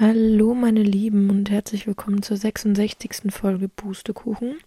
Hallo 0.00 0.54
meine 0.54 0.84
Lieben 0.84 1.28
und 1.28 1.50
herzlich 1.50 1.88
willkommen 1.88 2.22
zur 2.22 2.36
66. 2.36 3.32
Folge 3.32 3.68
Pustekuchen. 3.68 4.58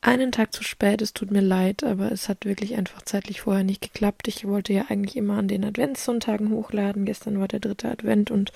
Einen 0.00 0.32
Tag 0.32 0.54
zu 0.54 0.64
spät, 0.64 1.02
es 1.02 1.12
tut 1.12 1.30
mir 1.30 1.42
leid, 1.42 1.84
aber 1.84 2.10
es 2.10 2.30
hat 2.30 2.46
wirklich 2.46 2.76
einfach 2.76 3.02
zeitlich 3.02 3.42
vorher 3.42 3.62
nicht 3.62 3.82
geklappt. 3.82 4.26
Ich 4.26 4.46
wollte 4.46 4.72
ja 4.72 4.86
eigentlich 4.88 5.16
immer 5.18 5.36
an 5.36 5.48
den 5.48 5.66
Adventssonntagen 5.66 6.50
hochladen. 6.50 7.04
Gestern 7.04 7.38
war 7.38 7.46
der 7.46 7.60
dritte 7.60 7.90
Advent 7.90 8.30
und 8.30 8.52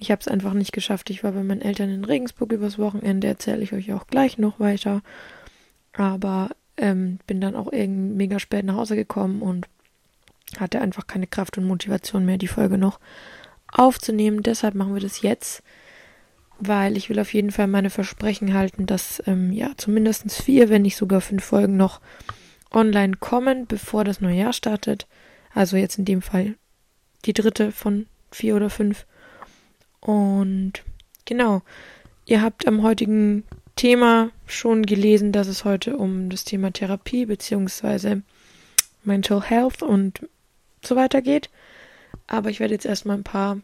ich 0.00 0.10
habe 0.10 0.20
es 0.20 0.26
einfach 0.26 0.54
nicht 0.54 0.72
geschafft. 0.72 1.10
Ich 1.10 1.22
war 1.22 1.30
bei 1.30 1.44
meinen 1.44 1.62
Eltern 1.62 1.88
in 1.88 2.04
Regensburg 2.04 2.50
übers 2.50 2.76
Wochenende, 2.76 3.28
erzähle 3.28 3.62
ich 3.62 3.72
euch 3.72 3.92
auch 3.92 4.08
gleich 4.08 4.36
noch 4.36 4.58
weiter. 4.58 5.02
Aber 5.92 6.50
ähm, 6.76 7.20
bin 7.28 7.40
dann 7.40 7.54
auch 7.54 7.72
irgendwie 7.72 8.16
mega 8.16 8.40
spät 8.40 8.64
nach 8.64 8.74
Hause 8.74 8.96
gekommen 8.96 9.42
und 9.42 9.68
hatte 10.58 10.80
einfach 10.80 11.06
keine 11.06 11.28
Kraft 11.28 11.56
und 11.56 11.66
Motivation 11.66 12.26
mehr, 12.26 12.36
die 12.36 12.48
Folge 12.48 12.78
noch 12.78 12.98
aufzunehmen. 13.72 14.42
Deshalb 14.42 14.74
machen 14.74 14.94
wir 14.94 15.00
das 15.00 15.22
jetzt, 15.22 15.62
weil 16.58 16.96
ich 16.96 17.08
will 17.08 17.18
auf 17.18 17.32
jeden 17.32 17.50
Fall 17.50 17.66
meine 17.66 17.90
Versprechen 17.90 18.54
halten, 18.54 18.86
dass 18.86 19.22
ähm, 19.26 19.52
ja 19.52 19.72
zumindest 19.76 20.30
vier, 20.32 20.68
wenn 20.68 20.82
nicht 20.82 20.96
sogar 20.96 21.20
fünf 21.20 21.44
Folgen 21.44 21.76
noch 21.76 22.00
online 22.70 23.16
kommen, 23.18 23.66
bevor 23.66 24.04
das 24.04 24.20
neue 24.20 24.36
Jahr 24.38 24.52
startet. 24.52 25.06
Also 25.54 25.76
jetzt 25.76 25.98
in 25.98 26.04
dem 26.04 26.22
Fall 26.22 26.54
die 27.24 27.32
dritte 27.32 27.72
von 27.72 28.06
vier 28.30 28.56
oder 28.56 28.70
fünf. 28.70 29.06
Und 30.00 30.72
genau, 31.24 31.62
ihr 32.26 32.42
habt 32.42 32.66
am 32.66 32.82
heutigen 32.82 33.44
Thema 33.76 34.30
schon 34.46 34.84
gelesen, 34.84 35.32
dass 35.32 35.48
es 35.48 35.64
heute 35.64 35.96
um 35.96 36.28
das 36.28 36.44
Thema 36.44 36.72
Therapie 36.72 37.26
beziehungsweise 37.26 38.22
Mental 39.04 39.42
Health 39.42 39.82
und 39.82 40.28
so 40.84 40.96
weiter 40.96 41.22
geht. 41.22 41.50
Aber 42.26 42.50
ich 42.50 42.60
werde 42.60 42.74
jetzt 42.74 42.86
erstmal 42.86 43.16
ein 43.16 43.24
paar, 43.24 43.58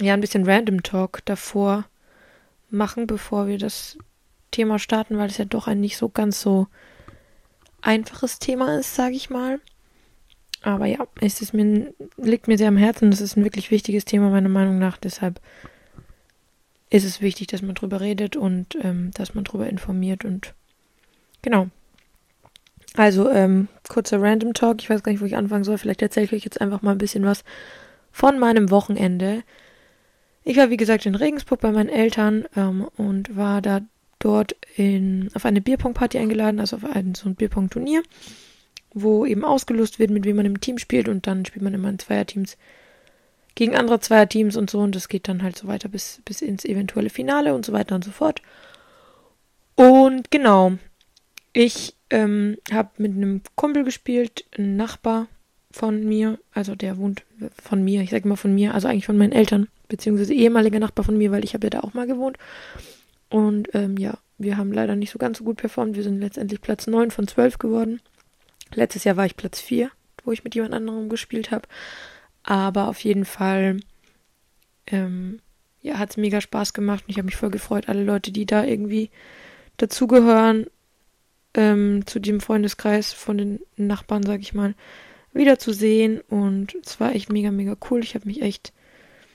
ja, 0.00 0.14
ein 0.14 0.20
bisschen 0.20 0.48
Random 0.48 0.82
Talk 0.82 1.24
davor 1.24 1.84
machen, 2.70 3.06
bevor 3.06 3.46
wir 3.46 3.58
das 3.58 3.98
Thema 4.50 4.78
starten, 4.78 5.18
weil 5.18 5.28
es 5.28 5.38
ja 5.38 5.44
doch 5.44 5.66
ein 5.66 5.80
nicht 5.80 5.96
so 5.96 6.08
ganz 6.08 6.40
so 6.40 6.66
einfaches 7.82 8.38
Thema 8.38 8.78
ist, 8.78 8.94
sage 8.94 9.14
ich 9.14 9.30
mal. 9.30 9.60
Aber 10.62 10.86
ja, 10.86 11.06
es 11.20 11.40
ist 11.40 11.54
mir, 11.54 11.94
liegt 12.16 12.48
mir 12.48 12.58
sehr 12.58 12.68
am 12.68 12.76
Herzen. 12.76 13.10
Das 13.10 13.20
ist 13.20 13.36
ein 13.36 13.44
wirklich 13.44 13.70
wichtiges 13.70 14.04
Thema, 14.04 14.30
meiner 14.30 14.48
Meinung 14.48 14.78
nach. 14.78 14.96
Deshalb 14.96 15.40
ist 16.90 17.04
es 17.04 17.20
wichtig, 17.20 17.46
dass 17.48 17.62
man 17.62 17.74
drüber 17.74 18.00
redet 18.00 18.36
und 18.36 18.76
ähm, 18.82 19.10
dass 19.12 19.34
man 19.34 19.44
drüber 19.44 19.68
informiert 19.68 20.24
und 20.24 20.54
genau. 21.42 21.68
Also, 22.98 23.30
ähm, 23.30 23.68
kurzer 23.88 24.20
Random 24.20 24.54
Talk. 24.54 24.80
Ich 24.80 24.90
weiß 24.90 25.04
gar 25.04 25.12
nicht, 25.12 25.20
wo 25.20 25.24
ich 25.24 25.36
anfangen 25.36 25.62
soll. 25.62 25.78
Vielleicht 25.78 26.02
erzähle 26.02 26.26
ich 26.26 26.32
euch 26.32 26.42
jetzt 26.42 26.60
einfach 26.60 26.82
mal 26.82 26.90
ein 26.90 26.98
bisschen 26.98 27.24
was 27.24 27.44
von 28.10 28.40
meinem 28.40 28.72
Wochenende. 28.72 29.44
Ich 30.42 30.56
war, 30.56 30.70
wie 30.70 30.76
gesagt, 30.76 31.06
in 31.06 31.14
Regensburg 31.14 31.60
bei 31.60 31.70
meinen 31.70 31.90
Eltern 31.90 32.46
ähm, 32.56 32.88
und 32.96 33.36
war 33.36 33.62
da 33.62 33.82
dort 34.18 34.56
in, 34.74 35.30
auf 35.34 35.44
eine 35.44 35.60
Bierpong-Party 35.60 36.18
eingeladen, 36.18 36.58
also 36.58 36.74
auf 36.74 36.84
ein, 36.84 37.14
so 37.14 37.28
ein 37.28 37.36
Bierpong-Turnier, 37.36 38.02
wo 38.94 39.24
eben 39.24 39.44
ausgelost 39.44 40.00
wird, 40.00 40.10
mit 40.10 40.24
wem 40.24 40.34
man 40.34 40.46
im 40.46 40.60
Team 40.60 40.78
spielt 40.78 41.08
und 41.08 41.28
dann 41.28 41.44
spielt 41.44 41.62
man 41.62 41.74
immer 41.74 41.90
in 41.90 42.00
Zweierteams 42.00 42.56
gegen 43.54 43.76
andere 43.76 44.00
Zweierteams 44.00 44.56
und 44.56 44.70
so 44.70 44.80
und 44.80 44.96
das 44.96 45.08
geht 45.08 45.28
dann 45.28 45.44
halt 45.44 45.56
so 45.56 45.68
weiter 45.68 45.88
bis, 45.88 46.20
bis 46.24 46.42
ins 46.42 46.64
eventuelle 46.64 47.10
Finale 47.10 47.54
und 47.54 47.64
so 47.64 47.72
weiter 47.72 47.94
und 47.94 48.02
so 48.02 48.10
fort. 48.10 48.42
Und 49.76 50.32
genau, 50.32 50.72
ich 51.52 51.94
ähm, 52.10 52.56
habe 52.72 52.90
mit 52.98 53.12
einem 53.12 53.42
Kumpel 53.54 53.84
gespielt, 53.84 54.44
ein 54.56 54.76
Nachbar 54.76 55.28
von 55.70 56.04
mir, 56.04 56.38
also 56.52 56.74
der 56.74 56.96
wohnt 56.96 57.24
von 57.62 57.84
mir, 57.84 58.02
ich 58.02 58.10
sage 58.10 58.24
immer 58.24 58.36
von 58.36 58.54
mir, 58.54 58.74
also 58.74 58.88
eigentlich 58.88 59.06
von 59.06 59.18
meinen 59.18 59.32
Eltern, 59.32 59.68
beziehungsweise 59.88 60.34
ehemaliger 60.34 60.78
Nachbar 60.78 61.04
von 61.04 61.18
mir, 61.18 61.30
weil 61.30 61.44
ich 61.44 61.54
habe 61.54 61.66
ja 61.66 61.70
da 61.70 61.80
auch 61.80 61.94
mal 61.94 62.06
gewohnt. 62.06 62.38
Und 63.30 63.68
ähm, 63.74 63.96
ja, 63.96 64.18
wir 64.38 64.56
haben 64.56 64.72
leider 64.72 64.96
nicht 64.96 65.10
so 65.10 65.18
ganz 65.18 65.38
so 65.38 65.44
gut 65.44 65.58
performt. 65.58 65.96
Wir 65.96 66.02
sind 66.02 66.20
letztendlich 66.20 66.60
Platz 66.60 66.86
9 66.86 67.10
von 67.10 67.28
12 67.28 67.58
geworden. 67.58 68.00
Letztes 68.72 69.04
Jahr 69.04 69.16
war 69.16 69.26
ich 69.26 69.36
Platz 69.36 69.60
4, 69.60 69.90
wo 70.24 70.32
ich 70.32 70.44
mit 70.44 70.54
jemand 70.54 70.74
anderem 70.74 71.08
gespielt 71.08 71.50
habe. 71.50 71.68
Aber 72.42 72.88
auf 72.88 73.00
jeden 73.00 73.24
Fall, 73.24 73.80
ähm, 74.86 75.40
ja, 75.82 75.98
hat 75.98 76.10
es 76.10 76.16
mega 76.16 76.40
Spaß 76.40 76.72
gemacht 76.72 77.04
und 77.06 77.10
ich 77.10 77.18
habe 77.18 77.26
mich 77.26 77.36
voll 77.36 77.50
gefreut, 77.50 77.88
alle 77.88 78.04
Leute, 78.04 78.32
die 78.32 78.46
da 78.46 78.64
irgendwie 78.64 79.10
dazugehören, 79.76 80.66
ähm, 81.58 82.06
zu 82.06 82.20
dem 82.20 82.40
Freundeskreis 82.40 83.12
von 83.12 83.36
den 83.36 83.60
Nachbarn, 83.76 84.22
sag 84.22 84.40
ich 84.40 84.54
mal, 84.54 84.76
wiederzusehen. 85.32 86.20
Und 86.20 86.76
es 86.86 87.00
war 87.00 87.14
echt 87.14 87.32
mega, 87.32 87.50
mega 87.50 87.76
cool. 87.90 88.00
Ich 88.04 88.14
habe 88.14 88.26
mich 88.26 88.42
echt 88.42 88.72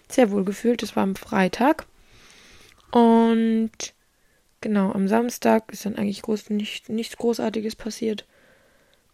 sehr 0.08 0.32
wohl 0.32 0.46
gefühlt. 0.46 0.82
Es 0.84 0.96
war 0.96 1.04
am 1.04 1.18
Freitag. 1.18 1.86
Und 2.92 3.72
genau, 4.62 4.94
am 4.94 5.10
Samstag 5.10 5.70
ist 5.74 5.86
dann 5.86 5.98
eigentlich 5.98 6.22
groß, 6.22 6.50
nicht, 6.50 6.88
nichts 6.88 7.18
Großartiges 7.18 7.76
passiert. 7.76 8.26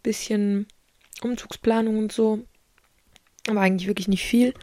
Bisschen 0.04 0.68
Umzugsplanung 1.20 1.98
und 1.98 2.12
so. 2.12 2.44
Aber 3.48 3.60
eigentlich 3.60 3.88
wirklich 3.88 4.08
nicht 4.08 4.24
viel. 4.24 4.54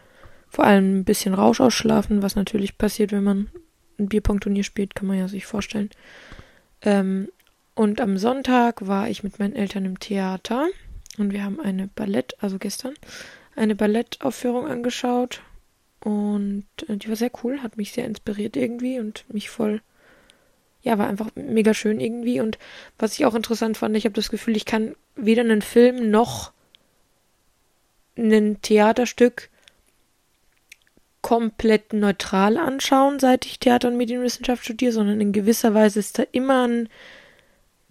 Vor 0.48 0.64
allem 0.64 1.00
ein 1.00 1.04
bisschen 1.04 1.34
Rausch 1.34 1.60
ausschlafen, 1.60 2.22
was 2.22 2.34
natürlich 2.34 2.78
passiert, 2.78 3.12
wenn 3.12 3.24
man 3.24 3.50
ein 3.98 4.08
Bierpong-Turnier 4.08 4.64
spielt, 4.64 4.94
kann 4.94 5.06
man 5.06 5.18
ja 5.18 5.28
sich 5.28 5.44
vorstellen. 5.44 5.90
Ähm, 6.80 7.28
und 7.78 8.00
am 8.00 8.18
Sonntag 8.18 8.88
war 8.88 9.08
ich 9.08 9.22
mit 9.22 9.38
meinen 9.38 9.54
Eltern 9.54 9.84
im 9.84 10.00
Theater 10.00 10.66
und 11.16 11.32
wir 11.32 11.44
haben 11.44 11.60
eine 11.60 11.86
Ballett, 11.86 12.34
also 12.40 12.58
gestern, 12.58 12.94
eine 13.54 13.76
Ballettaufführung 13.76 14.66
angeschaut. 14.66 15.42
Und 16.00 16.66
äh, 16.88 16.96
die 16.96 17.08
war 17.08 17.14
sehr 17.14 17.30
cool, 17.44 17.62
hat 17.62 17.76
mich 17.76 17.92
sehr 17.92 18.04
inspiriert 18.04 18.56
irgendwie 18.56 18.98
und 18.98 19.24
mich 19.32 19.48
voll, 19.48 19.80
ja, 20.82 20.98
war 20.98 21.06
einfach 21.06 21.30
mega 21.36 21.72
schön 21.72 22.00
irgendwie. 22.00 22.40
Und 22.40 22.58
was 22.98 23.16
ich 23.16 23.24
auch 23.24 23.36
interessant 23.36 23.76
fand, 23.76 23.96
ich 23.96 24.06
habe 24.06 24.14
das 24.16 24.30
Gefühl, 24.30 24.56
ich 24.56 24.64
kann 24.64 24.96
weder 25.14 25.42
einen 25.42 25.62
Film 25.62 26.10
noch 26.10 26.50
ein 28.16 28.60
Theaterstück 28.60 29.50
komplett 31.22 31.92
neutral 31.92 32.56
anschauen, 32.56 33.20
seit 33.20 33.46
ich 33.46 33.60
Theater 33.60 33.86
und 33.86 33.98
Medienwissenschaft 33.98 34.64
studiere, 34.64 34.90
sondern 34.90 35.20
in 35.20 35.30
gewisser 35.30 35.74
Weise 35.74 36.00
ist 36.00 36.18
da 36.18 36.24
immer 36.32 36.66
ein 36.66 36.88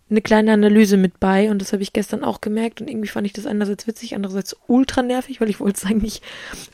eine 0.10 0.22
kleine 0.22 0.54
Analyse 0.54 0.96
mit 0.96 1.20
bei 1.20 1.52
und 1.52 1.62
das 1.62 1.74
habe 1.74 1.84
ich 1.84 1.92
gestern 1.92 2.24
auch 2.24 2.40
gemerkt 2.40 2.80
und 2.80 2.90
irgendwie 2.90 3.10
fand 3.10 3.28
ich 3.28 3.34
das 3.34 3.46
einerseits 3.46 3.88
witzig, 3.88 4.16
andererseits 4.16 4.56
ultra 4.68 5.02
nervig, 5.02 5.42
weil 5.42 5.50
ich 5.50 5.60
wollte 5.60 5.78
es 5.78 5.86
eigentlich 5.90 6.22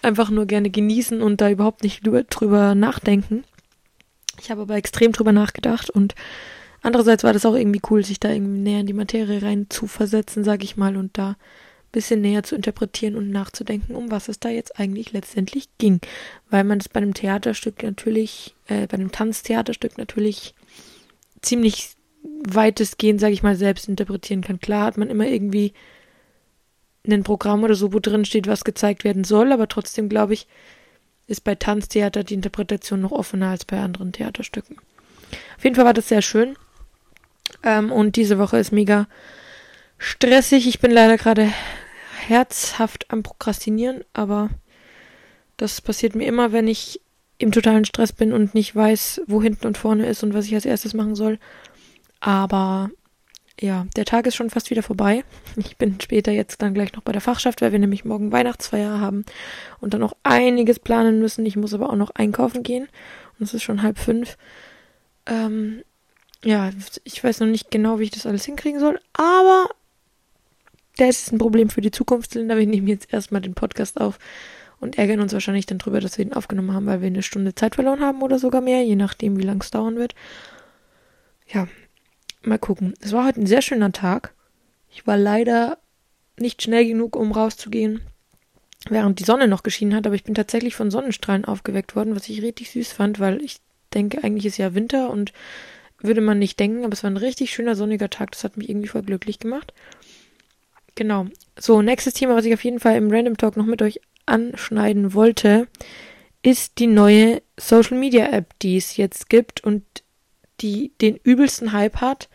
einfach 0.02 0.30
nur 0.30 0.46
gerne 0.46 0.70
genießen 0.70 1.22
und 1.22 1.42
da 1.42 1.50
überhaupt 1.50 1.84
nicht 1.84 2.04
drüber 2.04 2.76
nachdenken. 2.76 3.44
Ich 4.40 4.52
habe 4.52 4.62
aber 4.62 4.76
extrem 4.76 5.12
drüber 5.12 5.32
nachgedacht 5.32 5.90
und 5.90 6.16
andererseits 6.82 7.24
war 7.24 7.34
das 7.34 7.46
auch 7.46 7.56
irgendwie 7.56 7.82
cool, 7.90 8.04
sich 8.04 8.20
da 8.20 8.30
irgendwie 8.30 8.60
näher 8.60 8.82
in 8.82 8.88
die 8.88 8.94
Materie 8.94 9.42
rein 9.42 9.68
zu 9.70 9.88
versetzen, 9.88 10.44
sag 10.44 10.64
ich 10.64 10.78
mal, 10.78 10.96
und 10.96 11.18
da 11.18 11.30
ein 11.30 11.36
bisschen 11.92 12.22
näher 12.22 12.44
zu 12.44 12.56
interpretieren 12.56 13.16
und 13.16 13.32
nachzudenken, 13.32 13.96
um 13.96 14.12
was 14.12 14.28
es 14.28 14.40
da 14.40 14.50
jetzt 14.50 14.80
eigentlich 14.80 15.12
letztendlich 15.12 15.70
ging. 15.78 16.02
Weil 16.50 16.64
man 16.64 16.80
das 16.80 16.90
bei 16.90 17.00
einem 17.00 17.14
Theaterstück 17.14 17.82
natürlich, 17.84 18.56
äh, 18.68 18.88
bei 18.88 18.96
einem 18.96 19.12
Tanztheaterstück 19.12 19.98
natürlich 19.98 20.56
ziemlich 21.42 21.96
weitestgehend, 22.24 23.20
sage 23.20 23.34
ich 23.34 23.44
mal, 23.44 23.56
selbst 23.56 23.88
interpretieren 23.88 24.42
kann. 24.42 24.60
Klar 24.60 24.86
hat 24.86 24.98
man 24.98 25.10
immer 25.10 25.28
irgendwie 25.28 25.74
ein 27.06 27.24
Programm 27.24 27.64
oder 27.64 27.76
so, 27.76 27.94
wo 27.94 28.00
drin 28.00 28.26
steht, 28.26 28.48
was 28.48 28.64
gezeigt 28.64 29.04
werden 29.04 29.24
soll, 29.24 29.52
aber 29.52 29.68
trotzdem, 29.68 30.10
glaube 30.10 30.34
ich, 30.34 30.48
ist 31.28 31.44
bei 31.44 31.56
Tanztheater 31.56 32.24
die 32.24 32.34
Interpretation 32.34 33.02
noch 33.02 33.12
offener 33.12 33.50
als 33.50 33.66
bei 33.66 33.80
anderen 33.80 34.12
Theaterstücken. 34.12 34.78
Auf 35.58 35.64
jeden 35.64 35.76
Fall 35.76 35.86
war 35.86 35.94
das 35.94 36.10
sehr 36.10 36.22
schön. 36.22 36.56
Ähm, 37.64 37.92
und 37.92 38.16
diese 38.16 38.40
Woche 38.40 38.58
ist 38.58 38.72
mega 38.72 39.08
stressig. 39.98 40.68
Ich 40.68 40.80
bin 40.80 40.92
leider 40.92 41.18
gerade 41.18 41.52
herzhaft 42.28 43.06
am 43.10 43.24
Prokrastinieren, 43.24 44.04
aber 44.14 44.50
das 45.58 45.82
passiert 45.82 46.16
mir 46.16 46.26
immer, 46.26 46.52
wenn 46.52 46.68
ich 46.68 47.02
im 47.38 47.52
totalen 47.52 47.86
Stress 47.86 48.14
bin 48.14 48.32
und 48.32 48.54
nicht 48.54 48.76
weiß, 48.76 49.22
wo 49.28 49.42
hinten 49.42 49.68
und 49.68 49.78
vorne 49.78 50.06
ist 50.06 50.24
und 50.24 50.34
was 50.34 50.46
ich 50.46 50.56
als 50.56 50.66
erstes 50.66 50.94
machen 50.94 51.16
soll. 51.16 51.40
Aber 52.26 52.90
ja, 53.60 53.86
der 53.98 54.06
Tag 54.06 54.26
ist 54.26 54.36
schon 54.36 54.50
fast 54.50 54.70
wieder 54.70 54.82
vorbei. 54.82 55.26
Ich 55.58 55.76
bin 55.76 56.00
später 56.00 56.32
jetzt 56.32 56.62
dann 56.62 56.74
gleich 56.74 56.94
noch 56.94 57.04
bei 57.04 57.12
der 57.12 57.20
Fachschaft, 57.20 57.62
weil 57.62 57.74
wir 57.74 57.80
nämlich 57.80 58.06
morgen 58.06 58.32
Weihnachtsfeier 58.32 59.02
haben 59.02 59.26
und 59.82 59.94
dann 59.94 60.00
noch 60.00 60.16
einiges 60.24 60.80
planen 60.80 61.20
müssen. 61.20 61.46
Ich 61.46 61.58
muss 61.58 61.74
aber 61.74 61.90
auch 61.90 61.98
noch 61.98 62.12
einkaufen 62.16 62.64
gehen 62.64 62.88
und 63.38 63.46
es 63.46 63.54
ist 63.54 63.64
schon 63.64 63.84
halb 63.84 64.00
fünf. 64.00 64.38
Ähm, 65.26 65.84
ja, 66.46 66.72
ich 67.04 67.22
weiß 67.22 67.42
noch 67.42 67.48
nicht 67.48 67.72
genau, 67.72 68.00
wie 68.00 68.04
ich 68.04 68.12
das 68.12 68.26
alles 68.26 68.46
hinkriegen 68.46 68.80
soll, 68.80 69.02
aber 69.12 69.68
das 70.96 71.24
ist 71.24 71.34
ein 71.34 71.40
Problem 71.40 71.70
für 71.70 71.82
die 71.82 71.92
Zukunft, 71.92 72.36
Linda. 72.36 72.58
Wir 72.58 72.68
nehmen 72.68 72.88
jetzt 72.88 73.12
erstmal 73.12 73.42
den 73.42 73.54
Podcast 73.54 74.00
auf 74.00 74.18
und 74.80 74.98
ärgern 74.98 75.20
uns 75.20 75.34
wahrscheinlich 75.34 75.66
dann 75.66 75.78
drüber, 75.78 76.00
dass 76.00 76.18
wir 76.18 76.26
ihn 76.26 76.34
aufgenommen 76.34 76.74
haben, 76.74 76.86
weil 76.86 77.02
wir 77.02 77.08
eine 77.08 77.22
Stunde 77.22 77.54
Zeit 77.54 77.76
verloren 77.76 78.02
haben 78.02 78.22
oder 78.22 78.40
sogar 78.40 78.62
mehr, 78.62 78.82
je 78.82 78.96
nachdem, 78.96 79.38
wie 79.38 79.44
lang 79.44 79.62
es 79.62 79.72
dauern 79.72 79.98
wird. 79.98 80.16
Ja, 81.48 81.68
mal 82.48 82.60
gucken. 82.60 82.94
Es 83.00 83.12
war 83.12 83.26
heute 83.26 83.42
ein 83.42 83.48
sehr 83.48 83.62
schöner 83.62 83.92
Tag. 83.92 84.34
Ich 84.90 85.08
war 85.08 85.18
leider 85.18 85.78
nicht 86.38 86.62
schnell 86.62 86.86
genug, 86.86 87.16
um 87.16 87.32
rauszugehen. 87.32 88.02
während 88.90 89.20
die 89.20 89.24
Sonne 89.24 89.48
noch 89.48 89.64
geschienen 89.64 89.96
hat, 89.96 90.06
aber 90.06 90.16
ich 90.16 90.24
bin 90.24 90.36
tatsächlich 90.36 90.76
von 90.76 90.92
Sonnenstrahlen 90.92 91.46
aufgeweckt 91.46 91.96
worden, 91.96 92.16
was 92.16 92.28
ich 92.30 92.42
richtig 92.42 92.72
süß 92.72 92.92
fand, 92.92 93.20
weil 93.20 93.42
ich 93.42 93.58
denke, 93.94 94.24
eigentlich 94.24 94.46
ist 94.46 94.58
ja 94.58 94.76
Winter 94.76 95.10
und 95.10 95.32
würde 96.00 96.22
man 96.22 96.40
nicht 96.40 96.60
denken, 96.60 96.84
aber 96.84 96.94
es 96.94 97.04
war 97.04 97.10
ein 97.10 97.18
richtig 97.18 97.54
schöner 97.54 97.76
sonniger 97.76 98.10
Tag, 98.10 98.32
das 98.32 98.44
hat 98.44 98.58
mich 98.58 98.70
irgendwie 98.70 98.90
voll 98.90 99.04
glücklich 99.04 99.40
gemacht. 99.40 99.74
Genau. 100.96 101.28
So, 101.58 101.82
nächstes 101.82 102.14
Thema, 102.14 102.36
was 102.36 102.46
ich 102.46 102.54
auf 102.54 102.64
jeden 102.64 102.80
Fall 102.80 102.98
im 102.98 103.10
Random 103.10 103.38
Talk 103.38 103.56
noch 103.56 103.66
mit 103.66 103.82
euch 103.82 104.02
anschneiden 104.26 105.14
wollte, 105.14 105.68
ist 106.42 106.80
die 106.80 106.88
neue 106.88 107.42
Social 107.58 107.98
Media 107.98 108.26
App, 108.28 108.54
die 108.62 108.76
es 108.76 108.98
jetzt 108.98 109.30
gibt 109.30 109.64
und 109.64 109.84
die 110.60 110.92
den 111.00 111.16
übelsten 111.16 111.72
Hype 111.72 112.02
hat 112.02 112.30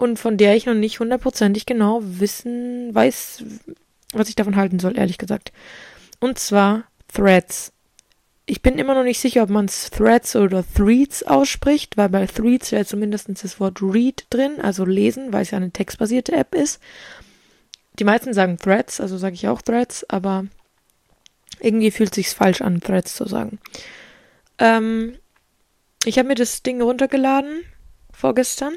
und 0.00 0.18
von 0.18 0.38
der 0.38 0.56
ich 0.56 0.64
noch 0.64 0.74
nicht 0.74 0.98
hundertprozentig 0.98 1.66
genau 1.66 2.00
wissen, 2.02 2.94
weiß, 2.94 3.44
was 4.14 4.30
ich 4.30 4.34
davon 4.34 4.56
halten 4.56 4.78
soll, 4.78 4.96
ehrlich 4.96 5.18
gesagt. 5.18 5.52
Und 6.20 6.38
zwar 6.38 6.84
Threads. 7.12 7.72
Ich 8.46 8.62
bin 8.62 8.78
immer 8.78 8.94
noch 8.94 9.04
nicht 9.04 9.20
sicher, 9.20 9.42
ob 9.42 9.50
man 9.50 9.66
es 9.66 9.90
Threads 9.90 10.36
oder 10.36 10.64
Threads 10.74 11.22
ausspricht, 11.22 11.98
weil 11.98 12.08
bei 12.08 12.26
Threads 12.26 12.72
wäre 12.72 12.86
zumindest 12.86 13.28
das 13.28 13.60
Wort 13.60 13.82
Read 13.82 14.24
drin, 14.30 14.58
also 14.60 14.86
lesen, 14.86 15.34
weil 15.34 15.42
es 15.42 15.50
ja 15.50 15.58
eine 15.58 15.70
textbasierte 15.70 16.32
App 16.32 16.54
ist. 16.54 16.80
Die 17.98 18.04
meisten 18.04 18.32
sagen 18.32 18.56
Threads, 18.56 19.00
also 19.00 19.18
sage 19.18 19.34
ich 19.34 19.48
auch 19.48 19.60
Threads, 19.60 20.08
aber 20.08 20.46
irgendwie 21.60 21.90
fühlt 21.90 22.14
sich's 22.14 22.32
falsch 22.32 22.62
an, 22.62 22.80
Threads 22.80 23.14
zu 23.14 23.26
sagen. 23.26 23.58
Ähm, 24.58 25.18
ich 26.06 26.18
habe 26.18 26.28
mir 26.28 26.36
das 26.36 26.62
Ding 26.62 26.80
runtergeladen 26.80 27.64
vorgestern 28.12 28.72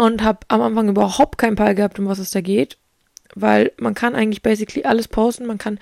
und 0.00 0.22
habe 0.22 0.38
am 0.48 0.62
Anfang 0.62 0.88
überhaupt 0.88 1.36
keinen 1.36 1.56
Peil 1.56 1.74
gehabt, 1.74 1.98
um 1.98 2.06
was 2.06 2.18
es 2.18 2.30
da 2.30 2.40
geht, 2.40 2.78
weil 3.34 3.70
man 3.76 3.92
kann 3.92 4.14
eigentlich 4.14 4.40
basically 4.40 4.84
alles 4.84 5.08
posten. 5.08 5.44
Man 5.44 5.58
kann 5.58 5.78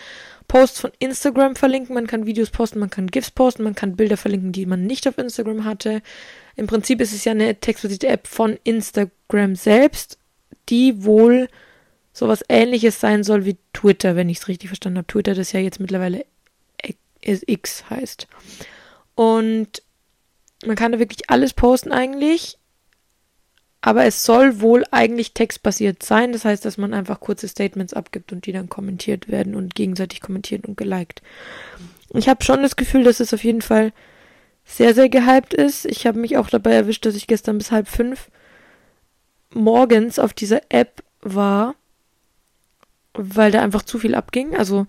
Posts 0.48 0.80
von 0.80 0.90
Instagram 0.98 1.54
verlinken, 1.54 1.94
man 1.94 2.08
kann 2.08 2.26
Videos 2.26 2.50
posten, 2.50 2.80
man 2.80 2.90
kann 2.90 3.06
GIFs 3.06 3.30
posten, 3.30 3.62
man 3.62 3.76
kann 3.76 3.94
Bilder 3.94 4.16
verlinken, 4.16 4.50
die 4.50 4.66
man 4.66 4.88
nicht 4.88 5.06
auf 5.06 5.18
Instagram 5.18 5.64
hatte. 5.64 6.02
Im 6.56 6.66
Prinzip 6.66 7.00
ist 7.00 7.12
es 7.12 7.24
ja 7.26 7.30
eine 7.30 7.60
textbasierte 7.60 8.08
App 8.08 8.26
von 8.26 8.58
Instagram 8.64 9.54
selbst, 9.54 10.18
die 10.68 11.04
wohl 11.04 11.48
sowas 12.12 12.42
ähnliches 12.48 12.98
sein 12.98 13.22
soll 13.22 13.44
wie 13.44 13.56
Twitter, 13.72 14.16
wenn 14.16 14.28
ich 14.28 14.38
es 14.38 14.48
richtig 14.48 14.68
verstanden 14.68 14.98
habe. 14.98 15.06
Twitter, 15.06 15.36
das 15.36 15.52
ja 15.52 15.60
jetzt 15.60 15.78
mittlerweile 15.78 16.24
X 17.22 17.88
heißt. 17.88 18.26
Und 19.14 19.80
man 20.66 20.74
kann 20.74 20.90
da 20.90 20.98
wirklich 20.98 21.30
alles 21.30 21.52
posten 21.52 21.92
eigentlich. 21.92 22.58
Aber 23.80 24.04
es 24.04 24.24
soll 24.24 24.60
wohl 24.60 24.84
eigentlich 24.90 25.34
textbasiert 25.34 26.02
sein. 26.02 26.32
Das 26.32 26.44
heißt, 26.44 26.64
dass 26.64 26.78
man 26.78 26.94
einfach 26.94 27.20
kurze 27.20 27.46
Statements 27.46 27.94
abgibt 27.94 28.32
und 28.32 28.46
die 28.46 28.52
dann 28.52 28.68
kommentiert 28.68 29.28
werden 29.28 29.54
und 29.54 29.74
gegenseitig 29.74 30.20
kommentiert 30.20 30.66
und 30.66 30.76
geliked. 30.76 31.22
Ich 32.14 32.28
habe 32.28 32.42
schon 32.42 32.62
das 32.62 32.76
Gefühl, 32.76 33.04
dass 33.04 33.20
es 33.20 33.32
auf 33.32 33.44
jeden 33.44 33.62
Fall 33.62 33.92
sehr, 34.64 34.94
sehr 34.94 35.08
gehypt 35.08 35.54
ist. 35.54 35.84
Ich 35.86 36.06
habe 36.06 36.18
mich 36.18 36.36
auch 36.36 36.50
dabei 36.50 36.72
erwischt, 36.72 37.06
dass 37.06 37.14
ich 37.14 37.26
gestern 37.26 37.58
bis 37.58 37.70
halb 37.70 37.88
fünf 37.88 38.30
morgens 39.54 40.18
auf 40.18 40.34
dieser 40.34 40.60
App 40.68 41.02
war, 41.22 41.74
weil 43.14 43.50
da 43.50 43.62
einfach 43.62 43.82
zu 43.82 43.98
viel 43.98 44.14
abging. 44.14 44.56
Also 44.56 44.86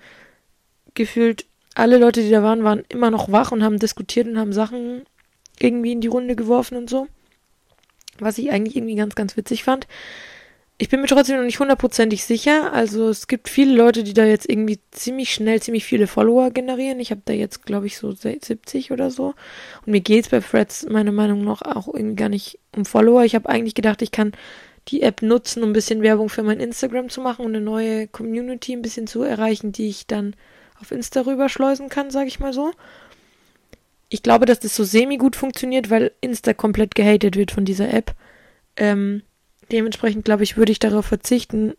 gefühlt 0.95 1.45
alle 1.75 1.97
Leute, 1.97 2.21
die 2.21 2.31
da 2.31 2.41
waren, 2.41 2.63
waren 2.63 2.83
immer 2.89 3.12
noch 3.12 3.31
wach 3.31 3.51
und 3.51 3.63
haben 3.63 3.80
diskutiert 3.80 4.27
und 4.27 4.39
haben 4.39 4.51
Sachen 4.51 5.03
irgendwie 5.59 5.91
in 5.91 6.01
die 6.01 6.07
Runde 6.07 6.36
geworfen 6.36 6.75
und 6.75 6.89
so 6.89 7.07
was 8.21 8.38
ich 8.38 8.51
eigentlich 8.51 8.75
irgendwie 8.75 8.95
ganz, 8.95 9.16
ganz 9.16 9.38
witzig 9.38 9.63
fand. 9.63 9.88
Ich 10.81 10.88
bin 10.88 11.01
mir 11.01 11.07
trotzdem 11.07 11.36
noch 11.36 11.44
nicht 11.44 11.60
hundertprozentig 11.60 12.24
sicher. 12.24 12.71
Also 12.71 13.10
es 13.10 13.27
gibt 13.27 13.50
viele 13.50 13.75
Leute, 13.75 14.04
die 14.04 14.13
da 14.13 14.24
jetzt 14.24 14.50
irgendwie 14.50 14.80
ziemlich 14.92 15.33
schnell 15.33 15.62
ziemlich 15.62 15.83
viele 15.83 16.07
Follower 16.07 16.51
generieren. 16.51 17.01
Ich 17.01 17.12
habe 17.12 17.21
da 17.25 17.33
jetzt, 17.33 17.66
glaube 17.66 17.88
ich, 17.88 17.98
so 17.98 18.13
70 18.13 18.92
oder 18.92 19.12
so. 19.12 19.33
Und 19.86 19.92
mir 19.92 20.00
geht's 20.00 20.30
bei 20.30 20.39
Threads 20.39 20.88
meiner 20.88 21.12
Meinung 21.12 21.44
nach 21.44 21.63
auch 21.63 21.94
irgendwie 21.94 22.16
gar 22.16 22.30
nicht 22.30 22.60
um 22.75 22.86
Follower. 22.86 23.25
Ich 23.25 23.36
habe 23.36 23.50
eigentlich 23.50 23.75
gedacht, 23.75 24.01
ich 24.01 24.12
kann 24.12 24.31
die 24.88 25.01
App 25.01 25.22
nutzen, 25.22 25.63
um 25.63 25.72
ein 25.72 25.74
bisschen 25.74 26.01
Werbung 26.01 26.30
für 26.30 26.44
mein 26.44 26.62
Instagram 26.62 27.10
zu 27.10 27.19
machen 27.19 27.45
und 27.45 27.56
eine 27.56 27.63
neue 27.63 28.07
Community 28.07 28.72
ein 28.72 28.81
bisschen 28.81 29.06
zu 29.06 29.22
erreichen, 29.22 29.74
die 29.74 29.89
ich 29.89 30.07
dann 30.07 30.33
auf 30.80 30.92
Insta 30.92 31.22
rüberschleusen 31.22 31.89
kann, 31.89 32.10
sage 32.10 32.30
ich 32.30 32.39
mal 32.39 32.54
so 32.54 32.72
ich 34.09 34.23
glaube, 34.23 34.45
dass 34.45 34.59
das 34.59 34.75
so 34.75 34.83
semi-gut 34.83 35.35
funktioniert, 35.35 35.89
weil 35.89 36.11
Insta 36.19 36.53
komplett 36.53 36.95
gehatet 36.95 37.35
wird 37.35 37.51
von 37.51 37.63
dieser 37.63 37.94
App. 37.94 38.15
Ähm, 38.75 39.21
dementsprechend, 39.71 40.25
glaube 40.25 40.44
ich, 40.44 40.57
würde 40.57 40.71
ich 40.71 40.79
darauf 40.79 41.06
verzichten. 41.06 41.73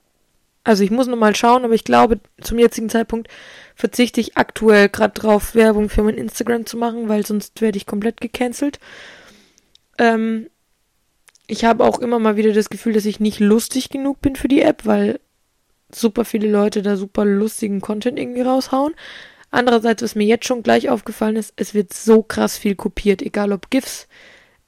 Also 0.63 0.85
ich 0.85 0.91
muss 0.91 1.09
nochmal 1.09 1.35
schauen, 1.35 1.65
aber 1.65 1.75
ich 1.75 1.85
glaube, 1.85 2.21
zum 2.41 2.59
jetzigen 2.59 2.89
Zeitpunkt 2.89 3.29
verzichte 3.75 4.21
ich 4.21 4.37
aktuell 4.37 4.89
gerade 4.89 5.19
drauf, 5.19 5.55
Werbung 5.55 5.89
für 5.89 6.03
mein 6.03 6.17
Instagram 6.17 6.67
zu 6.67 6.77
machen, 6.77 7.09
weil 7.09 7.27
sonst 7.27 7.61
werde 7.61 7.79
ich 7.79 7.87
komplett 7.87 8.21
gecancelt. 8.21 8.79
Ähm, 9.99 10.49
ich 11.49 11.65
habe 11.65 11.85
auch 11.85 11.99
immer 11.99 12.21
mal 12.21 12.37
wieder 12.37 12.53
das 12.53 12.71
Gefühl, 12.71 12.93
dass 12.93 13.07
ich 13.07 13.19
nicht 13.19 13.41
lustig 13.41 13.89
genug 13.89 14.21
bin 14.21 14.37
für 14.37 14.49
die 14.49 14.63
App, 14.63 14.87
weil 14.87 15.19
super 15.93 16.25
viele 16.25 16.49
Leute 16.49 16.83
da 16.83 16.97
super 16.97 17.25
lustigen 17.25 17.81
Content 17.81 18.19
irgendwie 18.19 18.43
raushauen. 18.43 18.95
Andererseits, 19.51 20.03
was 20.03 20.15
mir 20.15 20.27
jetzt 20.27 20.47
schon 20.47 20.63
gleich 20.63 20.89
aufgefallen 20.89 21.37
ist, 21.37 21.53
es 21.57 21.75
wird 21.75 21.93
so 21.93 22.23
krass 22.23 22.57
viel 22.57 22.77
kopiert, 22.77 23.21
egal 23.21 23.53
ob 23.53 23.71
GIFs 23.71 24.07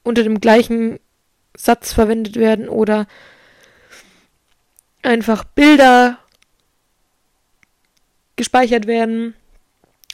unter 0.02 0.24
dem 0.24 0.40
gleichen 0.40 0.98
Satz 1.56 1.92
verwendet 1.92 2.36
werden 2.36 2.68
oder 2.68 3.06
einfach 5.02 5.44
Bilder 5.44 6.18
gespeichert 8.36 8.86
werden 8.86 9.34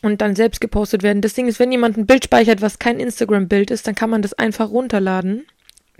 und 0.02 0.20
dann 0.20 0.36
selbst 0.36 0.60
gepostet 0.60 1.02
werden. 1.02 1.22
Das 1.22 1.34
Ding 1.34 1.48
ist, 1.48 1.58
wenn 1.58 1.72
jemand 1.72 1.96
ein 1.96 2.06
Bild 2.06 2.24
speichert, 2.24 2.60
was 2.60 2.78
kein 2.78 3.00
Instagram-Bild 3.00 3.70
ist, 3.70 3.86
dann 3.86 3.94
kann 3.94 4.10
man 4.10 4.22
das 4.22 4.34
einfach 4.34 4.70
runterladen 4.70 5.46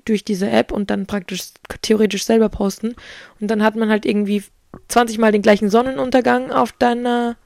durch 0.05 0.25
diese 0.25 0.51
App 0.51 0.73
und 0.73 0.91
dann 0.91 1.07
praktisch 1.07 1.53
theoretisch 1.83 2.25
selber 2.25 2.49
posten. 2.49 2.95
Und 3.41 3.49
dann 3.49 3.63
hat 3.63 3.77
man 3.77 3.89
halt 3.89 4.05
irgendwie 4.07 4.43
20 4.89 5.19
Mal 5.19 5.33
den 5.33 5.43
gleichen 5.43 5.71
Sonnenuntergang 5.71 6.51
auf 6.51 6.73
deiner 6.73 7.37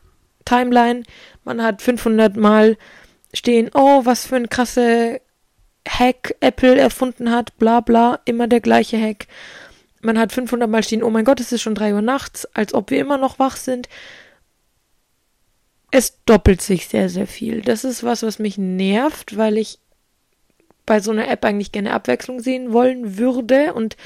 Timeline. 0.44 1.02
Man 1.44 1.62
hat 1.62 1.82
500 1.82 2.36
Mal 2.36 2.76
stehen, 3.34 3.70
oh, 3.74 4.04
was 4.04 4.26
für 4.26 4.36
ein 4.36 4.48
krasse 4.48 5.20
Hack 5.88 6.36
Apple 6.40 6.78
erfunden 6.78 7.30
hat, 7.30 7.56
bla 7.58 7.80
bla, 7.80 8.20
immer 8.24 8.46
der 8.46 8.60
gleiche 8.60 9.00
Hack. 9.00 9.26
Man 10.00 10.18
hat 10.18 10.32
500 10.32 10.68
Mal 10.68 10.82
stehen, 10.82 11.02
oh 11.02 11.10
mein 11.10 11.24
Gott, 11.24 11.40
es 11.40 11.52
ist 11.52 11.62
schon 11.62 11.74
3 11.74 11.94
Uhr 11.94 12.02
nachts, 12.02 12.46
als 12.54 12.74
ob 12.74 12.90
wir 12.90 13.00
immer 13.00 13.18
noch 13.18 13.38
wach 13.38 13.56
sind. 13.56 13.88
Es 15.90 16.24
doppelt 16.24 16.62
sich 16.62 16.88
sehr, 16.88 17.08
sehr 17.08 17.26
viel. 17.26 17.60
Das 17.60 17.84
ist 17.84 18.02
was, 18.02 18.22
was 18.22 18.38
mich 18.38 18.58
nervt, 18.58 19.36
weil 19.36 19.58
ich 19.58 19.78
bei 20.86 21.00
so 21.00 21.10
einer 21.10 21.28
App 21.28 21.44
eigentlich 21.44 21.72
gerne 21.72 21.92
Abwechslung 21.92 22.40
sehen 22.40 22.72
wollen 22.72 23.18
würde 23.18 23.74
und 23.74 23.96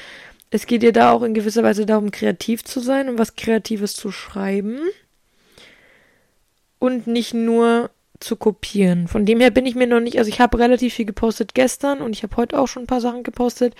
es 0.49 0.65
geht 0.65 0.83
dir 0.83 0.93
da 0.93 1.11
auch 1.11 1.23
in 1.23 1.33
gewisser 1.33 1.63
Weise 1.63 1.85
darum, 1.85 2.11
kreativ 2.11 2.63
zu 2.63 2.79
sein 2.79 3.09
und 3.09 3.17
was 3.17 3.35
Kreatives 3.35 3.95
zu 3.95 4.11
schreiben 4.11 4.79
und 6.87 7.07
nicht 7.07 7.33
nur 7.33 7.91
zu 8.19 8.35
kopieren. 8.35 9.07
Von 9.07 9.25
dem 9.25 9.39
her 9.39 9.51
bin 9.51 9.65
ich 9.65 9.75
mir 9.75 9.87
noch 9.87 9.99
nicht, 9.99 10.17
also 10.17 10.29
ich 10.29 10.39
habe 10.39 10.57
relativ 10.59 10.95
viel 10.95 11.05
gepostet 11.05 11.53
gestern 11.53 12.01
und 12.01 12.13
ich 12.13 12.23
habe 12.23 12.35
heute 12.35 12.57
auch 12.57 12.67
schon 12.67 12.83
ein 12.83 12.87
paar 12.87 13.01
Sachen 13.01 13.23
gepostet. 13.23 13.75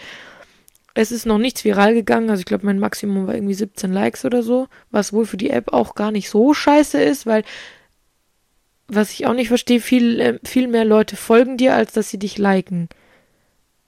Es 0.93 1.11
ist 1.11 1.25
noch 1.25 1.37
nichts 1.37 1.63
viral 1.63 1.93
gegangen, 1.93 2.29
also 2.29 2.41
ich 2.41 2.45
glaube 2.45 2.65
mein 2.65 2.79
Maximum 2.79 3.27
war 3.27 3.35
irgendwie 3.35 3.53
17 3.53 3.91
Likes 3.91 4.25
oder 4.25 4.43
so, 4.43 4.67
was 4.91 5.13
wohl 5.13 5.25
für 5.25 5.37
die 5.37 5.49
App 5.49 5.73
auch 5.73 5.95
gar 5.95 6.11
nicht 6.11 6.29
so 6.29 6.53
scheiße 6.53 7.01
ist, 7.01 7.25
weil 7.25 7.43
was 8.87 9.11
ich 9.11 9.25
auch 9.25 9.33
nicht 9.33 9.49
verstehe, 9.49 9.81
viel, 9.81 10.19
äh, 10.19 10.39
viel 10.43 10.67
mehr 10.67 10.85
Leute 10.85 11.15
folgen 11.15 11.57
dir, 11.57 11.75
als 11.75 11.91
dass 11.91 12.09
sie 12.09 12.19
dich 12.19 12.37
liken. 12.37 12.87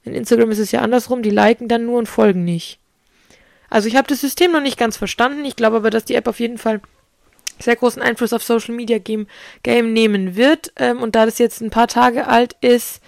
In 0.04 0.14
Instagram 0.14 0.52
ist 0.52 0.60
es 0.60 0.72
ja 0.72 0.82
andersrum, 0.82 1.24
die 1.24 1.30
liken 1.30 1.68
dann 1.68 1.86
nur 1.86 2.00
und 2.00 2.08
folgen 2.08 2.44
nicht. 2.44 2.80
Also 3.70 3.88
ich 3.88 3.96
habe 3.96 4.08
das 4.08 4.22
System 4.22 4.52
noch 4.52 4.62
nicht 4.62 4.78
ganz 4.78 4.98
verstanden, 4.98 5.46
ich 5.46 5.56
glaube 5.56 5.78
aber, 5.78 5.90
dass 5.90 6.06
die 6.06 6.16
App 6.16 6.28
auf 6.28 6.40
jeden 6.40 6.58
Fall 6.58 6.82
sehr 7.62 7.75
großen 7.75 8.01
Einfluss 8.01 8.34
auf 8.34 8.44
Social 8.44 8.75
Media 8.75 8.98
Game, 8.98 9.28
Game 9.63 9.94
nehmen 9.94 10.36
wird. 10.36 10.72
Ähm, 10.75 11.01
und 11.01 11.16
da 11.16 11.25
das 11.25 11.39
jetzt 11.39 11.62
ein 11.62 11.70
paar 11.70 11.88
Tage 11.88 12.28
alt 12.28 12.56
ist, 12.62 13.01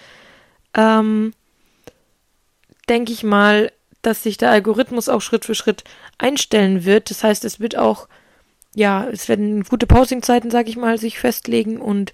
ähm, 0.74 1.32
denke 2.88 3.12
ich 3.12 3.22
mal, 3.22 3.72
dass 4.02 4.22
sich 4.22 4.36
der 4.36 4.50
Algorithmus 4.50 5.08
auch 5.08 5.20
Schritt 5.20 5.44
für 5.44 5.54
Schritt 5.54 5.84
einstellen 6.18 6.84
wird. 6.84 7.10
Das 7.10 7.22
heißt, 7.22 7.44
es 7.44 7.60
wird 7.60 7.76
auch, 7.76 8.08
ja, 8.74 9.06
es 9.08 9.28
werden 9.28 9.62
gute 9.64 9.86
Postingzeiten, 9.86 10.50
sage 10.50 10.70
ich 10.70 10.76
mal, 10.76 10.98
sich 10.98 11.18
festlegen 11.18 11.80
und 11.80 12.12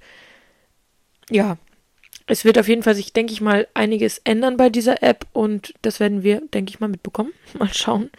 ja, 1.30 1.56
es 2.28 2.44
wird 2.44 2.58
auf 2.58 2.68
jeden 2.68 2.82
Fall 2.82 2.94
sich, 2.94 3.12
denke 3.12 3.32
ich 3.32 3.40
mal, 3.40 3.66
einiges 3.74 4.20
ändern 4.24 4.56
bei 4.56 4.68
dieser 4.68 5.02
App 5.02 5.26
und 5.32 5.74
das 5.82 5.98
werden 5.98 6.22
wir, 6.22 6.42
denke 6.52 6.70
ich 6.70 6.80
mal, 6.80 6.88
mitbekommen. 6.88 7.32
Mal 7.58 7.72
schauen. 7.72 8.10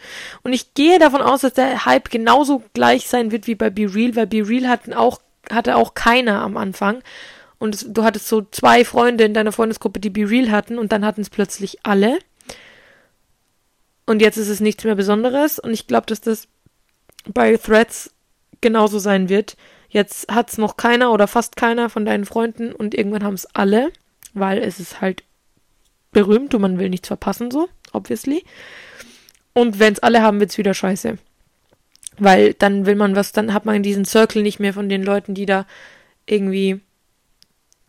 Und 0.42 0.52
ich 0.52 0.74
gehe 0.74 0.98
davon 0.98 1.22
aus, 1.22 1.42
dass 1.42 1.54
der 1.54 1.84
Hype 1.84 2.10
genauso 2.10 2.62
gleich 2.74 3.06
sein 3.06 3.30
wird 3.30 3.46
wie 3.46 3.54
bei 3.54 3.70
Be 3.70 3.94
Real, 3.94 4.16
weil 4.16 4.26
Be 4.26 4.46
Real 4.46 4.68
hatten 4.68 4.92
auch, 4.92 5.20
hatte 5.50 5.76
auch 5.76 5.94
keiner 5.94 6.42
am 6.42 6.56
Anfang. 6.56 7.02
Und 7.58 7.74
es, 7.74 7.86
du 7.88 8.02
hattest 8.02 8.26
so 8.26 8.42
zwei 8.50 8.84
Freunde 8.84 9.24
in 9.24 9.34
deiner 9.34 9.52
Freundesgruppe, 9.52 10.00
die 10.00 10.10
Be 10.10 10.28
Real 10.28 10.50
hatten 10.50 10.78
und 10.78 10.92
dann 10.92 11.04
hatten 11.04 11.20
es 11.20 11.30
plötzlich 11.30 11.78
alle. 11.84 12.18
Und 14.06 14.20
jetzt 14.20 14.38
ist 14.38 14.48
es 14.48 14.60
nichts 14.60 14.82
mehr 14.82 14.96
Besonderes 14.96 15.60
und 15.60 15.72
ich 15.72 15.86
glaube, 15.86 16.06
dass 16.06 16.20
das 16.20 16.48
bei 17.32 17.56
Threads 17.56 18.12
genauso 18.60 18.98
sein 18.98 19.28
wird. 19.28 19.56
Jetzt 19.90 20.32
hat's 20.32 20.56
noch 20.56 20.76
keiner 20.76 21.12
oder 21.12 21.26
fast 21.26 21.56
keiner 21.56 21.90
von 21.90 22.04
deinen 22.04 22.24
Freunden 22.24 22.72
und 22.72 22.94
irgendwann 22.94 23.24
haben 23.24 23.34
es 23.34 23.46
alle, 23.54 23.92
weil 24.32 24.58
es 24.58 24.78
ist 24.78 25.00
halt 25.00 25.24
berühmt 26.12 26.54
und 26.54 26.62
man 26.62 26.78
will 26.78 26.88
nichts 26.88 27.08
verpassen, 27.08 27.50
so, 27.50 27.68
obviously. 27.92 28.44
Und 29.52 29.80
wenn 29.80 29.92
es 29.92 29.98
alle 29.98 30.22
haben, 30.22 30.38
wird's 30.38 30.58
wieder 30.58 30.74
scheiße. 30.74 31.18
Weil 32.18 32.54
dann 32.54 32.86
will 32.86 32.94
man 32.94 33.16
was, 33.16 33.32
dann 33.32 33.52
hat 33.52 33.64
man 33.64 33.82
diesen 33.82 34.04
Circle 34.04 34.42
nicht 34.42 34.60
mehr 34.60 34.72
von 34.72 34.88
den 34.88 35.02
Leuten, 35.02 35.34
die 35.34 35.46
da 35.46 35.66
irgendwie, 36.24 36.80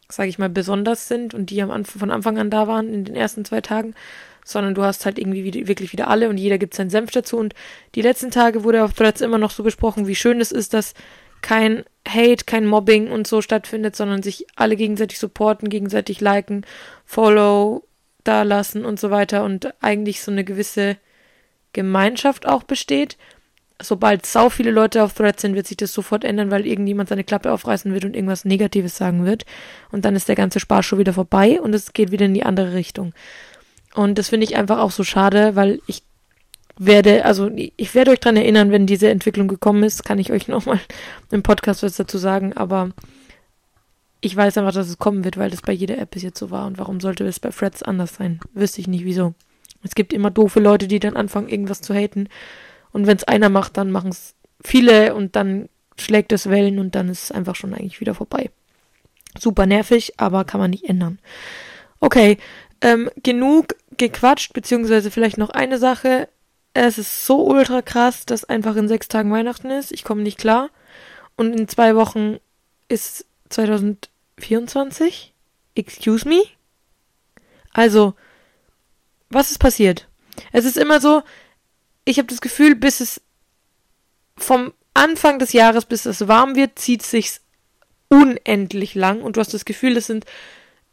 sag 0.09 0.27
ich 0.27 0.39
mal, 0.39 0.49
besonders 0.49 1.07
sind 1.07 1.35
und 1.35 1.51
die 1.51 1.61
am 1.61 1.69
Anfang, 1.69 1.99
von 1.99 2.11
Anfang 2.11 2.39
an 2.39 2.49
da 2.49 2.67
waren 2.67 2.91
in 2.91 3.05
den 3.05 3.15
ersten 3.15 3.45
zwei 3.45 3.61
Tagen, 3.61 3.93
sondern 4.43 4.73
du 4.73 4.83
hast 4.83 5.05
halt 5.05 5.19
irgendwie 5.19 5.43
wieder, 5.43 5.67
wirklich 5.67 5.91
wieder 5.91 6.07
alle 6.07 6.29
und 6.29 6.37
jeder 6.37 6.57
gibt 6.57 6.73
seinen 6.73 6.89
Senf 6.89 7.11
dazu. 7.11 7.37
Und 7.37 7.53
die 7.93 8.01
letzten 8.01 8.31
Tage 8.31 8.63
wurde 8.63 8.83
auf 8.83 8.93
Threads 8.93 9.21
immer 9.21 9.37
noch 9.37 9.51
so 9.51 9.61
besprochen, 9.61 10.07
wie 10.07 10.15
schön 10.15 10.41
es 10.41 10.51
ist, 10.51 10.73
dass 10.73 10.95
kein 11.41 11.83
Hate, 12.07 12.45
kein 12.45 12.65
Mobbing 12.65 13.09
und 13.11 13.27
so 13.27 13.41
stattfindet, 13.41 13.95
sondern 13.95 14.23
sich 14.23 14.47
alle 14.55 14.75
gegenseitig 14.75 15.19
supporten, 15.19 15.69
gegenseitig 15.69 16.19
liken, 16.21 16.65
follow, 17.05 17.83
da 18.23 18.43
lassen 18.43 18.85
und 18.85 18.99
so 18.99 19.11
weiter 19.11 19.43
und 19.43 19.73
eigentlich 19.81 20.21
so 20.21 20.31
eine 20.31 20.43
gewisse 20.43 20.97
Gemeinschaft 21.73 22.47
auch 22.47 22.63
besteht. 22.63 23.17
Sobald 23.81 24.25
sau 24.25 24.49
viele 24.49 24.69
Leute 24.69 25.03
auf 25.03 25.13
Threads 25.13 25.41
sind, 25.41 25.55
wird 25.55 25.65
sich 25.65 25.77
das 25.77 25.93
sofort 25.93 26.23
ändern, 26.23 26.51
weil 26.51 26.67
irgendjemand 26.67 27.09
seine 27.09 27.23
Klappe 27.23 27.51
aufreißen 27.51 27.91
wird 27.93 28.05
und 28.05 28.15
irgendwas 28.15 28.45
Negatives 28.45 28.95
sagen 28.95 29.25
wird. 29.25 29.45
Und 29.91 30.05
dann 30.05 30.15
ist 30.15 30.27
der 30.27 30.35
ganze 30.35 30.59
Spaß 30.59 30.85
schon 30.85 30.99
wieder 30.99 31.13
vorbei 31.13 31.59
und 31.59 31.73
es 31.73 31.93
geht 31.93 32.11
wieder 32.11 32.25
in 32.25 32.35
die 32.35 32.43
andere 32.43 32.73
Richtung. 32.73 33.13
Und 33.95 34.19
das 34.19 34.29
finde 34.29 34.45
ich 34.45 34.55
einfach 34.55 34.77
auch 34.77 34.91
so 34.91 35.03
schade, 35.03 35.55
weil 35.55 35.79
ich 35.87 36.03
werde, 36.85 37.25
also 37.25 37.51
ich 37.53 37.93
werde 37.93 38.11
euch 38.11 38.19
dran 38.19 38.35
erinnern, 38.37 38.71
wenn 38.71 38.87
diese 38.87 39.09
Entwicklung 39.09 39.47
gekommen 39.47 39.83
ist, 39.83 40.03
kann 40.03 40.19
ich 40.19 40.31
euch 40.31 40.47
nochmal 40.47 40.79
im 41.29 41.43
Podcast 41.43 41.83
was 41.83 41.95
dazu 41.95 42.17
sagen, 42.17 42.53
aber 42.53 42.89
ich 44.19 44.35
weiß 44.35 44.57
einfach, 44.57 44.73
dass 44.73 44.89
es 44.89 44.97
kommen 44.97 45.23
wird, 45.23 45.37
weil 45.37 45.49
das 45.49 45.61
bei 45.61 45.73
jeder 45.73 45.97
App 45.97 46.11
bis 46.11 46.23
jetzt 46.23 46.39
so 46.39 46.51
war. 46.51 46.67
Und 46.67 46.77
warum 46.77 46.99
sollte 46.99 47.25
es 47.25 47.39
bei 47.39 47.49
Threads 47.49 47.81
anders 47.81 48.15
sein? 48.15 48.39
Wüsste 48.53 48.81
ich 48.81 48.87
nicht, 48.87 49.03
wieso. 49.03 49.33
Es 49.83 49.95
gibt 49.95 50.13
immer 50.13 50.29
doofe 50.29 50.59
Leute, 50.59 50.87
die 50.87 50.99
dann 50.99 51.15
anfangen, 51.15 51.49
irgendwas 51.49 51.81
zu 51.81 51.93
haten. 51.93 52.29
Und 52.91 53.07
wenn 53.07 53.17
es 53.17 53.23
einer 53.23 53.49
macht, 53.49 53.77
dann 53.77 53.89
machen 53.89 54.11
es 54.11 54.35
viele 54.63 55.15
und 55.15 55.35
dann 55.35 55.69
schlägt 55.97 56.31
es 56.31 56.49
Wellen 56.49 56.77
und 56.77 56.93
dann 56.93 57.09
ist 57.09 57.23
es 57.23 57.31
einfach 57.31 57.55
schon 57.55 57.73
eigentlich 57.73 57.99
wieder 57.99 58.13
vorbei. 58.13 58.51
Super 59.39 59.65
nervig, 59.65 60.13
aber 60.17 60.45
kann 60.45 60.59
man 60.59 60.71
nicht 60.71 60.85
ändern. 60.85 61.19
Okay, 61.99 62.37
ähm, 62.81 63.09
genug 63.23 63.75
gequatscht, 63.97 64.53
beziehungsweise 64.53 65.09
vielleicht 65.09 65.37
noch 65.37 65.49
eine 65.49 65.79
Sache. 65.79 66.27
Es 66.73 66.97
ist 66.97 67.25
so 67.25 67.45
ultra 67.45 67.81
krass, 67.81 68.25
dass 68.25 68.45
einfach 68.45 68.75
in 68.75 68.87
sechs 68.87 69.07
Tagen 69.07 69.31
Weihnachten 69.31 69.69
ist. 69.69 69.91
Ich 69.91 70.03
komme 70.03 70.21
nicht 70.21 70.37
klar. 70.37 70.69
Und 71.35 71.53
in 71.53 71.67
zwei 71.67 71.95
Wochen 71.95 72.37
ist 72.87 73.25
2024? 73.49 75.33
Excuse 75.75 76.27
me? 76.27 76.43
Also, 77.73 78.13
was 79.29 79.51
ist 79.51 79.59
passiert? 79.59 80.07
Es 80.51 80.65
ist 80.65 80.77
immer 80.77 80.99
so, 81.01 81.23
ich 82.05 82.17
habe 82.17 82.27
das 82.27 82.41
Gefühl, 82.41 82.75
bis 82.75 82.99
es 82.99 83.21
vom 84.37 84.73
Anfang 84.93 85.39
des 85.39 85.53
Jahres, 85.53 85.85
bis 85.85 86.05
es 86.05 86.27
warm 86.27 86.55
wird, 86.55 86.77
zieht 86.77 87.03
sich's 87.03 87.41
unendlich 88.09 88.93
lang 88.95 89.21
und 89.21 89.37
du 89.37 89.39
hast 89.39 89.53
das 89.53 89.65
Gefühl, 89.65 89.95
es 89.95 90.07
sind, 90.07 90.25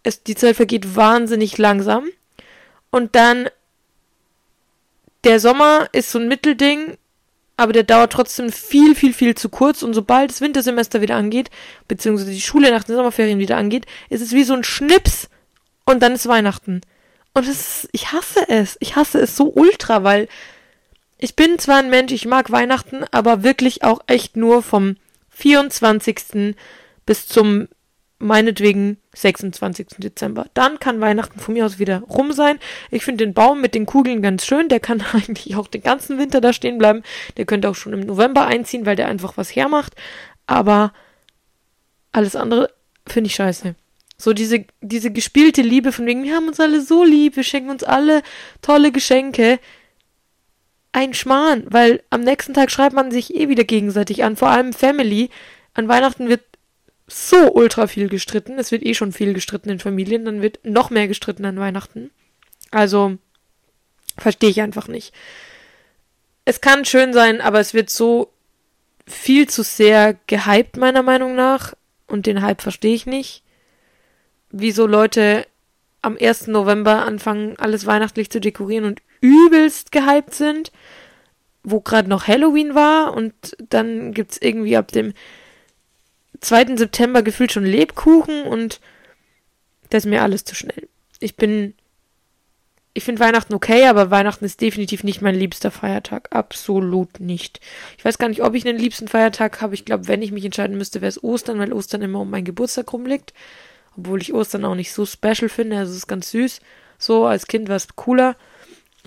es, 0.04 0.22
die 0.22 0.36
Zeit 0.36 0.56
vergeht 0.56 0.94
wahnsinnig 0.94 1.58
langsam. 1.58 2.08
Und 2.90 3.16
dann 3.16 3.48
der 5.24 5.40
Sommer 5.40 5.88
ist 5.92 6.10
so 6.10 6.18
ein 6.18 6.28
Mittelding, 6.28 6.96
aber 7.56 7.72
der 7.72 7.82
dauert 7.82 8.12
trotzdem 8.12 8.52
viel, 8.52 8.94
viel, 8.94 9.12
viel 9.12 9.34
zu 9.34 9.48
kurz. 9.48 9.82
Und 9.82 9.92
sobald 9.92 10.30
das 10.30 10.40
Wintersemester 10.40 11.00
wieder 11.00 11.16
angeht, 11.16 11.50
beziehungsweise 11.88 12.30
die 12.30 12.40
Schule 12.40 12.70
nach 12.70 12.84
den 12.84 12.94
Sommerferien 12.94 13.40
wieder 13.40 13.56
angeht, 13.56 13.86
ist 14.10 14.22
es 14.22 14.32
wie 14.32 14.44
so 14.44 14.54
ein 14.54 14.64
Schnips 14.64 15.28
und 15.84 16.00
dann 16.00 16.12
ist 16.12 16.28
Weihnachten. 16.28 16.82
Und 17.34 17.48
ist, 17.48 17.88
ich 17.92 18.12
hasse 18.12 18.48
es. 18.48 18.76
Ich 18.80 18.96
hasse 18.96 19.18
es 19.20 19.36
so 19.36 19.52
ultra, 19.52 20.04
weil 20.04 20.28
ich 21.18 21.34
bin 21.34 21.58
zwar 21.58 21.78
ein 21.78 21.90
Mensch, 21.90 22.12
ich 22.12 22.26
mag 22.26 22.52
Weihnachten, 22.52 23.04
aber 23.10 23.42
wirklich 23.42 23.82
auch 23.82 24.00
echt 24.06 24.36
nur 24.36 24.62
vom 24.62 24.96
24. 25.30 26.54
bis 27.06 27.26
zum 27.26 27.68
meinetwegen 28.18 28.98
26. 29.14 29.88
Dezember. 29.98 30.46
Dann 30.54 30.80
kann 30.80 31.00
Weihnachten 31.00 31.38
von 31.38 31.54
mir 31.54 31.64
aus 31.64 31.78
wieder 31.78 32.00
rum 32.00 32.32
sein. 32.32 32.58
Ich 32.90 33.04
finde 33.04 33.24
den 33.24 33.34
Baum 33.34 33.60
mit 33.60 33.74
den 33.74 33.86
Kugeln 33.86 34.22
ganz 34.22 34.44
schön. 34.44 34.68
Der 34.68 34.80
kann 34.80 35.04
eigentlich 35.12 35.56
auch 35.56 35.68
den 35.68 35.82
ganzen 35.82 36.18
Winter 36.18 36.40
da 36.40 36.52
stehen 36.52 36.78
bleiben. 36.78 37.02
Der 37.36 37.46
könnte 37.46 37.68
auch 37.68 37.74
schon 37.74 37.92
im 37.92 38.00
November 38.00 38.46
einziehen, 38.46 38.86
weil 38.86 38.96
der 38.96 39.08
einfach 39.08 39.36
was 39.36 39.54
hermacht. 39.54 39.94
Aber 40.46 40.92
alles 42.12 42.34
andere 42.34 42.70
finde 43.06 43.28
ich 43.28 43.34
scheiße. 43.34 43.74
So 44.16 44.32
diese, 44.32 44.64
diese 44.80 45.12
gespielte 45.12 45.62
Liebe 45.62 45.92
von 45.92 46.06
wegen, 46.06 46.24
wir 46.24 46.34
haben 46.34 46.48
uns 46.48 46.58
alle 46.58 46.80
so 46.80 47.04
lieb, 47.04 47.36
wir 47.36 47.44
schenken 47.44 47.70
uns 47.70 47.84
alle 47.84 48.22
tolle 48.62 48.90
Geschenke. 48.90 49.60
Ein 50.90 51.14
Schmarrn, 51.14 51.66
weil 51.68 52.02
am 52.10 52.22
nächsten 52.22 52.54
Tag 52.54 52.72
schreibt 52.72 52.96
man 52.96 53.12
sich 53.12 53.36
eh 53.36 53.48
wieder 53.48 53.62
gegenseitig 53.62 54.24
an, 54.24 54.34
vor 54.34 54.48
allem 54.48 54.72
Family. 54.72 55.30
An 55.74 55.86
Weihnachten 55.86 56.28
wird 56.28 56.40
so 57.08 57.52
ultra 57.52 57.86
viel 57.86 58.08
gestritten. 58.08 58.58
Es 58.58 58.70
wird 58.70 58.84
eh 58.84 58.94
schon 58.94 59.12
viel 59.12 59.34
gestritten 59.34 59.70
in 59.70 59.80
Familien, 59.80 60.24
dann 60.24 60.42
wird 60.42 60.60
noch 60.62 60.90
mehr 60.90 61.08
gestritten 61.08 61.44
an 61.44 61.58
Weihnachten. 61.58 62.10
Also 62.70 63.16
verstehe 64.16 64.50
ich 64.50 64.60
einfach 64.60 64.88
nicht. 64.88 65.12
Es 66.44 66.60
kann 66.60 66.84
schön 66.84 67.12
sein, 67.12 67.40
aber 67.40 67.60
es 67.60 67.74
wird 67.74 67.90
so 67.90 68.32
viel 69.06 69.48
zu 69.48 69.62
sehr 69.62 70.16
gehypt, 70.26 70.76
meiner 70.76 71.02
Meinung 71.02 71.34
nach. 71.34 71.74
Und 72.06 72.26
den 72.26 72.42
Hype 72.42 72.62
verstehe 72.62 72.94
ich 72.94 73.06
nicht. 73.06 73.42
Wieso 74.50 74.86
Leute 74.86 75.46
am 76.00 76.16
1. 76.18 76.46
November 76.46 77.04
anfangen, 77.04 77.58
alles 77.58 77.86
weihnachtlich 77.86 78.30
zu 78.30 78.40
dekorieren 78.40 78.84
und 78.84 79.02
übelst 79.20 79.92
gehypt 79.92 80.34
sind, 80.34 80.72
wo 81.62 81.80
gerade 81.80 82.08
noch 82.08 82.26
Halloween 82.28 82.74
war 82.74 83.14
und 83.14 83.34
dann 83.58 84.12
gibt's 84.14 84.38
irgendwie 84.38 84.76
ab 84.76 84.92
dem 84.92 85.12
2. 86.40 86.76
September 86.76 87.22
gefühlt 87.22 87.52
schon 87.52 87.64
Lebkuchen 87.64 88.42
und 88.42 88.80
das 89.90 90.04
ist 90.04 90.10
mir 90.10 90.22
alles 90.22 90.44
zu 90.44 90.54
schnell. 90.54 90.88
Ich 91.20 91.36
bin. 91.36 91.74
Ich 92.94 93.04
finde 93.04 93.20
Weihnachten 93.20 93.54
okay, 93.54 93.86
aber 93.86 94.10
Weihnachten 94.10 94.44
ist 94.44 94.60
definitiv 94.60 95.04
nicht 95.04 95.22
mein 95.22 95.34
liebster 95.34 95.70
Feiertag. 95.70 96.28
Absolut 96.34 97.20
nicht. 97.20 97.60
Ich 97.96 98.04
weiß 98.04 98.18
gar 98.18 98.28
nicht, 98.28 98.42
ob 98.42 98.54
ich 98.54 98.66
einen 98.66 98.78
liebsten 98.78 99.06
Feiertag 99.06 99.60
habe. 99.60 99.74
Ich 99.74 99.84
glaube, 99.84 100.08
wenn 100.08 100.22
ich 100.22 100.32
mich 100.32 100.44
entscheiden 100.44 100.76
müsste, 100.76 101.00
wäre 101.00 101.08
es 101.08 101.22
Ostern, 101.22 101.60
weil 101.60 101.72
Ostern 101.72 102.02
immer 102.02 102.20
um 102.20 102.30
meinen 102.30 102.44
Geburtstag 102.44 102.92
rumliegt. 102.92 103.34
Obwohl 103.96 104.20
ich 104.20 104.34
Ostern 104.34 104.64
auch 104.64 104.74
nicht 104.74 104.92
so 104.92 105.06
special 105.06 105.48
finde. 105.48 105.78
Also 105.78 105.92
es 105.92 105.98
ist 105.98 106.06
ganz 106.08 106.30
süß. 106.30 106.60
So, 106.98 107.26
als 107.26 107.46
Kind 107.46 107.68
war 107.68 107.76
es 107.76 107.94
cooler. 107.94 108.36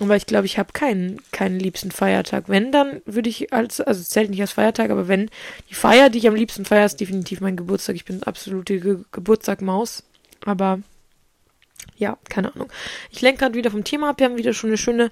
Aber 0.00 0.16
ich 0.16 0.26
glaube, 0.26 0.46
ich 0.46 0.58
habe 0.58 0.72
keinen, 0.72 1.20
keinen 1.32 1.60
liebsten 1.60 1.90
Feiertag. 1.90 2.48
Wenn, 2.48 2.72
dann 2.72 3.02
würde 3.04 3.28
ich 3.28 3.52
als, 3.52 3.80
also 3.80 4.02
zählt 4.02 4.30
nicht 4.30 4.40
als 4.40 4.52
Feiertag, 4.52 4.90
aber 4.90 5.06
wenn, 5.06 5.30
die 5.70 5.74
Feier, 5.74 6.10
die 6.10 6.18
ich 6.18 6.28
am 6.28 6.34
liebsten 6.34 6.64
feiere, 6.64 6.86
ist 6.86 7.00
definitiv 7.00 7.40
mein 7.40 7.56
Geburtstag. 7.56 7.94
Ich 7.96 8.04
bin 8.04 8.22
absolute 8.22 8.80
Ge 8.80 8.98
Geburtstagmaus. 9.12 10.02
Aber 10.44 10.80
ja, 11.96 12.18
keine 12.28 12.54
Ahnung. 12.54 12.72
Ich 13.10 13.20
lenke 13.20 13.40
gerade 13.40 13.54
wieder 13.54 13.70
vom 13.70 13.84
Thema 13.84 14.10
ab. 14.10 14.18
Wir 14.18 14.26
haben 14.26 14.38
wieder 14.38 14.54
schon 14.54 14.70
eine 14.70 14.78
schöne 14.78 15.10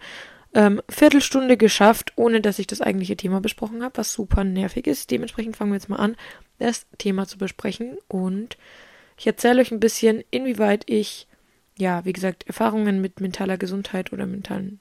ähm, 0.55 0.81
Viertelstunde 0.89 1.57
geschafft, 1.57 2.13
ohne 2.17 2.41
dass 2.41 2.59
ich 2.59 2.67
das 2.67 2.81
eigentliche 2.81 3.17
Thema 3.17 3.41
besprochen 3.41 3.83
habe, 3.83 3.99
was 3.99 4.13
super 4.13 4.45
nervig 4.45 4.87
ist. 4.87 5.11
Dementsprechend 5.11 5.57
fangen 5.57 5.71
wir 5.71 5.77
jetzt 5.77 5.89
mal 5.89 5.97
an, 5.97 6.17
das 6.59 6.87
Thema 6.99 7.27
zu 7.27 7.39
besprechen. 7.39 7.99
Und 8.09 8.57
ich 9.19 9.27
erzähle 9.27 9.61
euch 9.61 9.71
ein 9.71 9.81
bisschen, 9.81 10.25
inwieweit 10.31 10.85
ich 10.87 11.29
ja, 11.81 12.05
wie 12.05 12.13
gesagt, 12.13 12.47
Erfahrungen 12.47 13.01
mit 13.01 13.21
mentaler 13.21 13.57
Gesundheit 13.57 14.13
oder 14.13 14.27
mentalen, 14.27 14.79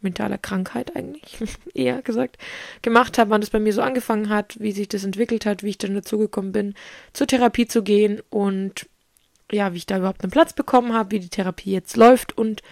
mentaler 0.00 0.38
Krankheit 0.38 0.96
eigentlich, 0.96 1.38
eher 1.74 2.02
gesagt, 2.02 2.38
gemacht 2.80 3.18
habe, 3.18 3.30
wann 3.30 3.40
das 3.40 3.50
bei 3.50 3.60
mir 3.60 3.72
so 3.72 3.82
angefangen 3.82 4.28
hat, 4.28 4.58
wie 4.58 4.72
sich 4.72 4.88
das 4.88 5.04
entwickelt 5.04 5.46
hat, 5.46 5.62
wie 5.62 5.70
ich 5.70 5.78
dann 5.78 5.94
dazu 5.94 6.18
gekommen 6.18 6.52
bin, 6.52 6.74
zur 7.12 7.26
Therapie 7.26 7.66
zu 7.66 7.82
gehen 7.82 8.20
und 8.30 8.88
ja, 9.52 9.72
wie 9.74 9.76
ich 9.76 9.86
da 9.86 9.98
überhaupt 9.98 10.22
einen 10.22 10.32
Platz 10.32 10.54
bekommen 10.54 10.94
habe, 10.94 11.10
wie 11.10 11.20
die 11.20 11.28
Therapie 11.28 11.72
jetzt 11.72 11.96
läuft 11.96 12.36
und 12.36 12.62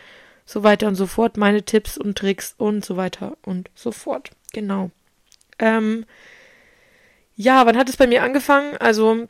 so 0.46 0.62
weiter 0.62 0.88
und 0.88 0.94
so 0.94 1.06
fort, 1.06 1.36
meine 1.36 1.62
Tipps 1.62 1.98
und 1.98 2.16
Tricks 2.16 2.54
und 2.56 2.84
so 2.84 2.96
weiter 2.96 3.36
und 3.42 3.70
so 3.74 3.92
fort. 3.92 4.30
Genau. 4.52 4.90
Ähm, 5.58 6.06
ja, 7.36 7.64
wann 7.66 7.76
hat 7.76 7.88
es 7.88 7.96
bei 7.96 8.06
mir 8.06 8.22
angefangen? 8.22 8.76
Also 8.78 9.28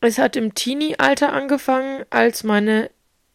es 0.00 0.18
hat 0.18 0.36
im 0.36 0.54
Teenie-Alter 0.54 1.32
angefangen, 1.32 2.04
als 2.10 2.44
meine 2.44 2.90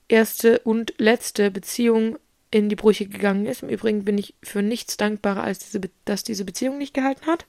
erste 0.08 0.60
und 0.60 0.94
letzte 0.98 1.52
Beziehung 1.52 2.18
in 2.52 2.70
die 2.70 2.76
Brüche 2.76 3.08
gegangen 3.08 3.46
ist. 3.46 3.64
Im 3.64 3.70
Übrigen 3.70 4.06
bin 4.06 4.18
ich 4.18 4.36
für 4.44 4.62
nichts 4.62 4.96
dankbarer, 4.98 5.44
als 5.44 5.60
diese, 5.60 5.82
dass 6.06 6.24
diese 6.24 6.46
Beziehung 6.46 6.78
nicht 6.78 6.94
gehalten 6.94 7.26
hat. 7.26 7.46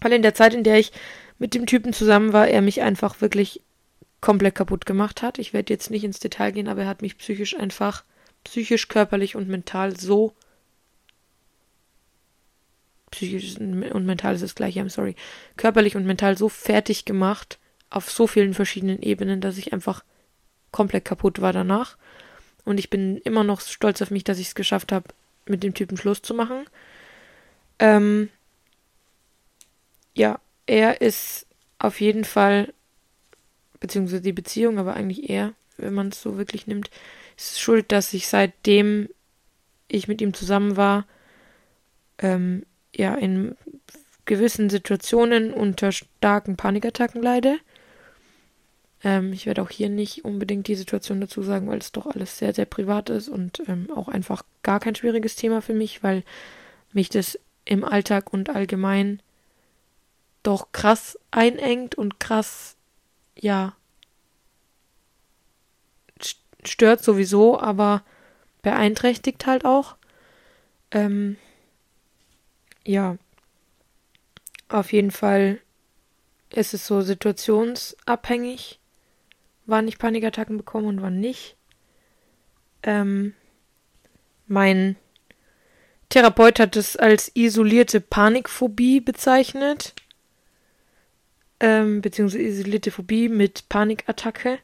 Weil 0.00 0.12
in 0.12 0.22
der 0.22 0.34
Zeit, 0.34 0.54
in 0.54 0.64
der 0.64 0.78
ich 0.78 0.92
mit 1.38 1.54
dem 1.54 1.66
Typen 1.66 1.92
zusammen 1.92 2.32
war, 2.32 2.48
er 2.48 2.62
mich 2.62 2.82
einfach 2.82 3.20
wirklich 3.20 3.62
komplett 4.20 4.54
kaputt 4.54 4.86
gemacht 4.86 5.22
hat. 5.22 5.38
Ich 5.38 5.52
werde 5.52 5.72
jetzt 5.72 5.90
nicht 5.90 6.04
ins 6.04 6.18
Detail 6.18 6.52
gehen, 6.52 6.68
aber 6.68 6.82
er 6.82 6.88
hat 6.88 7.02
mich 7.02 7.18
psychisch 7.18 7.56
einfach, 7.56 8.04
psychisch, 8.44 8.88
körperlich 8.88 9.36
und 9.36 9.48
mental 9.48 9.98
so 9.98 10.34
psychisch 13.10 13.56
und 13.58 14.04
mental 14.04 14.34
ist 14.34 14.42
das 14.42 14.54
gleiche, 14.54 14.80
I'm 14.80 14.90
sorry, 14.90 15.14
körperlich 15.56 15.96
und 15.96 16.04
mental 16.04 16.36
so 16.36 16.48
fertig 16.48 17.04
gemacht 17.04 17.58
auf 17.90 18.10
so 18.10 18.26
vielen 18.26 18.54
verschiedenen 18.54 19.00
Ebenen, 19.02 19.40
dass 19.40 19.58
ich 19.58 19.72
einfach 19.72 20.04
komplett 20.72 21.04
kaputt 21.04 21.40
war 21.40 21.52
danach. 21.52 21.96
Und 22.64 22.78
ich 22.78 22.90
bin 22.90 23.18
immer 23.18 23.44
noch 23.44 23.60
stolz 23.60 24.02
auf 24.02 24.10
mich, 24.10 24.24
dass 24.24 24.38
ich 24.38 24.48
es 24.48 24.54
geschafft 24.54 24.92
habe, 24.92 25.06
mit 25.46 25.62
dem 25.62 25.74
Typen 25.74 25.96
Schluss 25.96 26.22
zu 26.22 26.34
machen. 26.34 26.66
Ähm, 27.78 28.28
ja, 30.14 30.40
er 30.66 31.00
ist 31.00 31.46
auf 31.78 32.00
jeden 32.00 32.24
Fall, 32.24 32.72
beziehungsweise 33.80 34.22
die 34.22 34.32
Beziehung, 34.32 34.78
aber 34.78 34.94
eigentlich 34.94 35.30
er, 35.30 35.52
wenn 35.76 35.94
man 35.94 36.08
es 36.08 36.20
so 36.20 36.38
wirklich 36.38 36.66
nimmt, 36.66 36.90
ist 37.36 37.60
schuld, 37.60 37.92
dass 37.92 38.12
ich 38.14 38.28
seitdem 38.28 39.08
ich 39.88 40.08
mit 40.08 40.20
ihm 40.20 40.34
zusammen 40.34 40.76
war, 40.76 41.06
ähm, 42.18 42.64
ja, 42.94 43.14
in 43.14 43.56
gewissen 44.24 44.70
Situationen 44.70 45.52
unter 45.52 45.92
starken 45.92 46.56
Panikattacken 46.56 47.22
leide. 47.22 47.58
Ähm, 49.06 49.32
ich 49.32 49.46
werde 49.46 49.62
auch 49.62 49.70
hier 49.70 49.88
nicht 49.88 50.24
unbedingt 50.24 50.66
die 50.66 50.74
Situation 50.74 51.20
dazu 51.20 51.40
sagen, 51.40 51.68
weil 51.68 51.78
es 51.78 51.92
doch 51.92 52.06
alles 52.06 52.38
sehr, 52.38 52.52
sehr 52.52 52.64
privat 52.64 53.08
ist 53.08 53.28
und 53.28 53.62
ähm, 53.68 53.88
auch 53.94 54.08
einfach 54.08 54.42
gar 54.64 54.80
kein 54.80 54.96
schwieriges 54.96 55.36
Thema 55.36 55.62
für 55.62 55.74
mich, 55.74 56.02
weil 56.02 56.24
mich 56.92 57.08
das 57.08 57.38
im 57.64 57.84
Alltag 57.84 58.32
und 58.32 58.50
allgemein 58.50 59.22
doch 60.42 60.72
krass 60.72 61.16
einengt 61.30 61.94
und 61.94 62.18
krass, 62.18 62.74
ja, 63.38 63.76
stört 66.64 67.00
sowieso, 67.04 67.60
aber 67.60 68.02
beeinträchtigt 68.62 69.46
halt 69.46 69.64
auch. 69.64 69.94
Ähm, 70.90 71.36
ja, 72.84 73.18
auf 74.68 74.92
jeden 74.92 75.12
Fall 75.12 75.60
ist 76.50 76.74
es 76.74 76.88
so 76.88 77.02
situationsabhängig, 77.02 78.80
wann 79.66 79.88
ich 79.88 79.98
Panikattacken 79.98 80.56
bekomme 80.56 80.88
und 80.88 81.02
wann 81.02 81.20
nicht. 81.20 81.56
Ähm, 82.82 83.34
mein 84.46 84.96
Therapeut 86.08 86.60
hat 86.60 86.76
es 86.76 86.96
als 86.96 87.32
isolierte 87.34 88.00
Panikphobie 88.00 89.00
bezeichnet, 89.00 89.94
ähm, 91.58 92.00
beziehungsweise 92.00 92.42
isolierte 92.42 92.90
Phobie 92.90 93.28
mit 93.28 93.68
Panikattacke. 93.68 94.58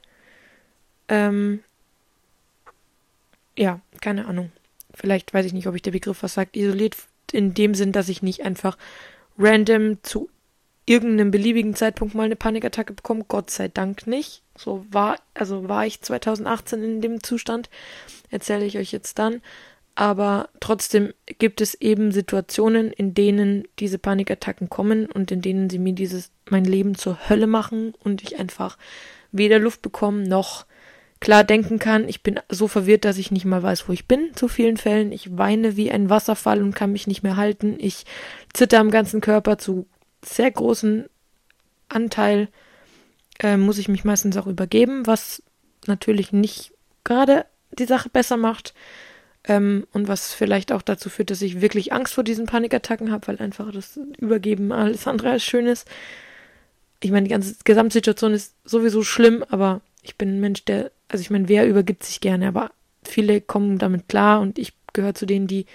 Ähm, 1.09 1.65
ja, 3.57 3.81
keine 4.01 4.27
Ahnung. 4.27 4.53
Vielleicht 4.95 5.35
weiß 5.35 5.47
ich 5.47 5.53
nicht, 5.53 5.67
ob 5.67 5.75
ich 5.75 5.83
der 5.83 5.91
Begriff 5.91 6.23
was 6.23 6.35
sagt. 6.35 6.57
Isoliert 6.57 6.97
in 7.33 7.55
dem 7.55 7.75
Sinn, 7.75 7.93
dass 7.93 8.09
ich 8.09 8.23
nicht 8.23 8.45
einfach 8.45 8.77
random 9.39 9.99
zu 10.03 10.29
irgendeinem 10.87 11.31
beliebigen 11.31 11.75
Zeitpunkt 11.75 12.15
mal 12.15 12.25
eine 12.25 12.37
Panikattacke 12.37 12.93
bekomme. 12.93 13.25
Gott 13.27 13.51
sei 13.51 13.69
Dank 13.69 14.07
nicht. 14.07 14.43
So 14.57 14.85
war, 14.91 15.17
also 15.35 15.69
war 15.69 15.87
ich 15.87 16.03
2018 16.03 16.83
in 16.83 17.01
dem 17.01 17.23
Zustand. 17.23 17.71
Erzähle 18.31 18.65
ich 18.65 18.79
euch 18.79 18.93
jetzt 18.93 19.19
dann. 19.19 19.41
Aber 19.95 20.49
trotzdem 20.61 21.13
gibt 21.39 21.61
es 21.61 21.75
eben 21.75 22.13
Situationen, 22.13 22.93
in 22.93 23.13
denen 23.13 23.65
diese 23.79 23.99
Panikattacken 23.99 24.71
kommen 24.71 25.07
und 25.07 25.31
in 25.31 25.43
denen 25.43 25.69
sie 25.69 25.79
mir 25.79 25.93
dieses, 25.93 26.31
mein 26.49 26.65
Leben 26.65 26.95
zur 26.95 27.29
Hölle 27.29 27.47
machen 27.47 27.95
und 28.03 28.23
ich 28.23 28.39
einfach 28.39 28.79
weder 29.33 29.59
Luft 29.59 29.83
bekomme 29.83 30.27
noch 30.27 30.67
klar 31.21 31.45
denken 31.45 31.79
kann. 31.79 32.09
Ich 32.09 32.23
bin 32.23 32.41
so 32.49 32.69
verwirrt, 32.69 33.05
dass 33.05 33.19
ich 33.19 33.31
nicht 33.31 33.45
mal 33.45 33.63
weiß, 33.63 33.89
wo 33.89 33.93
ich 33.93 34.09
bin, 34.09 34.31
zu 34.35 34.49
vielen 34.49 34.77
Fällen. 34.77 35.13
Ich 35.13 35.37
weine 35.39 35.77
wie 35.77 35.91
ein 35.91 36.11
Wasserfall 36.11 36.63
und 36.63 36.75
kann 36.75 36.93
mich 36.93 37.07
nicht 37.07 37.23
mehr 37.23 37.37
halten. 37.37 37.77
Ich 37.79 38.05
zitter 38.53 38.81
am 38.81 38.91
ganzen 38.91 39.21
Körper 39.21 39.57
zu 39.59 39.87
sehr 40.25 40.51
großen 40.51 41.07
Anteil. 41.89 42.49
Äh, 43.39 43.57
muss 43.57 43.79
ich 43.79 43.89
mich 43.89 44.05
meistens 44.05 44.37
auch 44.37 44.47
übergeben, 44.47 45.07
was 45.07 45.43
natürlich 45.87 46.33
nicht 46.33 46.73
gerade 47.05 47.47
die 47.73 47.87
Sache 47.87 48.09
besser 48.09 48.37
macht. 48.37 48.75
Ähm, 49.45 49.87
und 49.93 50.07
was 50.07 50.33
vielleicht 50.33 50.71
auch 50.71 50.83
dazu 50.83 51.11
führt, 51.11 51.31
dass 51.31 51.43
ich 51.43 51.61
wirklich 51.61 51.93
Angst 51.93 52.15
vor 52.15 52.23
diesen 52.23 52.47
Panikattacken 52.47 53.11
habe, 53.11 53.27
weil 53.27 53.39
einfach 53.39 53.73
das 53.73 53.99
Übergeben 54.19 54.71
alles 54.71 55.09
andere 55.09 55.31
als 55.31 55.43
schön 55.43 55.67
ist. 55.67 55.89
Ich 57.01 57.11
meine, 57.11 57.25
die 57.25 57.33
ganze 57.33 57.57
Gesamtsituation 57.65 58.35
ist 58.35 58.55
sowieso 58.65 59.03
schlimm, 59.03 59.45
aber 59.49 59.81
ich 60.03 60.17
bin 60.17 60.37
ein 60.37 60.41
Mensch, 60.41 60.65
der 60.65 60.93
also 61.13 61.21
ich 61.21 61.31
meine, 61.31 61.49
wer 61.49 61.69
übergibt 61.69 62.05
sich 62.05 62.21
gerne, 62.21 62.49
aber 62.49 62.73
viele 63.05 63.41
kommen 63.41 63.79
damit 63.79 64.09
klar 64.09 64.41
und 64.41 64.59
ich 64.59 64.73
gehöre 64.95 65.15
zu 65.15 65.27
denen, 65.27 65.47
die 65.47 65.67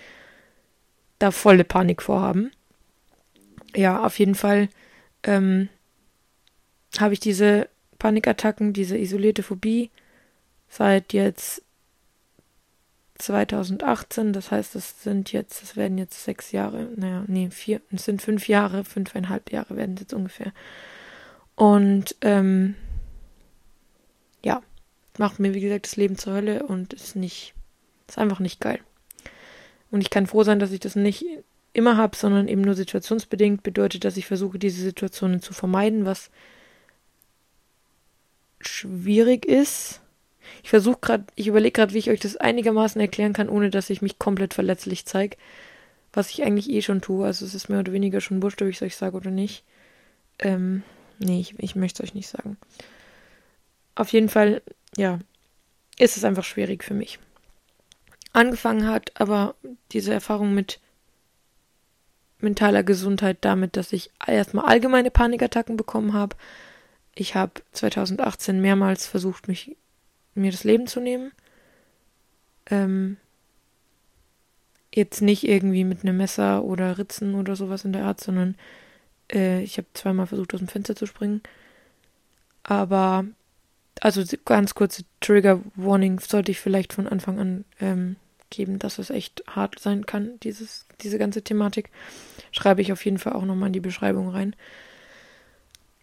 da 1.19 1.31
volle 1.31 1.63
Panik 1.63 2.01
vorhaben. 2.01 2.51
Ja, 3.77 4.03
auf 4.03 4.17
jeden 4.17 4.33
Fall 4.33 4.69
ähm, 5.21 5.69
habe 6.97 7.13
ich 7.13 7.19
diese 7.19 7.69
Panikattacken, 7.99 8.73
diese 8.73 8.97
isolierte 8.97 9.43
Phobie 9.43 9.91
seit 10.67 11.13
jetzt 11.13 11.61
2018. 13.19 14.33
Das 14.33 14.49
heißt, 14.49 14.75
es 14.75 15.03
sind 15.03 15.31
jetzt, 15.31 15.61
es 15.61 15.75
werden 15.75 15.99
jetzt 15.99 16.23
sechs 16.23 16.51
Jahre, 16.51 16.89
naja, 16.95 17.23
nee, 17.27 17.51
vier, 17.51 17.79
es 17.91 18.05
sind 18.05 18.23
fünf 18.23 18.47
Jahre, 18.47 18.83
fünfeinhalb 18.83 19.51
Jahre 19.51 19.75
werden 19.75 19.93
es 19.93 20.01
jetzt 20.01 20.13
ungefähr. 20.15 20.51
Und 21.53 22.15
ähm, 22.21 22.73
ja, 24.43 24.63
macht 25.19 25.37
mir, 25.37 25.53
wie 25.53 25.61
gesagt, 25.61 25.85
das 25.85 25.97
Leben 25.97 26.17
zur 26.17 26.33
Hölle 26.33 26.63
und 26.63 26.93
ist 26.93 27.15
nicht, 27.15 27.53
ist 28.07 28.17
einfach 28.17 28.39
nicht 28.39 28.59
geil. 28.59 28.79
Und 29.91 30.01
ich 30.01 30.09
kann 30.09 30.25
froh 30.25 30.41
sein, 30.41 30.57
dass 30.57 30.71
ich 30.71 30.79
das 30.79 30.95
nicht 30.95 31.23
immer 31.77 31.97
habe, 31.97 32.17
sondern 32.17 32.47
eben 32.47 32.61
nur 32.61 32.73
situationsbedingt 32.73 33.63
bedeutet, 33.63 34.03
dass 34.03 34.17
ich 34.17 34.25
versuche, 34.25 34.59
diese 34.59 34.81
Situationen 34.81 35.41
zu 35.41 35.53
vermeiden, 35.53 36.05
was 36.05 36.31
schwierig 38.59 39.45
ist. 39.45 40.01
Ich 40.63 40.69
versuche 40.69 40.97
gerade, 41.01 41.25
ich 41.35 41.47
überlege 41.47 41.73
gerade, 41.73 41.93
wie 41.93 41.99
ich 41.99 42.09
euch 42.09 42.19
das 42.19 42.35
einigermaßen 42.35 42.99
erklären 42.99 43.33
kann, 43.33 43.49
ohne 43.49 43.69
dass 43.69 43.89
ich 43.89 44.01
mich 44.01 44.17
komplett 44.17 44.53
verletzlich 44.53 45.05
zeige. 45.05 45.37
Was 46.13 46.31
ich 46.31 46.43
eigentlich 46.43 46.69
eh 46.69 46.81
schon 46.81 47.01
tue. 47.01 47.25
Also 47.25 47.45
es 47.45 47.53
ist 47.53 47.69
mehr 47.69 47.79
oder 47.79 47.93
weniger 47.93 48.21
schon 48.21 48.41
wurscht, 48.41 48.61
ob 48.61 48.69
ich 48.69 48.77
es 48.77 48.81
euch 48.81 48.95
sage 48.95 49.15
oder 49.15 49.29
nicht. 49.29 49.63
Ähm, 50.39 50.83
nee, 51.19 51.39
ich, 51.39 51.59
ich 51.59 51.75
möchte 51.75 52.01
es 52.01 52.09
euch 52.09 52.15
nicht 52.15 52.27
sagen. 52.27 52.57
Auf 53.93 54.11
jeden 54.13 54.29
Fall 54.29 54.61
ja, 54.95 55.19
ist 55.99 56.17
es 56.17 56.23
einfach 56.23 56.43
schwierig 56.43 56.83
für 56.83 56.93
mich. 56.93 57.19
Angefangen 58.33 58.87
hat 58.87 59.11
aber 59.15 59.55
diese 59.91 60.13
Erfahrung 60.13 60.53
mit 60.53 60.79
mentaler 62.39 62.83
Gesundheit 62.83 63.37
damit, 63.41 63.77
dass 63.77 63.93
ich 63.93 64.11
erstmal 64.25 64.65
allgemeine 64.65 65.11
Panikattacken 65.11 65.77
bekommen 65.77 66.13
habe. 66.13 66.35
Ich 67.15 67.35
habe 67.35 67.53
2018 67.71 68.61
mehrmals 68.61 69.07
versucht, 69.07 69.47
mich 69.47 69.75
mir 70.35 70.51
das 70.51 70.63
Leben 70.63 70.87
zu 70.87 70.99
nehmen. 70.99 71.31
Ähm, 72.69 73.17
jetzt 74.93 75.21
nicht 75.21 75.47
irgendwie 75.47 75.83
mit 75.83 76.03
einem 76.03 76.17
Messer 76.17 76.63
oder 76.63 76.97
Ritzen 76.97 77.35
oder 77.35 77.55
sowas 77.55 77.85
in 77.85 77.93
der 77.93 78.05
Art, 78.05 78.21
sondern 78.21 78.55
äh, 79.31 79.61
ich 79.61 79.77
habe 79.77 79.87
zweimal 79.93 80.27
versucht, 80.27 80.53
aus 80.53 80.59
dem 80.59 80.67
Fenster 80.67 80.95
zu 80.95 81.05
springen. 81.05 81.41
Aber 82.63 83.25
also 84.01 84.23
ganz 84.45 84.75
kurze 84.75 85.03
Trigger 85.21 85.61
Warning 85.75 86.19
sollte 86.19 86.51
ich 86.51 86.59
vielleicht 86.59 86.93
von 86.93 87.07
Anfang 87.07 87.39
an 87.39 87.65
ähm, 87.79 88.15
geben, 88.49 88.79
dass 88.79 88.99
es 88.99 89.09
echt 89.09 89.43
hart 89.47 89.79
sein 89.79 90.05
kann, 90.05 90.39
dieses, 90.41 90.85
diese 91.01 91.17
ganze 91.17 91.41
Thematik. 91.41 91.89
Schreibe 92.51 92.81
ich 92.81 92.91
auf 92.91 93.03
jeden 93.05 93.17
Fall 93.17 93.33
auch 93.33 93.45
nochmal 93.45 93.67
in 93.67 93.73
die 93.73 93.79
Beschreibung 93.79 94.29
rein. 94.29 94.55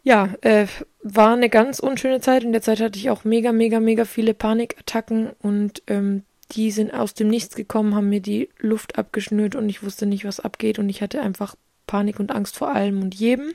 Ja, 0.02 0.35
äh, 0.42 0.66
war 1.02 1.33
eine 1.33 1.48
ganz 1.48 1.78
unschöne 1.78 2.20
Zeit. 2.20 2.44
In 2.44 2.52
der 2.52 2.61
Zeit 2.61 2.80
hatte 2.80 2.98
ich 2.98 3.09
auch 3.09 3.24
mega, 3.24 3.52
mega, 3.52 3.80
mega 3.80 4.04
viele 4.04 4.35
Panikattacken 4.35 5.30
und 5.40 5.83
ähm, 5.87 6.24
die 6.52 6.70
sind 6.70 6.92
aus 6.92 7.14
dem 7.14 7.28
Nichts 7.28 7.57
gekommen, 7.57 7.94
haben 7.94 8.11
mir 8.11 8.20
die 8.20 8.50
Luft 8.59 8.98
abgeschnürt 8.98 9.54
und 9.54 9.68
ich 9.68 9.83
wusste 9.83 10.04
nicht, 10.04 10.24
was 10.24 10.40
abgeht 10.40 10.78
und 10.78 10.88
ich 10.88 11.00
hatte 11.00 11.22
einfach 11.22 11.57
Panik 11.87 12.20
und 12.20 12.33
Angst 12.33 12.57
vor 12.57 12.70
allem 12.70 13.02
und 13.02 13.14
jedem. 13.14 13.54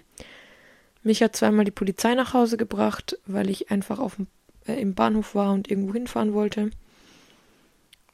Mich 1.04 1.21
hat 1.21 1.36
zweimal 1.36 1.65
die 1.65 1.71
Polizei 1.71 2.15
nach 2.15 2.34
Hause 2.34 2.58
gebracht, 2.58 3.17
weil 3.25 3.49
ich 3.49 3.71
einfach 3.71 3.99
auf 3.99 4.15
dem, 4.15 4.28
äh, 4.65 4.82
im 4.82 4.95
Bahnhof 4.95 5.36
war 5.36 5.54
und 5.54 5.69
irgendwo 5.69 5.93
hinfahren 5.93 6.34
wollte. 6.34 6.71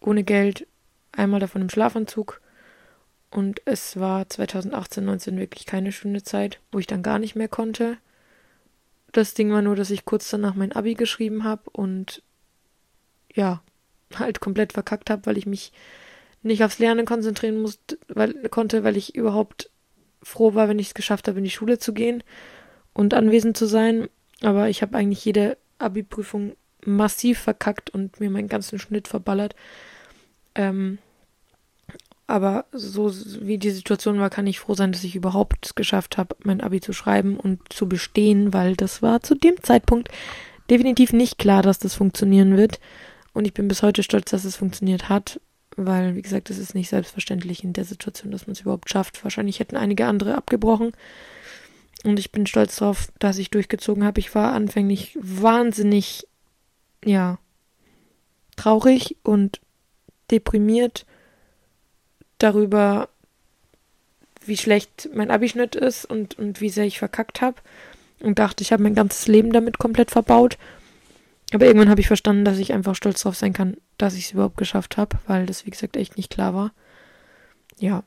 Ohne 0.05 0.23
Geld, 0.23 0.67
einmal 1.11 1.39
davon 1.39 1.63
im 1.63 1.69
Schlafanzug. 1.69 2.41
Und 3.31 3.61
es 3.65 3.99
war 3.99 4.29
2018, 4.29 5.03
19 5.03 5.37
wirklich 5.39 5.65
keine 5.65 5.91
schöne 5.91 6.23
Zeit, 6.23 6.59
wo 6.71 6.79
ich 6.79 6.87
dann 6.87 7.03
gar 7.03 7.19
nicht 7.19 7.35
mehr 7.35 7.47
konnte. 7.47 7.97
Das 9.11 9.33
Ding 9.33 9.51
war 9.51 9.61
nur, 9.61 9.75
dass 9.75 9.89
ich 9.89 10.05
kurz 10.05 10.29
danach 10.29 10.55
mein 10.55 10.73
Abi 10.73 10.93
geschrieben 10.93 11.43
habe 11.43 11.69
und 11.71 12.21
ja, 13.33 13.61
halt 14.13 14.39
komplett 14.39 14.73
verkackt 14.73 15.09
habe, 15.09 15.25
weil 15.25 15.37
ich 15.37 15.47
mich 15.47 15.73
nicht 16.43 16.63
aufs 16.63 16.79
Lernen 16.79 17.05
konzentrieren 17.05 17.59
musste, 17.59 17.97
weil, 18.07 18.33
konnte, 18.49 18.83
weil 18.83 18.97
ich 18.97 19.15
überhaupt 19.15 19.71
froh 20.21 20.53
war, 20.53 20.69
wenn 20.69 20.79
ich 20.79 20.87
es 20.87 20.93
geschafft 20.93 21.27
habe, 21.27 21.39
in 21.39 21.43
die 21.43 21.49
Schule 21.49 21.79
zu 21.79 21.93
gehen 21.93 22.23
und 22.93 23.13
anwesend 23.13 23.57
zu 23.57 23.65
sein. 23.65 24.07
Aber 24.41 24.69
ich 24.69 24.81
habe 24.81 24.95
eigentlich 24.97 25.25
jede 25.25 25.57
Abi-Prüfung 25.79 26.55
massiv 26.85 27.39
verkackt 27.39 27.89
und 27.89 28.19
mir 28.19 28.29
meinen 28.29 28.47
ganzen 28.47 28.79
Schnitt 28.79 29.07
verballert. 29.07 29.55
Ähm, 30.55 30.97
aber 32.27 32.65
so 32.71 33.13
wie 33.41 33.59
die 33.59 33.69
Situation 33.69 34.19
war, 34.19 34.29
kann 34.29 34.47
ich 34.47 34.59
froh 34.59 34.73
sein, 34.73 34.91
dass 34.91 35.03
ich 35.03 35.15
überhaupt 35.15 35.65
es 35.65 35.75
geschafft 35.75 36.17
habe, 36.17 36.35
mein 36.43 36.61
Abi 36.61 36.81
zu 36.81 36.91
schreiben 36.91 37.37
und 37.37 37.61
zu 37.71 37.87
bestehen, 37.87 38.51
weil 38.51 38.75
das 38.75 39.01
war 39.01 39.21
zu 39.21 39.35
dem 39.35 39.61
Zeitpunkt 39.61 40.09
definitiv 40.69 41.13
nicht 41.13 41.37
klar, 41.37 41.61
dass 41.61 41.77
das 41.77 41.93
funktionieren 41.93 42.57
wird. 42.57 42.79
Und 43.33 43.45
ich 43.45 43.53
bin 43.53 43.67
bis 43.67 43.83
heute 43.83 44.01
stolz, 44.01 44.31
dass 44.31 44.43
es 44.43 44.55
funktioniert 44.55 45.07
hat, 45.09 45.39
weil, 45.75 46.15
wie 46.15 46.21
gesagt, 46.21 46.49
es 46.49 46.57
ist 46.57 46.73
nicht 46.73 46.89
selbstverständlich 46.89 47.63
in 47.63 47.73
der 47.73 47.85
Situation, 47.85 48.31
dass 48.31 48.47
man 48.47 48.53
es 48.53 48.61
überhaupt 48.61 48.89
schafft. 48.89 49.23
Wahrscheinlich 49.23 49.59
hätten 49.59 49.75
einige 49.75 50.07
andere 50.07 50.35
abgebrochen. 50.35 50.93
Und 52.03 52.17
ich 52.17 52.31
bin 52.31 52.47
stolz 52.47 52.77
darauf, 52.77 53.09
dass 53.19 53.37
ich 53.37 53.51
durchgezogen 53.51 54.03
habe. 54.03 54.19
Ich 54.19 54.33
war 54.33 54.53
anfänglich 54.53 55.17
wahnsinnig, 55.21 56.27
ja, 57.03 57.39
traurig 58.55 59.17
und 59.21 59.59
deprimiert 60.31 61.05
darüber, 62.37 63.09
wie 64.45 64.57
schlecht 64.57 65.09
mein 65.13 65.31
Abischnitt 65.31 65.75
ist 65.75 66.05
und, 66.05 66.37
und 66.37 66.61
wie 66.61 66.69
sehr 66.69 66.85
ich 66.85 66.99
verkackt 66.99 67.41
habe. 67.41 67.57
Und 68.21 68.39
dachte, 68.39 68.63
ich 68.63 68.71
habe 68.71 68.83
mein 68.83 68.95
ganzes 68.95 69.27
Leben 69.27 69.51
damit 69.51 69.77
komplett 69.77 70.11
verbaut. 70.11 70.57
Aber 71.53 71.65
irgendwann 71.65 71.89
habe 71.89 72.01
ich 72.01 72.07
verstanden, 72.07 72.45
dass 72.45 72.57
ich 72.57 72.73
einfach 72.73 72.95
stolz 72.95 73.21
drauf 73.21 73.35
sein 73.35 73.53
kann, 73.53 73.77
dass 73.97 74.15
ich 74.15 74.25
es 74.25 74.31
überhaupt 74.31 74.57
geschafft 74.57 74.97
habe, 74.97 75.17
weil 75.27 75.45
das, 75.45 75.65
wie 75.65 75.69
gesagt, 75.69 75.95
echt 75.95 76.17
nicht 76.17 76.31
klar 76.31 76.53
war. 76.53 76.71
Ja. 77.77 78.03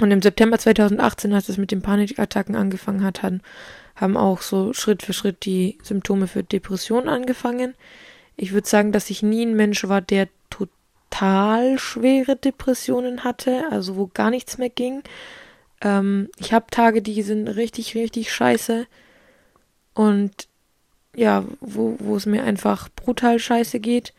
Und 0.00 0.10
im 0.10 0.22
September 0.22 0.58
2018, 0.58 1.32
als 1.32 1.48
es 1.48 1.56
mit 1.56 1.70
den 1.70 1.82
Panikattacken 1.82 2.54
angefangen 2.54 3.02
hat, 3.02 3.22
haben, 3.22 4.16
auch 4.16 4.42
so 4.42 4.74
Schritt 4.74 5.02
für 5.02 5.14
Schritt 5.14 5.46
die 5.46 5.78
Symptome 5.82 6.26
für 6.26 6.42
Depression 6.42 7.08
angefangen. 7.08 7.74
Ich 8.36 8.52
würde 8.52 8.68
sagen, 8.68 8.92
dass 8.92 9.08
ich 9.08 9.22
nie 9.22 9.46
ein 9.46 9.56
Mensch 9.56 9.88
war, 9.88 10.02
der 10.02 10.28
total 11.16 11.78
schwere 11.78 12.36
Depressionen 12.36 13.24
hatte, 13.24 13.64
also 13.70 13.96
wo 13.96 14.10
gar 14.12 14.30
nichts 14.30 14.58
mehr 14.58 14.68
ging. 14.68 15.02
Ähm, 15.80 16.28
ich 16.38 16.52
habe 16.52 16.66
Tage, 16.70 17.02
die 17.02 17.22
sind 17.22 17.48
richtig, 17.48 17.94
richtig 17.94 18.32
scheiße. 18.32 18.86
Und 19.94 20.48
ja, 21.14 21.44
wo, 21.60 22.16
es 22.16 22.26
mir 22.26 22.44
einfach 22.44 22.88
brutal 22.94 23.38
scheiße 23.38 23.80
geht. 23.80 24.12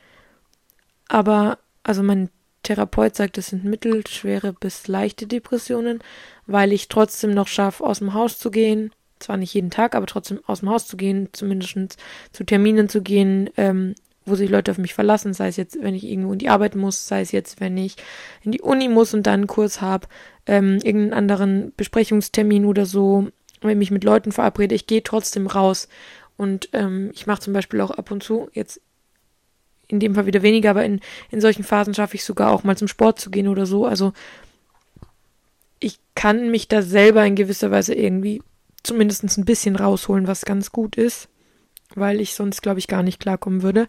Aber, 1.08 1.60
also 1.84 2.02
mein 2.02 2.30
Therapeut 2.64 3.16
sagt, 3.16 3.38
es 3.38 3.48
sind 3.48 3.64
mittelschwere 3.64 4.54
bis 4.54 4.88
leichte 4.88 5.28
Depressionen, 5.28 6.02
weil 6.48 6.74
ich 6.74 6.90
trotzdem 6.90 7.32
noch 7.32 7.48
schaffe, 7.48 7.84
aus 7.84 8.00
dem 8.00 8.14
Haus 8.14 8.40
zu 8.40 8.50
gehen. 8.50 8.92
Zwar 9.20 9.38
nicht 9.38 9.54
jeden 9.54 9.72
Tag, 9.72 9.96
aber 9.96 10.08
trotzdem 10.08 10.40
aus 10.48 10.60
dem 10.62 10.70
Haus 10.70 10.88
zu 10.88 10.98
gehen, 10.98 11.30
zumindest 11.32 11.98
zu 12.32 12.44
Terminen 12.44 12.90
zu 12.90 13.02
gehen, 13.02 13.50
ähm, 13.58 13.94
wo 14.28 14.36
sich 14.36 14.50
Leute 14.50 14.72
auf 14.72 14.78
mich 14.78 14.94
verlassen, 14.94 15.34
sei 15.34 15.48
es 15.48 15.58
jetzt, 15.58 15.82
wenn 15.82 15.96
ich 15.96 16.04
irgendwo 16.04 16.34
in 16.34 16.40
die 16.40 16.50
Arbeit 16.50 16.76
muss, 16.76 17.08
sei 17.08 17.22
es 17.22 17.32
jetzt, 17.32 17.60
wenn 17.60 17.78
ich 17.78 17.96
in 18.44 18.52
die 18.52 18.62
Uni 18.62 18.90
muss 18.90 19.13
und 19.13 19.24
dann 19.24 19.42
einen 19.42 19.48
Kurs 19.48 19.82
habe, 19.82 20.08
ähm, 20.46 20.80
irgendeinen 20.84 21.13
anderen 21.13 21.74
Besprechungstermin 21.76 22.66
oder 22.66 22.86
so, 22.86 23.30
wenn 23.62 23.72
ich 23.72 23.78
mich 23.78 23.92
mit 23.92 24.04
Leuten 24.04 24.32
verabrede, 24.32 24.76
ich 24.76 24.88
gehe 24.88 25.04
trotzdem 25.04 25.48
raus. 25.48 25.88
Und 26.38 26.70
ähm, 26.74 27.10
ich 27.13 27.26
mache 27.26 27.42
zum 27.42 27.54
Beispiel 27.54 27.82
auch 27.82 27.92
ab 27.92 28.12
und 28.12 28.24
zu, 28.24 28.50
jetzt 28.54 28.80
in 29.88 30.00
dem 30.00 30.16
Fall 30.16 30.26
wieder 30.26 30.44
weniger, 30.44 30.72
aber 30.72 30.86
in, 30.86 31.00
in 31.32 31.42
solchen 31.42 31.63
Phasen 31.63 31.94
schaffe 31.94 32.16
ich 32.16 32.24
sogar 32.24 32.52
auch 32.52 32.63
mal 32.63 32.78
zum 32.78 32.88
Sport 32.88 33.20
zu 33.20 33.32
gehen 33.32 33.48
oder 33.48 33.66
so. 33.66 33.86
Also 33.86 34.13
ich 35.80 36.00
kann 36.13 36.52
mich 36.52 36.68
da 36.68 36.82
selber 36.82 37.26
in 37.26 37.36
gewisser 37.36 37.72
Weise 37.72 37.94
irgendwie 37.94 38.42
zumindest 38.84 39.24
ein 39.38 39.46
bisschen 39.46 39.76
rausholen, 39.76 40.28
was 40.28 40.46
ganz 40.46 40.72
gut 40.72 40.96
ist, 40.96 41.30
weil 41.98 42.22
ich 42.22 42.34
sonst, 42.34 42.62
glaube 42.62 42.80
ich, 42.80 42.88
gar 42.88 43.04
nicht 43.04 43.20
klarkommen 43.20 43.62
würde. 43.62 43.88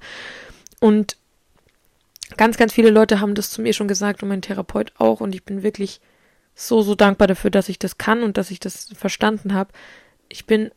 Und 0.81 1.17
ganz, 2.37 2.57
ganz 2.57 2.73
viele 2.73 2.91
Leute 2.91 3.21
haben 3.21 3.35
das 3.35 3.51
zu 3.51 3.63
mir 3.63 3.73
schon 3.73 3.89
gesagt 3.89 4.23
und 4.23 4.29
mein 4.29 4.43
Therapeut 4.43 4.93
auch. 4.99 5.21
Und 5.21 5.35
ich 5.35 5.45
bin 5.45 5.63
wirklich 5.63 6.01
so, 6.55 6.83
so 6.83 6.95
dankbar 6.95 7.29
dafür, 7.29 7.51
dass 7.51 7.69
ich 7.69 7.79
das 7.79 7.99
kann 7.99 8.23
und 8.23 8.37
dass 8.37 8.51
ich 8.51 8.61
das 8.61 8.89
verstanden 8.95 9.55
habe. 9.55 9.73
Ich 10.29 10.47
bin 10.47 10.71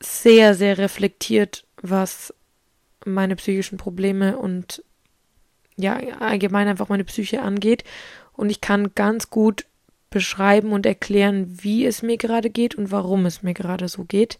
sehr, 0.00 0.54
sehr 0.54 0.78
reflektiert, 0.78 1.64
was 1.80 2.34
meine 3.04 3.36
psychischen 3.36 3.78
Probleme 3.78 4.38
und 4.38 4.82
ja, 5.76 5.96
allgemein 6.20 6.68
einfach 6.68 6.88
meine 6.88 7.04
Psyche 7.04 7.42
angeht. 7.42 7.84
Und 8.32 8.50
ich 8.50 8.60
kann 8.60 8.94
ganz 8.94 9.30
gut 9.30 9.66
beschreiben 10.10 10.72
und 10.72 10.86
erklären, 10.86 11.58
wie 11.62 11.84
es 11.86 12.02
mir 12.02 12.16
gerade 12.16 12.50
geht 12.50 12.74
und 12.74 12.90
warum 12.90 13.26
es 13.26 13.42
mir 13.42 13.54
gerade 13.54 13.88
so 13.88 14.04
geht. 14.04 14.38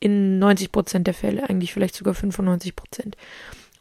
In 0.00 0.38
90 0.38 0.72
Prozent 0.72 1.06
der 1.06 1.14
Fälle, 1.14 1.48
eigentlich 1.48 1.72
vielleicht 1.72 1.94
sogar 1.94 2.14
95 2.14 2.76
Prozent. 2.76 3.16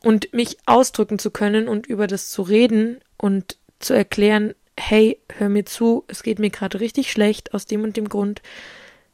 Und 0.01 0.33
mich 0.33 0.57
ausdrücken 0.65 1.19
zu 1.19 1.31
können 1.31 1.67
und 1.67 1.87
über 1.87 2.07
das 2.07 2.29
zu 2.29 2.41
reden 2.41 2.99
und 3.17 3.57
zu 3.79 3.93
erklären, 3.93 4.53
hey, 4.77 5.19
hör 5.37 5.49
mir 5.49 5.65
zu, 5.65 6.03
es 6.07 6.23
geht 6.23 6.39
mir 6.39 6.49
gerade 6.49 6.79
richtig 6.79 7.11
schlecht 7.11 7.53
aus 7.53 7.65
dem 7.65 7.83
und 7.83 7.97
dem 7.97 8.09
Grund. 8.09 8.41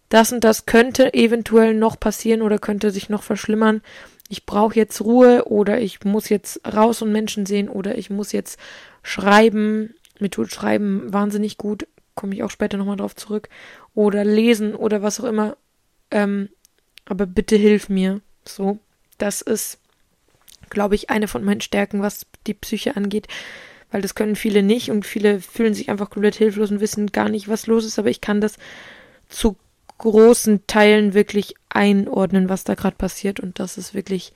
Das 0.09 0.33
und 0.33 0.43
das 0.43 0.65
könnte 0.65 1.13
eventuell 1.13 1.73
noch 1.73 1.99
passieren 1.99 2.41
oder 2.41 2.59
könnte 2.59 2.91
sich 2.91 3.09
noch 3.09 3.23
verschlimmern 3.23 3.81
ich 4.31 4.45
brauche 4.45 4.75
jetzt 4.75 5.01
Ruhe 5.01 5.43
oder 5.43 5.81
ich 5.81 6.05
muss 6.05 6.29
jetzt 6.29 6.61
raus 6.65 7.01
und 7.01 7.11
Menschen 7.11 7.45
sehen 7.45 7.67
oder 7.67 7.97
ich 7.97 8.09
muss 8.09 8.31
jetzt 8.31 8.57
schreiben. 9.03 9.93
Mir 10.21 10.29
tut 10.29 10.49
Schreiben 10.49 11.11
wahnsinnig 11.11 11.57
gut, 11.57 11.85
komme 12.15 12.33
ich 12.33 12.41
auch 12.41 12.49
später 12.49 12.77
nochmal 12.77 12.95
drauf 12.95 13.13
zurück. 13.13 13.49
Oder 13.93 14.23
lesen 14.23 14.73
oder 14.73 15.01
was 15.01 15.19
auch 15.19 15.25
immer. 15.25 15.57
Ähm, 16.11 16.47
aber 17.05 17.25
bitte 17.25 17.55
hilf 17.55 17.89
mir. 17.89 18.21
So, 18.45 18.79
das 19.17 19.41
ist, 19.41 19.79
glaube 20.69 20.95
ich, 20.95 21.09
eine 21.09 21.27
von 21.27 21.43
meinen 21.43 21.61
Stärken, 21.61 22.01
was 22.01 22.25
die 22.47 22.53
Psyche 22.53 22.95
angeht. 22.95 23.27
Weil 23.91 24.01
das 24.01 24.15
können 24.15 24.37
viele 24.37 24.63
nicht 24.63 24.89
und 24.89 25.05
viele 25.05 25.41
fühlen 25.41 25.73
sich 25.73 25.89
einfach 25.89 26.09
komplett 26.09 26.35
hilflos 26.35 26.71
und 26.71 26.79
wissen 26.79 27.11
gar 27.11 27.27
nicht, 27.27 27.49
was 27.49 27.67
los 27.67 27.85
ist. 27.85 27.99
Aber 27.99 28.09
ich 28.09 28.21
kann 28.21 28.39
das 28.39 28.57
zu 29.27 29.57
großen 29.97 30.65
Teilen 30.65 31.13
wirklich 31.13 31.55
einordnen, 31.69 32.49
was 32.49 32.63
da 32.63 32.75
gerade 32.75 32.95
passiert. 32.95 33.39
Und 33.39 33.59
das 33.59 33.77
ist 33.77 33.93
wirklich 33.93 34.33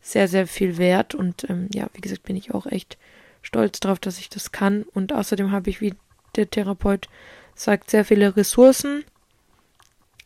sehr, 0.00 0.26
sehr 0.26 0.46
viel 0.46 0.76
wert. 0.76 1.14
Und 1.14 1.48
ähm, 1.48 1.68
ja, 1.72 1.86
wie 1.94 2.00
gesagt, 2.00 2.24
bin 2.24 2.36
ich 2.36 2.52
auch 2.52 2.66
echt 2.66 2.98
stolz 3.42 3.80
darauf, 3.80 4.00
dass 4.00 4.18
ich 4.18 4.28
das 4.28 4.50
kann. 4.50 4.82
Und 4.82 5.12
außerdem 5.12 5.52
habe 5.52 5.70
ich, 5.70 5.80
wie 5.80 5.94
der 6.36 6.50
Therapeut 6.50 7.08
sagt, 7.54 7.90
sehr 7.90 8.04
viele 8.04 8.36
Ressourcen. 8.36 9.04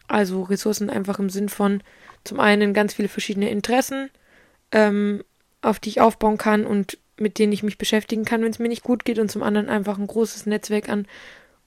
Also 0.08 0.42
Ressourcen 0.42 0.90
einfach 0.90 1.18
im 1.18 1.30
Sinn 1.30 1.48
von 1.48 1.82
zum 2.24 2.40
einen 2.40 2.74
ganz 2.74 2.94
viele 2.94 3.08
verschiedene 3.08 3.50
Interessen, 3.50 4.10
ähm, 4.72 5.24
auf 5.62 5.78
die 5.78 5.90
ich 5.90 6.00
aufbauen 6.00 6.38
kann 6.38 6.66
und 6.66 6.98
mit 7.16 7.38
denen 7.38 7.52
ich 7.52 7.62
mich 7.62 7.78
beschäftigen 7.78 8.24
kann, 8.24 8.42
wenn 8.42 8.50
es 8.50 8.58
mir 8.58 8.68
nicht 8.68 8.82
gut 8.82 9.04
geht. 9.04 9.18
Und 9.18 9.30
zum 9.30 9.42
anderen 9.42 9.68
einfach 9.68 9.98
ein 9.98 10.06
großes 10.06 10.46
Netzwerk 10.46 10.88
an 10.88 11.06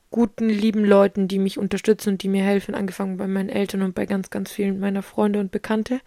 guten, 0.09 0.49
lieben 0.49 0.85
Leuten, 0.85 1.27
die 1.27 1.39
mich 1.39 1.57
unterstützen 1.57 2.11
und 2.11 2.23
die 2.23 2.29
mir 2.29 2.43
helfen, 2.43 2.75
angefangen 2.75 3.17
bei 3.17 3.27
meinen 3.27 3.49
Eltern 3.49 3.81
und 3.81 3.95
bei 3.95 4.05
ganz, 4.05 4.29
ganz 4.29 4.51
vielen 4.51 4.79
meiner 4.79 5.03
Freunde 5.03 5.39
und 5.39 5.51
Bekannte, 5.51 5.99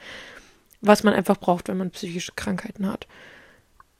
was 0.81 1.03
man 1.03 1.15
einfach 1.15 1.37
braucht, 1.37 1.69
wenn 1.69 1.77
man 1.77 1.91
psychische 1.91 2.33
Krankheiten 2.35 2.87
hat. 2.87 3.07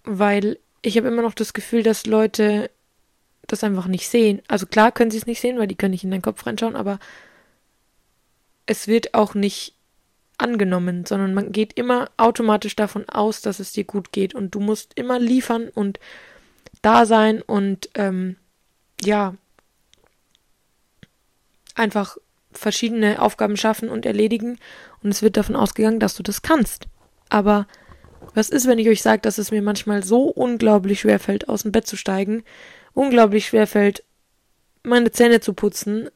Weil 0.05 0.59
ich 0.83 0.97
habe 0.97 1.09
immer 1.09 1.23
noch 1.23 1.35
das 1.35 1.53
Gefühl, 1.53 1.83
dass 1.83 2.07
Leute 2.07 2.71
das 3.47 3.65
einfach 3.65 3.87
nicht 3.87 4.09
sehen. 4.09 4.41
Also 4.49 4.67
klar 4.67 4.93
können 4.93 5.11
sie 5.11 5.19
es 5.19 5.27
nicht 5.27 5.41
sehen, 5.41 5.59
weil 5.59 5.67
die 5.67 5.75
können 5.75 5.91
nicht 5.91 6.05
in 6.05 6.11
deinen 6.11 6.23
Kopf 6.23 6.47
reinschauen, 6.47 6.77
aber 6.77 6.99
es 8.71 8.87
wird 8.87 9.15
auch 9.15 9.35
nicht 9.35 9.75
angenommen, 10.39 11.05
sondern 11.05 11.35
man 11.35 11.51
geht 11.51 11.73
immer 11.73 12.09
automatisch 12.17 12.77
davon 12.77 13.09
aus, 13.09 13.43
dass 13.43 13.59
es 13.59 13.73
dir 13.73 13.83
gut 13.83 14.13
geht 14.13 14.33
und 14.33 14.55
du 14.55 14.61
musst 14.61 14.93
immer 14.95 15.19
liefern 15.19 15.69
und 15.69 15.99
da 16.81 17.05
sein 17.05 17.43
und 17.43 17.91
ähm, 17.95 18.37
ja, 19.03 19.35
einfach 21.75 22.17
verschiedene 22.53 23.21
Aufgaben 23.21 23.57
schaffen 23.57 23.89
und 23.89 24.07
erledigen 24.07 24.61
und 25.03 25.11
es 25.11 25.21
wird 25.21 25.37
davon 25.37 25.57
ausgegangen, 25.57 25.99
dass 25.99 26.15
du 26.15 26.23
das 26.23 26.43
kannst. 26.43 26.87
Aber 27.29 27.67
was 28.35 28.51
ist, 28.51 28.69
wenn 28.69 28.79
ich 28.79 28.89
euch 28.89 29.03
sage, 29.03 29.23
dass 29.23 29.39
es 29.39 29.51
mir 29.51 29.63
manchmal 29.63 30.05
so 30.05 30.27
unglaublich 30.27 31.01
schwer 31.01 31.19
fällt, 31.19 31.49
aus 31.49 31.63
dem 31.63 31.73
Bett 31.73 31.89
zu 31.89 31.97
steigen, 31.97 32.45
unglaublich 32.93 33.49
schwer 33.49 33.67
fällt, 33.67 34.05
meine 34.85 35.11
Zähne 35.11 35.41
zu 35.41 35.55
putzen, 35.55 36.09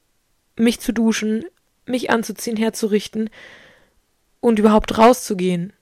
mich 0.57 0.79
zu 0.79 0.93
duschen, 0.93 1.45
mich 1.87 2.11
anzuziehen, 2.11 2.57
herzurichten 2.57 3.31
und 4.40 4.59
überhaupt 4.59 4.97
rauszugehen. 4.99 5.73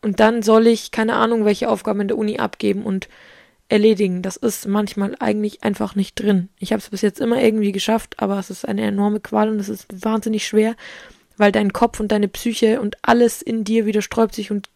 Und 0.00 0.20
dann 0.20 0.42
soll 0.42 0.66
ich 0.66 0.90
keine 0.90 1.14
Ahnung, 1.14 1.44
welche 1.44 1.68
Aufgaben 1.68 2.00
in 2.00 2.08
der 2.08 2.18
Uni 2.18 2.38
abgeben 2.38 2.82
und 2.82 3.08
erledigen. 3.68 4.22
Das 4.22 4.36
ist 4.36 4.66
manchmal 4.66 5.14
eigentlich 5.18 5.62
einfach 5.62 5.94
nicht 5.94 6.20
drin. 6.20 6.48
Ich 6.58 6.72
habe 6.72 6.80
es 6.80 6.90
bis 6.90 7.00
jetzt 7.00 7.20
immer 7.20 7.40
irgendwie 7.40 7.72
geschafft, 7.72 8.16
aber 8.18 8.38
es 8.38 8.50
ist 8.50 8.66
eine 8.66 8.82
enorme 8.82 9.20
Qual 9.20 9.48
und 9.48 9.58
es 9.58 9.68
ist 9.68 9.86
wahnsinnig 10.04 10.46
schwer, 10.46 10.76
weil 11.36 11.52
dein 11.52 11.72
Kopf 11.72 11.98
und 11.98 12.12
deine 12.12 12.28
Psyche 12.28 12.80
und 12.80 12.96
alles 13.02 13.40
in 13.40 13.64
dir 13.64 13.86
wieder 13.86 14.02
sträubt 14.02 14.34
sich 14.34 14.50
und 14.50 14.68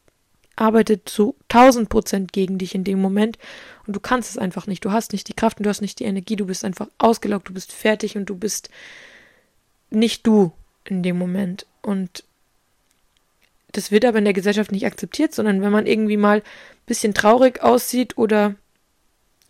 arbeitet 0.56 1.08
zu 1.08 1.36
tausend 1.48 1.90
Prozent 1.90 2.32
gegen 2.32 2.56
dich 2.56 2.74
in 2.74 2.84
dem 2.84 3.00
Moment 3.00 3.36
und 3.86 3.94
du 3.94 4.00
kannst 4.00 4.30
es 4.30 4.38
einfach 4.38 4.66
nicht. 4.66 4.84
Du 4.84 4.90
hast 4.90 5.12
nicht 5.12 5.28
die 5.28 5.34
Kraft 5.34 5.58
und 5.58 5.64
du 5.64 5.70
hast 5.70 5.82
nicht 5.82 6.00
die 6.00 6.04
Energie. 6.04 6.36
Du 6.36 6.46
bist 6.46 6.64
einfach 6.64 6.88
ausgelaugt, 6.96 7.48
du 7.48 7.52
bist 7.52 7.72
fertig 7.72 8.16
und 8.16 8.26
du 8.26 8.36
bist 8.36 8.70
nicht 9.90 10.26
du 10.26 10.52
in 10.84 11.02
dem 11.02 11.18
Moment. 11.18 11.66
Und 11.82 12.24
das 13.72 13.90
wird 13.90 14.04
aber 14.04 14.18
in 14.18 14.24
der 14.24 14.34
Gesellschaft 14.34 14.72
nicht 14.72 14.86
akzeptiert, 14.86 15.34
sondern 15.34 15.62
wenn 15.62 15.72
man 15.72 15.86
irgendwie 15.86 16.16
mal 16.16 16.38
ein 16.38 16.42
bisschen 16.86 17.14
traurig 17.14 17.62
aussieht 17.62 18.16
oder 18.16 18.54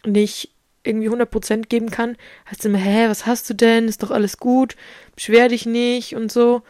nicht 0.05 0.51
irgendwie 0.83 1.11
100% 1.11 1.67
geben 1.67 1.91
kann, 1.91 2.17
heißt 2.51 2.65
immer, 2.65 2.79
hä, 2.79 3.09
was 3.09 3.27
hast 3.27 3.49
du 3.51 3.55
denn? 3.55 3.89
Ist 3.89 4.03
doch 4.03 4.11
alles 4.11 4.39
gut, 4.39 4.77
beschwer 5.15 5.49
dich 5.49 5.67
nicht 5.67 6.15
und 6.15 6.31
so. 6.31 6.63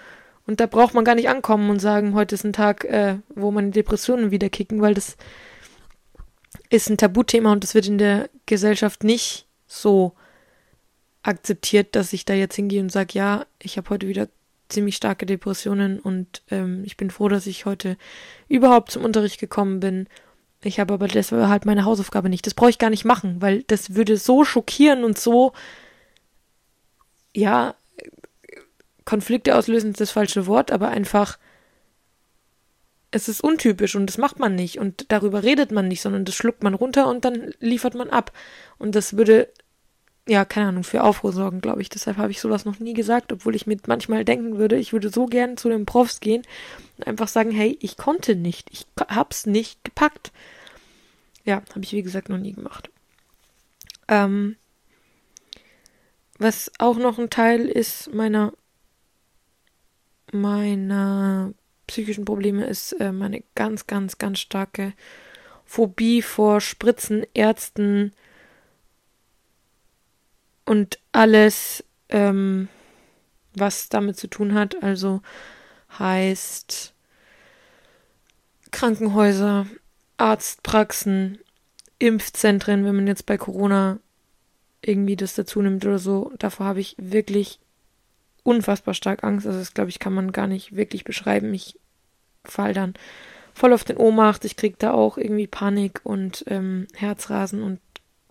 Und 0.46 0.60
da 0.60 0.66
braucht 0.66 0.94
man 0.94 1.04
gar 1.04 1.14
nicht 1.14 1.28
ankommen 1.28 1.70
und 1.70 1.80
sagen, 1.80 2.14
heute 2.14 2.34
ist 2.34 2.44
ein 2.44 2.52
Tag, 2.52 2.84
äh, 2.84 3.18
wo 3.34 3.50
meine 3.50 3.70
Depressionen 3.70 4.30
wieder 4.30 4.48
kicken, 4.48 4.80
weil 4.80 4.94
das 4.94 5.16
ist 6.70 6.88
ein 6.88 6.96
Tabuthema 6.96 7.52
und 7.52 7.62
das 7.62 7.74
wird 7.74 7.86
in 7.86 7.98
der 7.98 8.28
Gesellschaft 8.46 9.04
nicht 9.04 9.46
so 9.66 10.12
akzeptiert, 11.26 11.94
dass 11.96 12.12
ich 12.12 12.24
da 12.24 12.34
jetzt 12.34 12.56
hingehe 12.56 12.80
und 12.80 12.92
sage, 12.92 13.14
ja, 13.14 13.46
ich 13.60 13.76
habe 13.76 13.90
heute 13.90 14.08
wieder 14.08 14.28
ziemlich 14.68 14.96
starke 14.96 15.26
Depressionen 15.26 16.00
und 16.00 16.42
ähm, 16.50 16.82
ich 16.84 16.96
bin 16.96 17.10
froh, 17.10 17.28
dass 17.28 17.46
ich 17.46 17.66
heute 17.66 17.96
überhaupt 18.48 18.90
zum 18.90 19.04
Unterricht 19.04 19.38
gekommen 19.38 19.80
bin 19.80 20.08
ich 20.66 20.80
habe 20.80 20.94
aber 20.94 21.08
das 21.08 21.32
halt 21.32 21.64
meine 21.64 21.84
Hausaufgabe 21.84 22.28
nicht. 22.28 22.46
Das 22.46 22.54
brauche 22.54 22.70
ich 22.70 22.78
gar 22.78 22.90
nicht 22.90 23.04
machen, 23.04 23.40
weil 23.40 23.62
das 23.64 23.94
würde 23.94 24.16
so 24.16 24.44
schockieren 24.44 25.04
und 25.04 25.18
so, 25.18 25.52
ja, 27.34 27.74
Konflikte 29.04 29.54
auslösen 29.54 29.92
ist 29.92 30.00
das 30.00 30.10
falsche 30.10 30.46
Wort, 30.46 30.72
aber 30.72 30.88
einfach, 30.88 31.38
es 33.12 33.28
ist 33.28 33.42
untypisch 33.42 33.94
und 33.94 34.06
das 34.06 34.18
macht 34.18 34.40
man 34.40 34.54
nicht 34.56 34.78
und 34.78 35.06
darüber 35.12 35.44
redet 35.44 35.70
man 35.70 35.86
nicht, 35.86 36.00
sondern 36.00 36.24
das 36.24 36.34
schluckt 36.34 36.62
man 36.64 36.74
runter 36.74 37.08
und 37.08 37.24
dann 37.24 37.52
liefert 37.60 37.94
man 37.94 38.10
ab. 38.10 38.32
Und 38.78 38.94
das 38.94 39.16
würde, 39.16 39.48
ja, 40.28 40.44
keine 40.44 40.68
Ahnung, 40.68 40.84
für 40.84 41.04
Aufruhr 41.04 41.32
sorgen, 41.32 41.60
glaube 41.60 41.82
ich. 41.82 41.88
Deshalb 41.88 42.16
habe 42.16 42.32
ich 42.32 42.40
sowas 42.40 42.64
noch 42.64 42.80
nie 42.80 42.94
gesagt, 42.94 43.32
obwohl 43.32 43.54
ich 43.54 43.66
mir 43.66 43.76
manchmal 43.86 44.24
denken 44.24 44.58
würde, 44.58 44.76
ich 44.76 44.92
würde 44.92 45.08
so 45.08 45.26
gern 45.26 45.56
zu 45.56 45.68
den 45.68 45.86
Profs 45.86 46.18
gehen 46.18 46.42
und 46.98 47.06
einfach 47.06 47.28
sagen, 47.28 47.52
hey, 47.52 47.78
ich 47.80 47.96
konnte 47.96 48.34
nicht, 48.34 48.68
ich 48.72 48.86
hab's 49.08 49.46
nicht 49.46 49.84
gepackt. 49.84 50.32
Ja, 51.44 51.62
habe 51.70 51.84
ich 51.84 51.92
wie 51.92 52.02
gesagt 52.02 52.28
noch 52.28 52.38
nie 52.38 52.54
gemacht. 52.54 52.90
Ähm, 54.08 54.56
was 56.38 56.72
auch 56.78 56.98
noch 56.98 57.18
ein 57.18 57.30
Teil 57.30 57.66
ist 57.66 58.12
meiner 58.12 58.52
meiner 60.32 61.52
psychischen 61.86 62.24
Probleme 62.24 62.66
ist 62.66 62.92
äh, 62.94 63.12
meine 63.12 63.44
ganz 63.54 63.86
ganz 63.86 64.18
ganz 64.18 64.40
starke 64.40 64.92
Phobie 65.64 66.20
vor 66.20 66.60
Spritzen, 66.60 67.24
Ärzten 67.32 68.12
und 70.66 70.98
alles, 71.12 71.82
ähm, 72.08 72.68
was 73.54 73.88
damit 73.88 74.18
zu 74.18 74.26
tun 74.26 74.54
hat. 74.54 74.82
Also 74.82 75.22
heißt 75.98 76.92
Krankenhäuser, 78.70 79.66
Arztpraxen, 80.18 81.38
Impfzentren, 81.98 82.84
wenn 82.84 82.96
man 82.96 83.06
jetzt 83.06 83.24
bei 83.24 83.38
Corona 83.38 83.98
irgendwie 84.82 85.16
das 85.16 85.34
dazu 85.34 85.62
nimmt 85.62 85.84
oder 85.86 85.98
so. 85.98 86.32
Davor 86.38 86.66
habe 86.66 86.80
ich 86.80 86.94
wirklich 86.98 87.58
unfassbar 88.42 88.94
stark 88.94 89.24
Angst. 89.24 89.46
Also 89.46 89.58
das, 89.58 89.72
glaube 89.72 89.90
ich, 89.90 89.98
kann 89.98 90.12
man 90.12 90.32
gar 90.32 90.46
nicht 90.46 90.76
wirklich 90.76 91.04
beschreiben. 91.04 91.52
Ich 91.54 91.78
fall 92.44 92.74
dann 92.74 92.94
voll 93.54 93.72
auf 93.72 93.84
den 93.84 93.96
Ohnmacht. 93.96 94.44
Ich 94.44 94.56
kriege 94.56 94.76
da 94.78 94.92
auch 94.92 95.16
irgendwie 95.16 95.46
Panik 95.46 96.00
und 96.04 96.44
ähm, 96.46 96.86
Herzrasen 96.94 97.62
und 97.62 97.80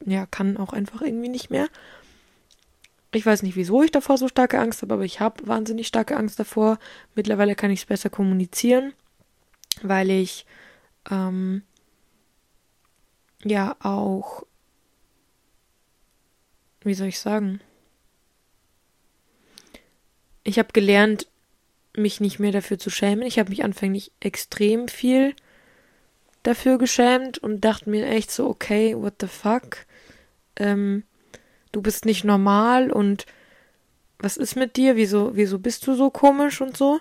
ja, 0.06 0.26
kann 0.28 0.58
auch 0.58 0.74
einfach 0.74 1.02
irgendwie 1.02 1.30
nicht 1.30 1.50
mehr. 1.50 1.67
Ich 3.15 3.25
weiß 3.25 3.43
nicht, 3.43 3.56
wieso 3.56 3.82
ich 3.82 3.91
davor 3.91 4.17
so 4.17 4.28
starke 4.28 4.60
Angst 4.60 4.82
habe, 4.82 4.93
aber 4.93 5.06
ich 5.06 5.21
habe 5.21 5.47
wahnsinnig 5.47 5.88
starke 5.88 6.17
Angst 6.17 6.38
davor. 6.38 6.80
Mittlerweile 7.15 7.56
kann 7.56 7.71
ich 7.71 7.80
es 7.80 7.86
besser 7.86 8.10
kommunizieren, 8.10 8.91
weil 9.82 10.10
ich 10.10 10.45
ähm, 11.10 11.63
ja 13.41 13.78
auch, 13.80 14.43
wie 16.82 16.93
soll 16.93 17.08
ich 17.08 17.19
sagen? 17.19 17.62
Ich 20.43 20.60
habe 20.60 20.73
gelernt, 20.73 21.25
mich 21.95 22.19
nicht 22.19 22.39
mehr 22.39 22.51
dafür 22.51 22.78
zu 22.78 22.89
schämen. 22.89 23.25
Ich 23.25 23.39
habe 23.39 23.49
mich 23.49 23.63
anfänglich 23.63 24.12
extrem 24.19 24.89
viel 24.89 25.34
dafür 26.43 26.78
geschämt 26.78 27.38
und 27.38 27.62
dachte 27.62 27.89
mir 27.89 28.08
echt 28.08 28.30
so, 28.30 28.49
okay, 28.49 28.93
what 28.93 29.13
the 29.21 29.28
fuck? 29.28 29.86
Ähm, 30.58 31.04
du 31.76 31.82
bist 31.82 32.06
nicht 32.06 32.24
normal 32.24 32.92
und 32.92 33.26
was 34.18 34.38
ist 34.38 34.56
mit 34.56 34.78
dir? 34.78 34.96
Wieso, 34.96 35.36
wieso 35.36 35.60
bist 35.60 35.86
du 35.86 35.94
so 35.94 36.10
komisch 36.10 36.62
und 36.62 36.78
so? 36.78 37.00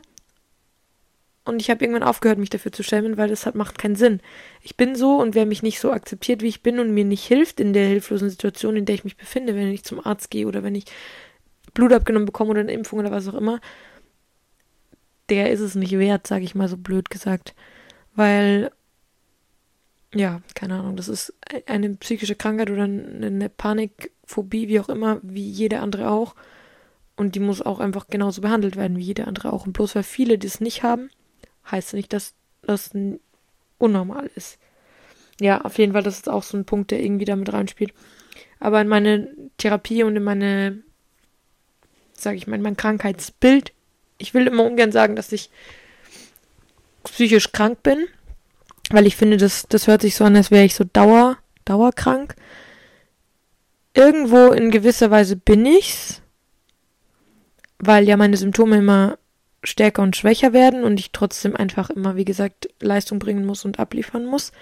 Und 1.44 1.60
ich 1.60 1.70
habe 1.70 1.84
irgendwann 1.84 2.08
aufgehört, 2.08 2.38
mich 2.38 2.50
dafür 2.50 2.72
zu 2.72 2.82
schämen, 2.82 3.16
weil 3.16 3.28
das 3.28 3.46
hat, 3.46 3.54
macht 3.54 3.78
keinen 3.78 3.96
Sinn. 3.96 4.20
Ich 4.62 4.76
bin 4.76 4.96
so 4.96 5.18
und 5.20 5.34
wer 5.34 5.46
mich 5.46 5.62
nicht 5.62 5.78
so 5.78 5.92
akzeptiert, 5.92 6.42
wie 6.42 6.48
ich 6.48 6.62
bin 6.62 6.80
und 6.80 6.92
mir 6.92 7.04
nicht 7.04 7.24
hilft 7.24 7.60
in 7.60 7.72
der 7.72 7.86
hilflosen 7.86 8.30
Situation, 8.30 8.76
in 8.76 8.86
der 8.86 8.94
ich 8.94 9.04
mich 9.04 9.16
befinde, 9.16 9.54
wenn 9.54 9.68
ich 9.68 9.84
zum 9.84 10.04
Arzt 10.04 10.30
gehe 10.30 10.46
oder 10.46 10.62
wenn 10.62 10.74
ich 10.74 10.86
Blut 11.74 11.92
abgenommen 11.92 12.26
bekomme 12.26 12.50
oder 12.50 12.60
eine 12.60 12.72
Impfung 12.72 12.98
oder 12.98 13.10
was 13.10 13.28
auch 13.28 13.34
immer, 13.34 13.60
der 15.28 15.50
ist 15.50 15.60
es 15.60 15.74
nicht 15.74 15.98
wert, 15.98 16.26
sage 16.26 16.44
ich 16.44 16.54
mal 16.54 16.68
so 16.68 16.78
blöd 16.78 17.10
gesagt. 17.10 17.54
Weil, 18.14 18.70
ja, 20.14 20.40
keine 20.54 20.78
Ahnung, 20.78 20.96
das 20.96 21.08
ist 21.08 21.34
eine 21.66 21.90
psychische 21.96 22.36
Krankheit 22.36 22.70
oder 22.70 22.84
eine 22.84 23.50
Panikphobie, 24.24 24.68
wie 24.68 24.80
auch 24.80 24.88
immer, 24.88 25.20
wie 25.22 25.48
jede 25.48 25.80
andere 25.80 26.10
auch. 26.10 26.34
Und 27.16 27.34
die 27.34 27.40
muss 27.40 27.62
auch 27.62 27.78
einfach 27.78 28.08
genauso 28.08 28.40
behandelt 28.40 28.76
werden 28.76 28.96
wie 28.96 29.04
jede 29.04 29.26
andere 29.26 29.52
auch. 29.52 29.66
Und 29.66 29.72
bloß 29.72 29.94
weil 29.94 30.02
viele 30.02 30.38
das 30.38 30.60
nicht 30.60 30.82
haben, 30.82 31.10
heißt 31.70 31.94
nicht, 31.94 32.12
dass 32.12 32.34
das 32.62 32.90
unnormal 33.78 34.30
ist. 34.34 34.58
Ja, 35.40 35.60
auf 35.62 35.78
jeden 35.78 35.92
Fall, 35.92 36.02
das 36.02 36.16
ist 36.16 36.28
auch 36.28 36.42
so 36.42 36.56
ein 36.56 36.64
Punkt, 36.64 36.90
der 36.90 37.02
irgendwie 37.02 37.24
damit 37.24 37.52
reinspielt. 37.52 37.92
Aber 38.58 38.80
in 38.80 38.88
meine 38.88 39.28
Therapie 39.58 40.02
und 40.02 40.16
in 40.16 40.24
meine, 40.24 40.82
sage 42.14 42.36
ich 42.36 42.46
mal, 42.46 42.56
in 42.56 42.62
mein 42.62 42.76
Krankheitsbild, 42.76 43.72
ich 44.18 44.34
will 44.34 44.46
immer 44.46 44.64
ungern 44.64 44.92
sagen, 44.92 45.16
dass 45.16 45.32
ich 45.32 45.50
psychisch 47.04 47.52
krank 47.52 47.82
bin, 47.82 48.06
weil 48.90 49.06
ich 49.06 49.16
finde, 49.16 49.36
das, 49.36 49.66
das 49.68 49.86
hört 49.86 50.02
sich 50.02 50.16
so 50.16 50.24
an, 50.24 50.36
als 50.36 50.50
wäre 50.50 50.64
ich 50.64 50.74
so 50.74 50.84
dauer, 50.84 51.36
dauerkrank. 51.64 52.34
Irgendwo 53.94 54.48
in 54.48 54.70
gewisser 54.70 55.10
Weise 55.10 55.36
bin 55.36 55.64
ich's, 55.66 56.20
weil 57.78 58.08
ja 58.08 58.16
meine 58.16 58.36
Symptome 58.36 58.78
immer 58.78 59.18
stärker 59.62 60.02
und 60.02 60.16
schwächer 60.16 60.52
werden 60.52 60.84
und 60.84 61.00
ich 61.00 61.12
trotzdem 61.12 61.56
einfach 61.56 61.90
immer, 61.90 62.16
wie 62.16 62.24
gesagt, 62.24 62.68
Leistung 62.80 63.18
bringen 63.18 63.46
muss 63.46 63.64
und 63.64 63.78
abliefern 63.78 64.26
muss. 64.26 64.52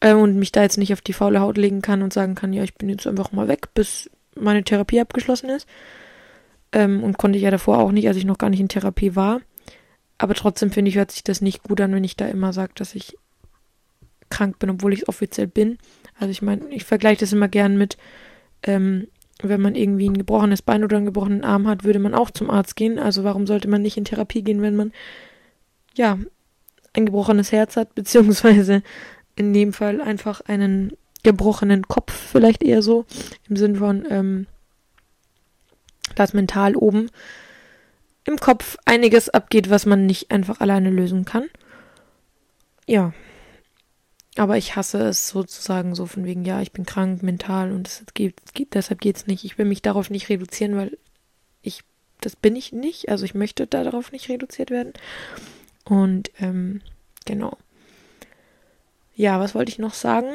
Äh, 0.00 0.14
und 0.14 0.36
mich 0.36 0.52
da 0.52 0.62
jetzt 0.62 0.78
nicht 0.78 0.92
auf 0.92 1.00
die 1.00 1.12
faule 1.12 1.40
Haut 1.40 1.56
legen 1.56 1.82
kann 1.82 2.02
und 2.02 2.12
sagen 2.12 2.34
kann, 2.34 2.52
ja, 2.52 2.62
ich 2.62 2.74
bin 2.74 2.88
jetzt 2.88 3.06
einfach 3.06 3.32
mal 3.32 3.48
weg, 3.48 3.74
bis 3.74 4.10
meine 4.34 4.64
Therapie 4.64 5.00
abgeschlossen 5.00 5.48
ist. 5.50 5.66
Ähm, 6.72 7.02
und 7.02 7.18
konnte 7.18 7.38
ich 7.38 7.44
ja 7.44 7.50
davor 7.50 7.78
auch 7.78 7.92
nicht, 7.92 8.08
als 8.08 8.16
ich 8.16 8.24
noch 8.24 8.38
gar 8.38 8.50
nicht 8.50 8.60
in 8.60 8.68
Therapie 8.68 9.16
war. 9.16 9.40
Aber 10.18 10.34
trotzdem 10.34 10.70
finde 10.70 10.88
ich, 10.90 10.96
hört 10.96 11.10
sich 11.10 11.24
das 11.24 11.40
nicht 11.40 11.62
gut 11.62 11.80
an, 11.80 11.94
wenn 11.94 12.04
ich 12.04 12.16
da 12.16 12.26
immer 12.26 12.52
sage, 12.52 12.72
dass 12.74 12.94
ich 12.94 13.16
krank 14.30 14.58
bin, 14.58 14.70
obwohl 14.70 14.92
ich 14.92 15.02
es 15.02 15.08
offiziell 15.08 15.46
bin. 15.46 15.78
Also 16.18 16.30
ich 16.30 16.42
meine, 16.42 16.66
ich 16.70 16.84
vergleiche 16.84 17.20
das 17.20 17.32
immer 17.32 17.48
gern 17.48 17.76
mit, 17.76 17.98
ähm, 18.62 19.08
wenn 19.42 19.60
man 19.60 19.74
irgendwie 19.74 20.08
ein 20.08 20.18
gebrochenes 20.18 20.62
Bein 20.62 20.84
oder 20.84 20.96
einen 20.96 21.06
gebrochenen 21.06 21.44
Arm 21.44 21.66
hat, 21.66 21.84
würde 21.84 21.98
man 21.98 22.14
auch 22.14 22.30
zum 22.30 22.50
Arzt 22.50 22.76
gehen. 22.76 22.98
Also 22.98 23.24
warum 23.24 23.46
sollte 23.46 23.68
man 23.68 23.82
nicht 23.82 23.96
in 23.96 24.04
Therapie 24.04 24.42
gehen, 24.42 24.62
wenn 24.62 24.76
man 24.76 24.92
ja 25.94 26.18
ein 26.92 27.06
gebrochenes 27.06 27.52
Herz 27.52 27.76
hat, 27.76 27.94
beziehungsweise 27.94 28.82
in 29.36 29.52
dem 29.52 29.72
Fall 29.72 30.00
einfach 30.00 30.42
einen 30.42 30.92
gebrochenen 31.22 31.86
Kopf, 31.88 32.12
vielleicht 32.12 32.62
eher 32.62 32.82
so, 32.82 33.06
im 33.48 33.56
Sinn 33.56 33.76
von, 33.76 34.04
ähm, 34.10 34.46
dass 36.14 36.34
mental 36.34 36.76
oben 36.76 37.10
im 38.24 38.36
Kopf 38.36 38.76
einiges 38.84 39.28
abgeht, 39.28 39.70
was 39.70 39.86
man 39.86 40.06
nicht 40.06 40.30
einfach 40.30 40.60
alleine 40.60 40.90
lösen 40.90 41.24
kann. 41.24 41.46
Ja, 42.86 43.12
aber 44.36 44.56
ich 44.56 44.76
hasse 44.76 44.98
es 45.08 45.28
sozusagen 45.28 45.94
so 45.94 46.06
von 46.06 46.24
wegen, 46.24 46.44
ja, 46.44 46.62
ich 46.62 46.72
bin 46.72 46.86
krank 46.86 47.22
mental 47.22 47.70
und 47.72 47.88
es 47.88 48.04
geht, 48.14 48.34
geht, 48.54 48.74
deshalb 48.74 49.00
geht's 49.00 49.26
nicht. 49.26 49.44
Ich 49.44 49.58
will 49.58 49.66
mich 49.66 49.82
darauf 49.82 50.08
nicht 50.08 50.28
reduzieren, 50.30 50.76
weil 50.76 50.98
ich, 51.60 51.82
das 52.20 52.36
bin 52.36 52.56
ich 52.56 52.72
nicht. 52.72 53.10
Also 53.10 53.24
ich 53.24 53.34
möchte 53.34 53.66
darauf 53.66 54.10
nicht 54.10 54.28
reduziert 54.30 54.70
werden. 54.70 54.94
Und 55.84 56.30
ähm, 56.40 56.80
genau. 57.26 57.58
Ja, 59.14 59.38
was 59.38 59.54
wollte 59.54 59.70
ich 59.70 59.78
noch 59.78 59.94
sagen? 59.94 60.30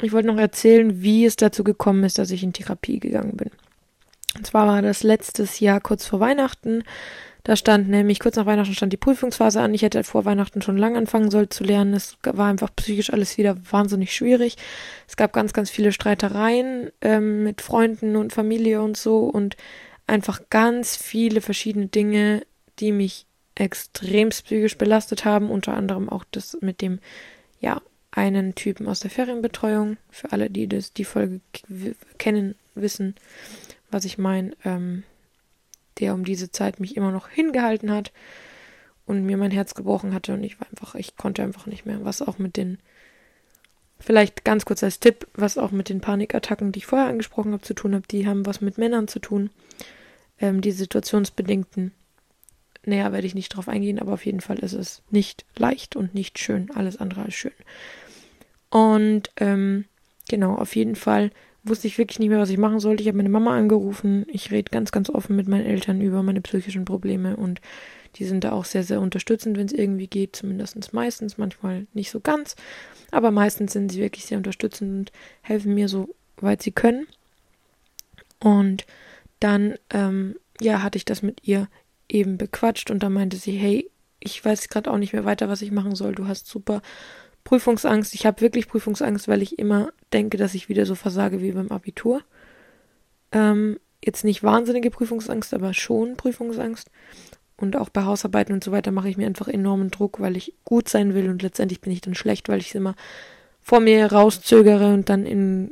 Ich 0.00 0.12
wollte 0.12 0.28
noch 0.28 0.38
erzählen, 0.38 1.02
wie 1.02 1.24
es 1.24 1.36
dazu 1.36 1.64
gekommen 1.64 2.04
ist, 2.04 2.18
dass 2.18 2.30
ich 2.30 2.42
in 2.42 2.52
Therapie 2.52 3.00
gegangen 3.00 3.36
bin. 3.36 3.50
Und 4.36 4.46
zwar 4.46 4.66
war 4.66 4.82
das 4.82 5.02
letztes 5.02 5.60
Jahr 5.60 5.80
kurz 5.80 6.06
vor 6.06 6.20
Weihnachten. 6.20 6.84
Da 7.44 7.56
stand 7.56 7.88
nämlich, 7.88 8.20
kurz 8.20 8.36
nach 8.36 8.46
Weihnachten 8.46 8.74
stand 8.74 8.92
die 8.92 8.98
Prüfungsphase 8.98 9.60
an. 9.60 9.74
Ich 9.74 9.82
hätte 9.82 10.04
vor 10.04 10.24
Weihnachten 10.24 10.62
schon 10.62 10.76
lang 10.76 10.96
anfangen 10.96 11.30
sollen 11.30 11.50
zu 11.50 11.64
lernen. 11.64 11.94
Es 11.94 12.16
war 12.22 12.46
einfach 12.46 12.70
psychisch 12.76 13.12
alles 13.12 13.36
wieder 13.36 13.56
wahnsinnig 13.70 14.14
schwierig. 14.14 14.56
Es 15.08 15.16
gab 15.16 15.32
ganz, 15.32 15.52
ganz 15.52 15.68
viele 15.68 15.92
Streitereien 15.92 16.90
ähm, 17.00 17.42
mit 17.42 17.60
Freunden 17.60 18.14
und 18.14 18.32
Familie 18.32 18.80
und 18.80 18.96
so 18.96 19.24
und 19.24 19.56
einfach 20.06 20.42
ganz 20.50 20.96
viele 20.96 21.40
verschiedene 21.40 21.86
Dinge, 21.86 22.42
die 22.78 22.92
mich 22.92 23.26
extrem 23.56 24.28
psychisch 24.28 24.78
belastet 24.78 25.24
haben. 25.24 25.50
Unter 25.50 25.74
anderem 25.74 26.08
auch 26.08 26.24
das 26.30 26.56
mit 26.60 26.80
dem, 26.80 27.00
ja, 27.60 27.82
einen 28.12 28.54
Typen 28.54 28.86
aus 28.86 29.00
der 29.00 29.10
Ferienbetreuung. 29.10 29.96
Für 30.10 30.30
alle, 30.30 30.48
die 30.48 30.68
das, 30.68 30.92
die 30.92 31.04
Folge 31.04 31.40
kennen, 32.18 32.54
wissen, 32.74 33.16
was 33.90 34.04
ich 34.04 34.16
meine, 34.16 34.52
ähm, 34.64 35.02
der 35.98 36.14
um 36.14 36.24
diese 36.24 36.50
Zeit 36.50 36.80
mich 36.80 36.96
immer 36.96 37.12
noch 37.12 37.28
hingehalten 37.28 37.90
hat 37.90 38.12
und 39.06 39.24
mir 39.24 39.36
mein 39.36 39.50
Herz 39.50 39.74
gebrochen 39.74 40.14
hatte 40.14 40.34
und 40.34 40.44
ich 40.44 40.60
war 40.60 40.68
einfach, 40.68 40.94
ich 40.94 41.16
konnte 41.16 41.42
einfach 41.42 41.66
nicht 41.66 41.86
mehr, 41.86 42.04
was 42.04 42.22
auch 42.22 42.38
mit 42.38 42.56
den, 42.56 42.78
vielleicht 43.98 44.44
ganz 44.44 44.64
kurz 44.64 44.82
als 44.82 45.00
Tipp, 45.00 45.26
was 45.34 45.58
auch 45.58 45.70
mit 45.70 45.88
den 45.88 46.00
Panikattacken, 46.00 46.72
die 46.72 46.78
ich 46.78 46.86
vorher 46.86 47.08
angesprochen 47.08 47.52
habe, 47.52 47.62
zu 47.62 47.74
tun 47.74 47.94
hat, 47.94 48.10
die 48.10 48.26
haben 48.26 48.46
was 48.46 48.60
mit 48.60 48.78
Männern 48.78 49.08
zu 49.08 49.18
tun, 49.18 49.50
ähm, 50.40 50.60
die 50.60 50.72
situationsbedingten. 50.72 51.92
Näher 52.84 53.12
werde 53.12 53.26
ich 53.26 53.34
nicht 53.34 53.50
drauf 53.50 53.68
eingehen, 53.68 54.00
aber 54.00 54.14
auf 54.14 54.26
jeden 54.26 54.40
Fall 54.40 54.58
ist 54.58 54.72
es 54.72 55.02
nicht 55.10 55.44
leicht 55.56 55.94
und 55.94 56.14
nicht 56.14 56.38
schön, 56.38 56.70
alles 56.72 56.96
andere 56.96 57.22
als 57.22 57.34
schön. 57.34 57.52
Und 58.70 59.30
ähm, 59.36 59.84
genau, 60.28 60.54
auf 60.56 60.74
jeden 60.74 60.96
Fall 60.96 61.30
wusste 61.64 61.86
ich 61.86 61.98
wirklich 61.98 62.18
nicht 62.18 62.28
mehr, 62.28 62.40
was 62.40 62.50
ich 62.50 62.58
machen 62.58 62.80
sollte. 62.80 63.02
Ich 63.02 63.08
habe 63.08 63.16
meine 63.16 63.28
Mama 63.28 63.56
angerufen. 63.56 64.26
Ich 64.28 64.50
rede 64.50 64.70
ganz, 64.70 64.90
ganz 64.90 65.10
offen 65.10 65.36
mit 65.36 65.48
meinen 65.48 65.66
Eltern 65.66 66.00
über 66.00 66.22
meine 66.22 66.40
psychischen 66.40 66.84
Probleme 66.84 67.36
und 67.36 67.60
die 68.16 68.24
sind 68.24 68.44
da 68.44 68.52
auch 68.52 68.64
sehr, 68.64 68.84
sehr 68.84 69.00
unterstützend, 69.00 69.56
wenn 69.56 69.66
es 69.66 69.72
irgendwie 69.72 70.06
geht, 70.06 70.36
zumindest 70.36 70.92
meistens, 70.92 71.38
manchmal 71.38 71.86
nicht 71.94 72.10
so 72.10 72.20
ganz, 72.20 72.56
aber 73.10 73.30
meistens 73.30 73.72
sind 73.72 73.90
sie 73.90 74.00
wirklich 74.00 74.26
sehr 74.26 74.38
unterstützend 74.38 74.90
und 74.92 75.12
helfen 75.40 75.74
mir 75.74 75.88
so 75.88 76.14
weit 76.36 76.62
sie 76.62 76.72
können. 76.72 77.06
Und 78.38 78.86
dann, 79.40 79.76
ähm, 79.90 80.36
ja, 80.60 80.82
hatte 80.82 80.98
ich 80.98 81.04
das 81.04 81.22
mit 81.22 81.46
ihr 81.46 81.68
eben 82.08 82.36
bequatscht 82.36 82.90
und 82.90 83.02
da 83.02 83.08
meinte 83.08 83.36
sie, 83.36 83.52
hey, 83.52 83.90
ich 84.20 84.44
weiß 84.44 84.68
gerade 84.68 84.90
auch 84.90 84.98
nicht 84.98 85.12
mehr 85.12 85.24
weiter, 85.24 85.48
was 85.48 85.62
ich 85.62 85.72
machen 85.72 85.94
soll. 85.94 86.14
Du 86.14 86.28
hast 86.28 86.46
super 86.46 86.82
Prüfungsangst. 87.44 88.14
Ich 88.14 88.26
habe 88.26 88.40
wirklich 88.40 88.68
Prüfungsangst, 88.68 89.28
weil 89.28 89.42
ich 89.42 89.58
immer 89.58 89.92
denke, 90.12 90.36
dass 90.36 90.54
ich 90.54 90.68
wieder 90.68 90.86
so 90.86 90.94
versage 90.94 91.40
wie 91.42 91.52
beim 91.52 91.68
Abitur. 91.68 92.22
Ähm, 93.32 93.78
jetzt 94.04 94.24
nicht 94.24 94.42
wahnsinnige 94.42 94.90
Prüfungsangst, 94.90 95.54
aber 95.54 95.74
schon 95.74 96.16
Prüfungsangst. 96.16 96.90
Und 97.56 97.76
auch 97.76 97.90
bei 97.90 98.04
Hausarbeiten 98.04 98.52
und 98.52 98.64
so 98.64 98.72
weiter 98.72 98.90
mache 98.90 99.08
ich 99.08 99.16
mir 99.16 99.26
einfach 99.26 99.48
enormen 99.48 99.90
Druck, 99.90 100.20
weil 100.20 100.36
ich 100.36 100.54
gut 100.64 100.88
sein 100.88 101.14
will 101.14 101.28
und 101.28 101.42
letztendlich 101.42 101.80
bin 101.80 101.92
ich 101.92 102.00
dann 102.00 102.14
schlecht, 102.14 102.48
weil 102.48 102.60
ich 102.60 102.68
es 102.68 102.74
immer 102.74 102.96
vor 103.60 103.78
mir 103.78 104.10
rauszögere 104.10 104.92
und 104.92 105.08
dann 105.08 105.24
im 105.26 105.70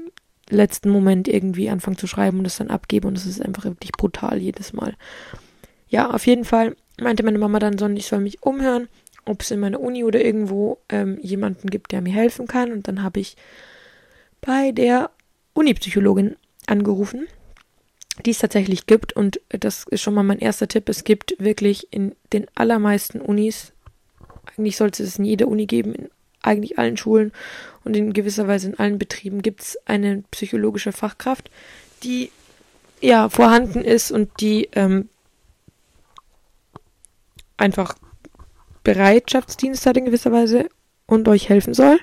letzten 0.49 0.91
Moment 0.91 1.27
irgendwie 1.27 1.69
anfange 1.69 1.97
zu 1.97 2.07
schreiben 2.07 2.39
und 2.39 2.47
es 2.47 2.59
dann 2.59 2.71
abgebe 2.71 3.09
und 3.09 3.17
es 3.17 3.27
ist 3.27 3.45
einfach 3.45 3.65
wirklich 3.65 3.93
brutal 3.93 4.39
jedes 4.39 4.73
Mal. 4.73 4.95
Ja, 5.89 6.11
auf 6.11 6.27
jeden 6.27 6.45
Fall 6.45 6.77
meinte 7.01 7.25
meine 7.25 7.39
Mama 7.39 7.59
dann 7.59 7.79
so, 7.79 7.89
ich 7.89 8.07
soll 8.07 8.21
mich 8.21 8.43
umhören 8.43 8.89
ob 9.31 9.43
es 9.43 9.51
in 9.53 9.61
meiner 9.61 9.81
Uni 9.81 10.03
oder 10.03 10.23
irgendwo 10.23 10.79
ähm, 10.89 11.19
jemanden 11.23 11.71
gibt, 11.71 11.93
der 11.93 12.01
mir 12.01 12.13
helfen 12.13 12.49
kann. 12.49 12.73
Und 12.73 12.89
dann 12.89 13.03
habe 13.03 13.21
ich 13.21 13.37
bei 14.41 14.73
der 14.73 15.11
Uni-Psychologin 15.55 16.37
angerufen, 16.67 17.29
die 18.27 18.33
es 18.33 18.39
tatsächlich 18.39 18.87
gibt. 18.87 19.13
Und 19.13 19.41
das 19.49 19.85
ist 19.89 20.03
schon 20.03 20.15
mal 20.15 20.25
mein 20.25 20.41
erster 20.41 20.67
Tipp. 20.67 20.89
Es 20.89 21.05
gibt 21.05 21.37
wirklich 21.39 21.87
in 21.93 22.17
den 22.33 22.47
allermeisten 22.57 23.21
Unis, 23.21 23.73
eigentlich 24.57 24.77
sollte 24.77 25.05
es 25.05 25.19
in 25.19 25.25
jeder 25.25 25.47
Uni 25.47 25.67
geben, 25.67 25.95
in 25.95 26.11
eigentlich 26.43 26.79
allen 26.79 26.97
Schulen 26.97 27.33
und 27.85 27.97
in 27.97 28.13
gewisser 28.13 28.49
Weise 28.49 28.69
in 28.69 28.79
allen 28.79 28.99
Betrieben 28.99 29.43
gibt 29.43 29.61
es 29.61 29.79
eine 29.85 30.25
psychologische 30.31 30.91
Fachkraft, 30.91 31.51
die 32.03 32.33
ja 33.01 33.29
vorhanden 33.29 33.83
ist 33.83 34.11
und 34.11 34.31
die 34.41 34.71
ähm, 34.73 35.11
einfach 37.59 37.95
Bereitschaftsdienst 38.85 39.87
hat 39.87 39.97
in 39.97 40.07
gewisser 40.07 40.33
Weise 40.33 40.69
und 41.07 41.29
euch 41.29 41.49
helfen 41.49 41.75
soll. 41.75 41.99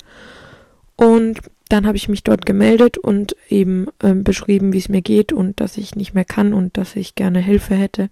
Und 0.96 1.40
dann 1.70 1.86
habe 1.86 1.98
ich 1.98 2.10
mich 2.10 2.24
dort 2.24 2.46
gemeldet 2.46 2.98
und 2.98 3.36
eben 3.50 3.88
ähm, 4.02 4.24
beschrieben, 4.24 4.74
wie 4.74 4.78
es 4.78 4.90
mir 4.90 5.02
geht 5.02 5.34
und 5.34 5.60
dass 5.60 5.78
ich 5.78 5.96
nicht 5.96 6.14
mehr 6.14 6.26
kann 6.26 6.54
und 6.54 6.78
dass 6.78 6.96
ich 6.96 7.16
gerne 7.16 7.40
Hilfe 7.40 7.76
hätte, 7.76 8.10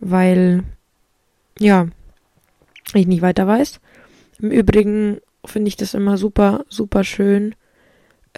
weil 0.00 0.64
ja, 1.58 1.86
ich 2.94 3.06
nicht 3.06 3.22
weiter 3.22 3.46
weiß. 3.46 3.80
Im 4.40 4.50
Übrigen 4.50 5.20
finde 5.44 5.68
ich 5.68 5.76
das 5.76 5.94
immer 5.94 6.18
super, 6.18 6.64
super 6.68 7.04
schön. 7.04 7.54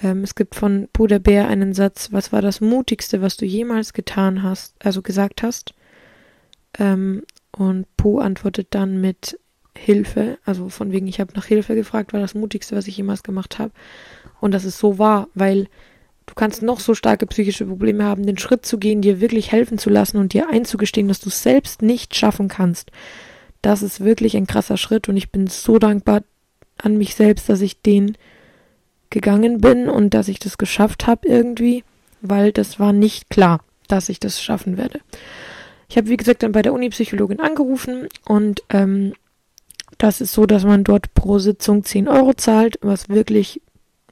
Ähm, 0.03 0.23
es 0.23 0.35
gibt 0.35 0.55
von 0.55 0.89
Bruder 0.93 1.19
Bär 1.19 1.49
einen 1.49 1.73
Satz, 1.73 2.13
was 2.13 2.33
war 2.33 2.43
das 2.43 2.61
Mutigste, 2.61 3.23
was 3.23 3.37
du 3.37 3.47
jemals 3.47 3.93
getan 3.93 4.43
hast, 4.43 4.75
also 4.85 5.03
gesagt 5.03 5.43
hast? 5.43 5.75
Ähm, 6.79 7.23
und 7.57 7.87
Po 7.97 8.19
antwortet 8.19 8.69
dann 8.71 9.01
mit 9.01 9.39
Hilfe, 9.77 10.39
also 10.45 10.69
von 10.69 10.93
wegen, 10.93 11.07
ich 11.09 11.21
habe 11.21 11.35
nach 11.35 11.47
Hilfe 11.47 11.75
gefragt, 11.75 12.13
war 12.13 12.21
das 12.21 12.35
Mutigste, 12.35 12.77
was 12.77 12.87
ich 12.87 12.97
jemals 12.97 13.23
gemacht 13.23 13.59
habe. 13.59 13.73
Und 14.41 14.53
das 14.53 14.65
ist 14.65 14.79
so 14.79 14.99
wahr, 14.99 15.29
weil 15.35 15.69
du 16.27 16.35
kannst 16.35 16.63
noch 16.63 16.81
so 16.81 16.95
starke 16.95 17.27
psychische 17.27 17.67
Probleme 17.67 18.05
haben, 18.05 18.25
den 18.25 18.39
Schritt 18.39 18.65
zu 18.65 18.79
gehen, 18.79 19.03
dir 19.03 19.21
wirklich 19.21 19.53
helfen 19.53 19.79
zu 19.79 19.91
lassen 19.91 20.19
und 20.19 20.33
dir 20.33 20.49
einzugestehen, 20.49 21.09
dass 21.09 21.21
du 21.21 21.29
es 21.29 21.43
selbst 21.43 21.83
nicht 21.83 22.15
schaffen 22.15 22.49
kannst. 22.49 22.91
Das 23.63 23.83
ist 23.83 24.05
wirklich 24.05 24.37
ein 24.37 24.47
krasser 24.47 24.77
Schritt 24.77 25.09
und 25.09 25.17
ich 25.17 25.31
bin 25.31 25.47
so 25.47 25.79
dankbar 25.79 26.23
an 26.79 26.97
mich 26.97 27.15
selbst, 27.15 27.49
dass 27.49 27.61
ich 27.61 27.81
den 27.81 28.17
gegangen 29.11 29.61
bin 29.61 29.89
und 29.89 30.13
dass 30.15 30.29
ich 30.29 30.39
das 30.39 30.59
geschafft 30.59 31.07
habe 31.07 31.27
irgendwie, 31.29 31.85
weil 32.21 32.53
das 32.53 32.79
war 32.81 32.93
nicht 32.93 33.31
klar, 33.31 33.65
dass 33.89 34.09
ich 34.09 34.21
das 34.21 34.43
schaffen 34.43 34.77
werde. 34.77 35.01
Ich 35.95 35.97
habe, 35.97 36.09
wie 36.09 36.17
gesagt, 36.17 36.43
dann 36.43 36.51
bei 36.51 36.63
der 36.63 36.73
Uni-Psychologin 36.73 37.39
angerufen 37.39 38.09
und 38.25 38.65
ähm, 38.69 39.13
das 39.97 40.21
ist 40.21 40.33
so, 40.33 40.45
dass 40.45 40.65
man 40.65 40.83
dort 40.83 41.15
pro 41.15 41.39
Sitzung 41.39 41.85
10 41.85 42.09
Euro 42.09 42.35
zahlt, 42.35 42.81
was 42.83 43.11
wirklich 43.11 43.63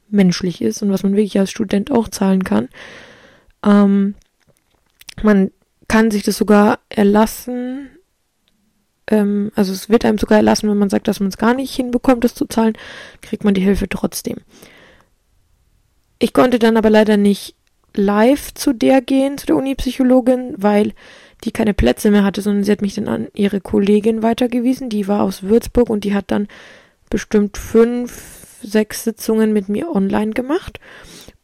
menschlich 0.07 0.61
ist 0.61 0.81
und 0.81 0.91
was 0.91 1.03
man 1.03 1.11
wirklich 1.11 1.37
als 1.37 1.51
Student 1.51 1.91
auch 1.91 2.07
zahlen 2.07 2.45
kann. 2.45 2.69
Ähm, 3.65 4.15
man 5.23 5.51
kann 5.89 6.09
sich 6.09 6.23
das 6.23 6.37
sogar 6.37 6.79
erlassen, 6.87 7.89
ähm, 9.07 9.51
also 9.53 9.73
es 9.73 9.89
wird 9.89 10.05
einem 10.05 10.19
sogar 10.19 10.37
erlassen, 10.37 10.69
wenn 10.69 10.77
man 10.77 10.89
sagt, 10.89 11.09
dass 11.09 11.19
man 11.19 11.27
es 11.27 11.37
gar 11.37 11.53
nicht 11.53 11.75
hinbekommt, 11.75 12.23
das 12.23 12.33
zu 12.33 12.45
zahlen, 12.45 12.77
kriegt 13.19 13.43
man 13.43 13.55
die 13.55 13.61
Hilfe 13.61 13.89
trotzdem. 13.89 14.37
Ich 16.17 16.31
konnte 16.31 16.59
dann 16.59 16.77
aber 16.77 16.89
leider 16.89 17.17
nicht 17.17 17.57
live 17.93 18.53
zu 18.53 18.71
der 18.71 19.01
gehen, 19.01 19.37
zu 19.37 19.47
der 19.47 19.57
Uni-Psychologin, 19.57 20.53
weil 20.55 20.93
die 21.43 21.51
keine 21.51 21.73
Plätze 21.73 22.11
mehr 22.11 22.23
hatte, 22.23 22.41
sondern 22.41 22.63
sie 22.63 22.71
hat 22.71 22.81
mich 22.81 22.95
dann 22.95 23.07
an 23.07 23.27
ihre 23.33 23.61
Kollegin 23.61 24.23
weitergewiesen, 24.23 24.89
die 24.89 25.07
war 25.07 25.23
aus 25.23 25.43
Würzburg 25.43 25.89
und 25.89 26.03
die 26.03 26.13
hat 26.13 26.25
dann 26.31 26.47
bestimmt 27.09 27.57
fünf, 27.57 28.59
sechs 28.61 29.03
Sitzungen 29.03 29.51
mit 29.53 29.69
mir 29.69 29.93
online 29.93 30.31
gemacht 30.31 30.79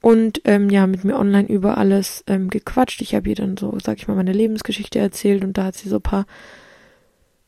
und 0.02 0.42
ähm, 0.46 0.70
ja, 0.70 0.88
mit 0.88 1.04
mir 1.04 1.18
online 1.18 1.48
über 1.48 1.78
alles 1.78 2.24
ähm, 2.28 2.50
gequatscht. 2.50 3.02
Ich 3.02 3.14
habe 3.14 3.30
ihr 3.30 3.36
dann 3.36 3.58
so, 3.58 3.78
sag 3.84 3.98
ich 3.98 4.08
mal, 4.08 4.16
meine 4.16 4.32
Lebensgeschichte 4.32 5.00
erzählt 5.00 5.44
und 5.44 5.58
da 5.58 5.66
hat 5.66 5.76
sie 5.76 5.90
so 5.90 5.98
ein 5.98 6.02
paar, 6.02 6.26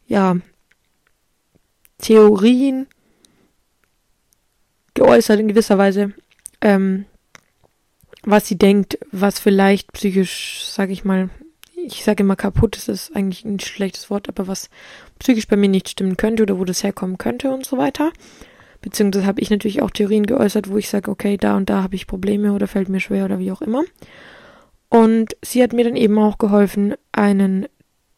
ja, 0.07 0.37
Theorien 1.99 2.87
geäußert 4.93 5.39
in 5.39 5.47
gewisser 5.47 5.77
Weise, 5.77 6.13
ähm, 6.59 7.05
was 8.23 8.47
sie 8.47 8.57
denkt, 8.57 8.99
was 9.11 9.39
vielleicht 9.39 9.93
psychisch, 9.93 10.65
sag 10.65 10.89
ich 10.89 11.05
mal, 11.05 11.29
ich 11.85 12.03
sage 12.03 12.23
immer 12.23 12.35
kaputt, 12.35 12.75
das 12.75 12.87
ist 12.87 13.15
eigentlich 13.15 13.45
ein 13.45 13.59
schlechtes 13.59 14.09
Wort, 14.09 14.29
aber 14.29 14.47
was 14.47 14.69
psychisch 15.19 15.47
bei 15.47 15.55
mir 15.55 15.69
nicht 15.69 15.89
stimmen 15.89 16.17
könnte 16.17 16.43
oder 16.43 16.59
wo 16.59 16.65
das 16.65 16.83
herkommen 16.83 17.17
könnte 17.17 17.51
und 17.51 17.65
so 17.65 17.77
weiter. 17.77 18.11
Beziehungsweise 18.81 19.25
habe 19.25 19.41
ich 19.41 19.49
natürlich 19.49 19.81
auch 19.81 19.91
Theorien 19.91 20.25
geäußert, 20.25 20.69
wo 20.69 20.77
ich 20.77 20.89
sage, 20.89 21.11
okay, 21.11 21.37
da 21.37 21.55
und 21.55 21.69
da 21.69 21.83
habe 21.83 21.95
ich 21.95 22.07
Probleme 22.07 22.53
oder 22.53 22.67
fällt 22.67 22.89
mir 22.89 22.99
schwer 22.99 23.25
oder 23.25 23.39
wie 23.39 23.51
auch 23.51 23.61
immer. 23.61 23.83
Und 24.89 25.37
sie 25.43 25.61
hat 25.63 25.73
mir 25.73 25.85
dann 25.85 25.95
eben 25.95 26.17
auch 26.17 26.37
geholfen, 26.37 26.95
einen 27.11 27.67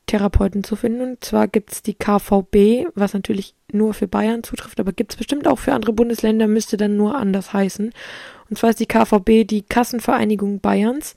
Therapeuten 0.08 0.64
zu 0.64 0.76
finden. 0.76 1.02
Und 1.02 1.24
zwar 1.24 1.48
gibt 1.48 1.72
es 1.72 1.82
die 1.82 1.94
KVB, 1.94 2.88
was 2.96 3.14
natürlich 3.14 3.56
nur 3.72 3.94
für 3.94 4.08
Bayern 4.08 4.44
zutrifft, 4.44 4.80
aber 4.80 4.92
gibt 4.92 5.14
es 5.14 5.18
bestimmt 5.18 5.48
auch 5.48 5.60
für 5.60 5.74
andere 5.74 5.94
Bundesländer, 5.94 6.48
müsste 6.48 6.78
dann 6.78 6.96
nur 6.96 7.16
anders 7.16 7.54
heißen. 7.54 7.92
Und 8.50 8.58
zwar 8.58 8.72
ist 8.72 8.80
die 8.80 8.86
KVB 8.86 9.48
die 9.48 9.64
Kassenvereinigung 9.64 10.60
Bayerns. 10.60 11.16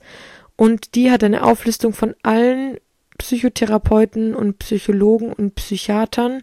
Und 0.57 0.95
die 0.95 1.11
hat 1.11 1.23
eine 1.23 1.43
Auflistung 1.43 1.93
von 1.93 2.15
allen 2.23 2.77
Psychotherapeuten 3.17 4.35
und 4.35 4.59
Psychologen 4.59 5.31
und 5.31 5.55
Psychiatern, 5.55 6.41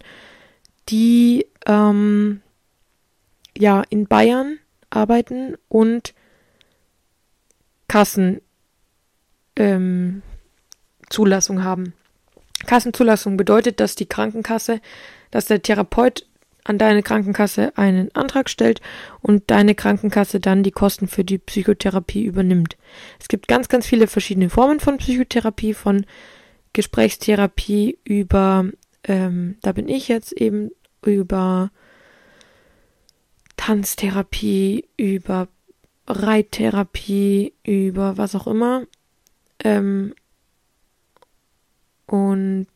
die 0.88 1.46
ähm, 1.66 2.40
ja 3.56 3.82
in 3.90 4.06
Bayern 4.06 4.58
arbeiten 4.90 5.56
und 5.68 6.14
Kassenzulassung 7.88 8.42
ähm, 9.56 10.22
haben. 11.64 11.92
Kassenzulassung 12.66 13.36
bedeutet, 13.36 13.80
dass 13.80 13.94
die 13.94 14.06
Krankenkasse, 14.06 14.80
dass 15.30 15.46
der 15.46 15.62
Therapeut 15.62 16.26
an 16.64 16.78
deine 16.78 17.02
Krankenkasse 17.02 17.76
einen 17.76 18.14
Antrag 18.14 18.48
stellt 18.48 18.80
und 19.20 19.50
deine 19.50 19.74
Krankenkasse 19.74 20.40
dann 20.40 20.62
die 20.62 20.70
Kosten 20.70 21.06
für 21.06 21.24
die 21.24 21.38
Psychotherapie 21.38 22.24
übernimmt. 22.24 22.76
Es 23.20 23.28
gibt 23.28 23.48
ganz, 23.48 23.68
ganz 23.68 23.86
viele 23.86 24.06
verschiedene 24.06 24.48
Formen 24.48 24.80
von 24.80 24.96
Psychotherapie, 24.96 25.74
von 25.74 26.06
Gesprächstherapie 26.72 27.98
über, 28.04 28.66
ähm, 29.04 29.58
da 29.62 29.72
bin 29.72 29.88
ich 29.88 30.08
jetzt 30.08 30.32
eben 30.32 30.70
über 31.04 31.70
Tanztherapie, 33.56 34.88
über 34.96 35.48
Reittherapie, 36.06 37.52
über 37.62 38.16
was 38.16 38.34
auch 38.34 38.46
immer. 38.46 38.86
Ähm, 39.62 40.14
und 42.06 42.66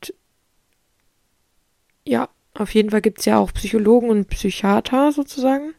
ja, 2.05 2.29
auf 2.59 2.75
jeden 2.75 2.91
Fall 2.91 3.01
gibt 3.01 3.21
es 3.21 3.25
ja 3.25 3.39
auch 3.39 3.53
Psychologen 3.55 4.11
und 4.11 4.29
Psychiater 4.29 5.13
sozusagen. 5.13 5.75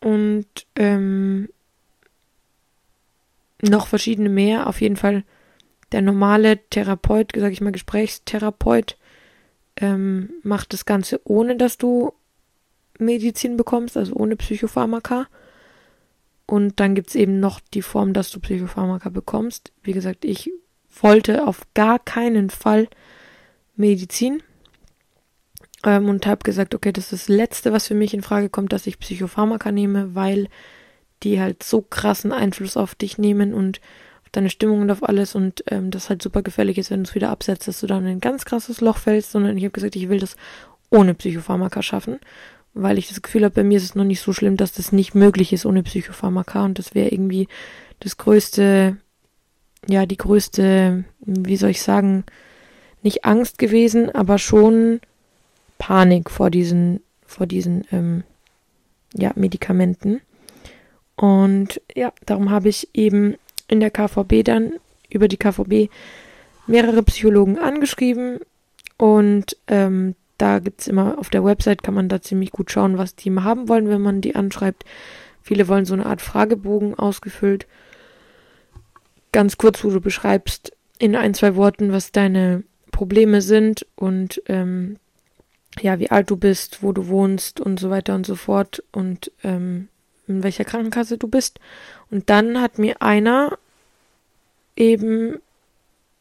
Und 0.00 0.46
ähm, 0.76 1.50
noch 3.60 3.86
verschiedene 3.86 4.30
mehr. 4.30 4.66
Auf 4.66 4.80
jeden 4.80 4.96
Fall 4.96 5.24
der 5.92 6.00
normale 6.00 6.58
Therapeut, 6.70 7.32
sag 7.36 7.52
ich 7.52 7.60
mal, 7.60 7.72
Gesprächstherapeut, 7.72 8.96
ähm, 9.76 10.30
macht 10.42 10.72
das 10.72 10.86
Ganze 10.86 11.20
ohne, 11.24 11.56
dass 11.56 11.76
du 11.76 12.14
Medizin 12.98 13.58
bekommst, 13.58 13.98
also 13.98 14.14
ohne 14.14 14.36
Psychopharmaka. 14.36 15.26
Und 16.46 16.80
dann 16.80 16.94
gibt 16.94 17.10
es 17.10 17.14
eben 17.14 17.40
noch 17.40 17.60
die 17.74 17.82
Form, 17.82 18.14
dass 18.14 18.30
du 18.30 18.40
Psychopharmaka 18.40 19.10
bekommst. 19.10 19.72
Wie 19.82 19.92
gesagt, 19.92 20.24
ich 20.24 20.50
wollte 21.02 21.46
auf 21.46 21.60
gar 21.74 21.98
keinen 21.98 22.48
Fall 22.48 22.88
Medizin 23.80 24.42
ähm, 25.84 26.08
und 26.08 26.26
habe 26.26 26.44
gesagt, 26.44 26.74
okay, 26.74 26.92
das 26.92 27.12
ist 27.12 27.28
das 27.28 27.28
Letzte, 27.28 27.72
was 27.72 27.88
für 27.88 27.94
mich 27.94 28.14
in 28.14 28.22
Frage 28.22 28.48
kommt, 28.48 28.72
dass 28.72 28.86
ich 28.86 28.98
Psychopharmaka 28.98 29.72
nehme, 29.72 30.14
weil 30.14 30.48
die 31.22 31.40
halt 31.40 31.62
so 31.62 31.82
krassen 31.82 32.32
Einfluss 32.32 32.76
auf 32.76 32.94
dich 32.94 33.18
nehmen 33.18 33.52
und 33.52 33.80
auf 34.22 34.30
deine 34.32 34.50
Stimmung 34.50 34.82
und 34.82 34.90
auf 34.90 35.02
alles 35.02 35.34
und 35.34 35.64
ähm, 35.68 35.90
das 35.90 36.08
halt 36.08 36.22
super 36.22 36.42
gefährlich 36.42 36.78
ist, 36.78 36.90
wenn 36.90 37.02
du 37.02 37.08
es 37.08 37.14
wieder 37.14 37.30
absetzt, 37.30 37.68
dass 37.68 37.80
du 37.80 37.86
dann 37.86 38.04
in 38.04 38.12
ein 38.12 38.20
ganz 38.20 38.44
krasses 38.44 38.80
Loch 38.80 38.98
fällst, 38.98 39.32
sondern 39.32 39.56
ich 39.56 39.64
habe 39.64 39.72
gesagt, 39.72 39.96
ich 39.96 40.08
will 40.08 40.20
das 40.20 40.36
ohne 40.90 41.14
Psychopharmaka 41.14 41.82
schaffen, 41.82 42.20
weil 42.74 42.98
ich 42.98 43.08
das 43.08 43.22
Gefühl 43.22 43.44
habe, 43.44 43.54
bei 43.54 43.64
mir 43.64 43.76
ist 43.76 43.84
es 43.84 43.94
noch 43.94 44.04
nicht 44.04 44.20
so 44.20 44.32
schlimm, 44.32 44.56
dass 44.56 44.72
das 44.72 44.92
nicht 44.92 45.14
möglich 45.14 45.52
ist 45.52 45.66
ohne 45.66 45.82
Psychopharmaka 45.82 46.64
und 46.64 46.78
das 46.78 46.94
wäre 46.94 47.08
irgendwie 47.08 47.48
das 48.00 48.16
größte, 48.16 48.96
ja, 49.88 50.06
die 50.06 50.16
größte, 50.16 51.04
wie 51.20 51.56
soll 51.56 51.70
ich 51.70 51.82
sagen, 51.82 52.24
nicht 53.02 53.24
Angst 53.24 53.58
gewesen, 53.58 54.10
aber 54.10 54.38
schon 54.38 55.00
Panik 55.78 56.30
vor 56.30 56.50
diesen, 56.50 57.00
vor 57.26 57.46
diesen, 57.46 57.84
ähm, 57.92 58.24
ja, 59.14 59.32
Medikamenten. 59.34 60.20
Und 61.16 61.80
ja, 61.94 62.12
darum 62.26 62.50
habe 62.50 62.68
ich 62.68 62.88
eben 62.94 63.36
in 63.68 63.80
der 63.80 63.90
KVB 63.90 64.44
dann 64.44 64.74
über 65.08 65.28
die 65.28 65.36
KVB 65.36 65.90
mehrere 66.66 67.02
Psychologen 67.02 67.58
angeschrieben 67.58 68.40
und 68.96 69.56
ähm, 69.66 70.14
da 70.38 70.58
gibt 70.58 70.80
es 70.80 70.88
immer 70.88 71.18
auf 71.18 71.28
der 71.28 71.44
Website 71.44 71.82
kann 71.82 71.94
man 71.94 72.08
da 72.08 72.22
ziemlich 72.22 72.50
gut 72.50 72.70
schauen, 72.70 72.96
was 72.96 73.14
die 73.14 73.28
immer 73.28 73.44
haben 73.44 73.68
wollen, 73.68 73.88
wenn 73.88 74.00
man 74.00 74.22
die 74.22 74.34
anschreibt. 74.34 74.84
Viele 75.42 75.68
wollen 75.68 75.84
so 75.84 75.94
eine 75.94 76.06
Art 76.06 76.22
Fragebogen 76.22 76.94
ausgefüllt. 76.94 77.66
Ganz 79.32 79.58
kurz, 79.58 79.84
wo 79.84 79.90
du 79.90 80.00
beschreibst 80.00 80.72
in 80.98 81.14
ein, 81.14 81.34
zwei 81.34 81.56
Worten, 81.56 81.92
was 81.92 82.12
deine 82.12 82.62
Probleme 83.00 83.40
sind 83.40 83.86
und 83.96 84.42
ähm, 84.44 84.98
ja, 85.80 85.98
wie 86.00 86.10
alt 86.10 86.28
du 86.28 86.36
bist, 86.36 86.82
wo 86.82 86.92
du 86.92 87.08
wohnst 87.08 87.58
und 87.58 87.80
so 87.80 87.88
weiter 87.88 88.14
und 88.14 88.26
so 88.26 88.34
fort 88.34 88.82
und 88.92 89.32
ähm, 89.42 89.88
in 90.28 90.42
welcher 90.42 90.66
Krankenkasse 90.66 91.16
du 91.16 91.26
bist. 91.26 91.60
Und 92.10 92.28
dann 92.28 92.60
hat 92.60 92.78
mir 92.78 93.00
einer 93.00 93.56
eben 94.76 95.38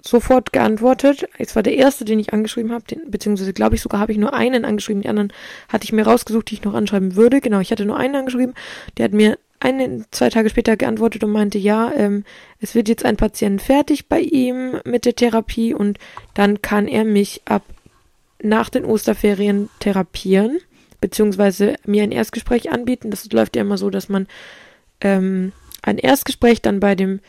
sofort 0.02 0.54
geantwortet. 0.54 1.28
Es 1.38 1.54
war 1.54 1.64
der 1.64 1.76
erste, 1.76 2.06
den 2.06 2.18
ich 2.18 2.32
angeschrieben 2.32 2.72
habe, 2.72 2.86
beziehungsweise 3.08 3.52
glaube 3.52 3.76
ich 3.76 3.82
sogar 3.82 4.00
habe 4.00 4.14
ich 4.14 4.18
nur 4.18 4.34
einen 4.34 4.64
angeschrieben. 4.64 5.02
Die 5.02 5.10
anderen 5.10 5.34
hatte 5.68 5.84
ich 5.84 5.92
mir 5.92 6.08
rausgesucht, 6.08 6.50
die 6.50 6.54
ich 6.54 6.64
noch 6.64 6.76
anschreiben 6.76 7.18
würde. 7.18 7.42
Genau, 7.42 7.60
ich 7.60 7.72
hatte 7.74 7.84
nur 7.84 7.98
einen 7.98 8.16
angeschrieben. 8.16 8.56
Der 8.98 9.04
hat 9.04 9.12
mir 9.12 9.38
eine, 9.60 10.06
zwei 10.12 10.30
Tage 10.30 10.50
später 10.50 10.78
geantwortet 10.78 11.24
und 11.24 11.32
meinte, 11.32 11.58
ja, 11.58 11.92
ähm, 11.94 12.24
es 12.60 12.76
wird 12.76 12.88
jetzt 12.88 13.06
ein 13.06 13.18
Patient 13.18 13.62
fertig 13.62 14.08
bei 14.08 14.20
ihm 14.20 14.80
mit 14.86 15.06
der 15.06 15.16
Therapie 15.16 15.74
und 15.74 16.00
dann 16.34 16.62
kann 16.62 16.88
er 16.88 17.04
mich 17.04 17.42
ab 17.46 17.64
nach 18.42 18.70
den 18.70 18.86
Osterferien 18.86 19.70
therapieren, 19.80 20.60
beziehungsweise 21.02 21.76
mir 21.86 22.04
ein 22.04 22.12
Erstgespräch 22.12 22.72
anbieten. 22.72 23.12
Das 23.12 23.30
läuft 23.32 23.56
ja 23.58 23.64
immer 23.64 23.78
so, 23.78 23.90
dass 23.90 24.08
man 24.08 24.28
ähm, 25.02 25.52
ein 25.82 25.98
Erstgespräch 25.98 26.62
dann 26.62 26.80
bei 26.80 26.96
dem 26.96 27.20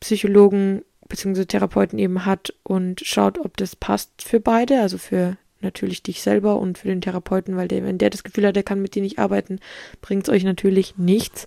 Psychologen 0.00 0.82
beziehungsweise 1.08 1.46
Therapeuten 1.46 2.00
eben 2.00 2.24
hat 2.26 2.52
und 2.64 3.00
schaut, 3.00 3.38
ob 3.38 3.56
das 3.56 3.76
passt 3.76 4.22
für 4.22 4.40
beide, 4.40 4.80
also 4.80 4.98
für 4.98 5.36
natürlich 5.66 6.02
dich 6.02 6.22
selber 6.22 6.58
und 6.58 6.78
für 6.78 6.88
den 6.88 7.00
Therapeuten, 7.00 7.56
weil 7.56 7.68
der, 7.68 7.84
wenn 7.84 7.98
der 7.98 8.10
das 8.10 8.24
Gefühl 8.24 8.46
hat, 8.46 8.56
der 8.56 8.62
kann 8.62 8.80
mit 8.80 8.94
dir 8.94 9.02
nicht 9.02 9.18
arbeiten, 9.18 9.60
bringt 10.00 10.28
es 10.28 10.32
euch 10.32 10.44
natürlich 10.44 10.96
nichts. 10.96 11.46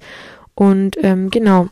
Und 0.55 0.97
ähm, 1.03 1.29
genau, 1.29 1.69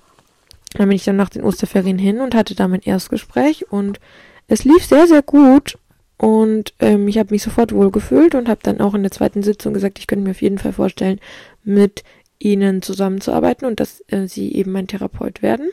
dann 0.73 0.87
bin 0.87 0.95
ich 0.95 1.05
dann 1.05 1.15
nach 1.15 1.29
den 1.29 1.43
Osterferien 1.43 1.99
hin 1.99 2.19
und 2.19 2.35
hatte 2.35 2.55
da 2.55 2.67
mein 2.67 2.81
Erstgespräch 2.81 3.71
und 3.71 3.99
es 4.47 4.63
lief 4.63 4.85
sehr, 4.85 5.07
sehr 5.07 5.21
gut. 5.21 5.77
Und 6.17 6.73
ähm, 6.79 7.07
ich 7.07 7.17
habe 7.19 7.33
mich 7.33 7.43
sofort 7.43 7.73
wohlgefühlt 7.73 8.33
und 8.33 8.49
habe 8.49 8.61
dann 8.63 8.81
auch 8.81 8.95
in 8.95 9.03
der 9.03 9.11
zweiten 9.11 9.43
Sitzung 9.43 9.73
gesagt, 9.73 9.99
ich 9.99 10.07
könnte 10.07 10.23
mir 10.23 10.31
auf 10.31 10.41
jeden 10.41 10.57
Fall 10.57 10.73
vorstellen, 10.73 11.19
mit 11.63 12.03
ihnen 12.39 12.81
zusammenzuarbeiten 12.81 13.67
und 13.67 13.79
dass 13.79 14.03
äh, 14.07 14.27
sie 14.27 14.53
eben 14.53 14.71
mein 14.71 14.87
Therapeut 14.87 15.41
werden. 15.41 15.69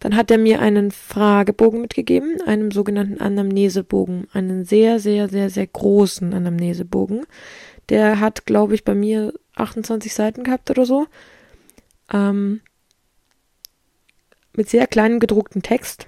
Dann 0.00 0.14
hat 0.14 0.30
er 0.30 0.38
mir 0.38 0.60
einen 0.60 0.90
Fragebogen 0.90 1.80
mitgegeben, 1.80 2.40
einen 2.46 2.70
sogenannten 2.70 3.20
Anamnesebogen, 3.20 4.28
einen 4.32 4.64
sehr, 4.64 5.00
sehr, 5.00 5.28
sehr, 5.28 5.50
sehr 5.50 5.66
großen 5.66 6.32
Anamnesebogen. 6.32 7.26
Der 7.88 8.20
hat, 8.20 8.46
glaube 8.46 8.74
ich, 8.74 8.84
bei 8.84 8.94
mir 8.94 9.32
28 9.56 10.14
Seiten 10.14 10.44
gehabt 10.44 10.70
oder 10.70 10.86
so. 10.86 11.06
Ähm, 12.12 12.60
mit 14.52 14.68
sehr 14.68 14.86
kleinem 14.86 15.20
gedruckten 15.20 15.62
Text. 15.62 16.06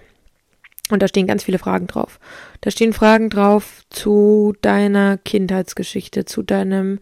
Und 0.91 1.03
da 1.03 1.09
stehen 1.09 1.27
ganz 1.27 1.45
viele 1.45 1.59
Fragen 1.59 1.87
drauf. 1.87 2.19
Da 2.61 2.71
stehen 2.71 2.93
Fragen 2.93 3.31
drauf 3.31 3.85
zu 3.91 4.55
deiner 4.61 5.19
Kindheitsgeschichte, 5.19 6.25
zu 6.25 6.43
deinem 6.43 6.99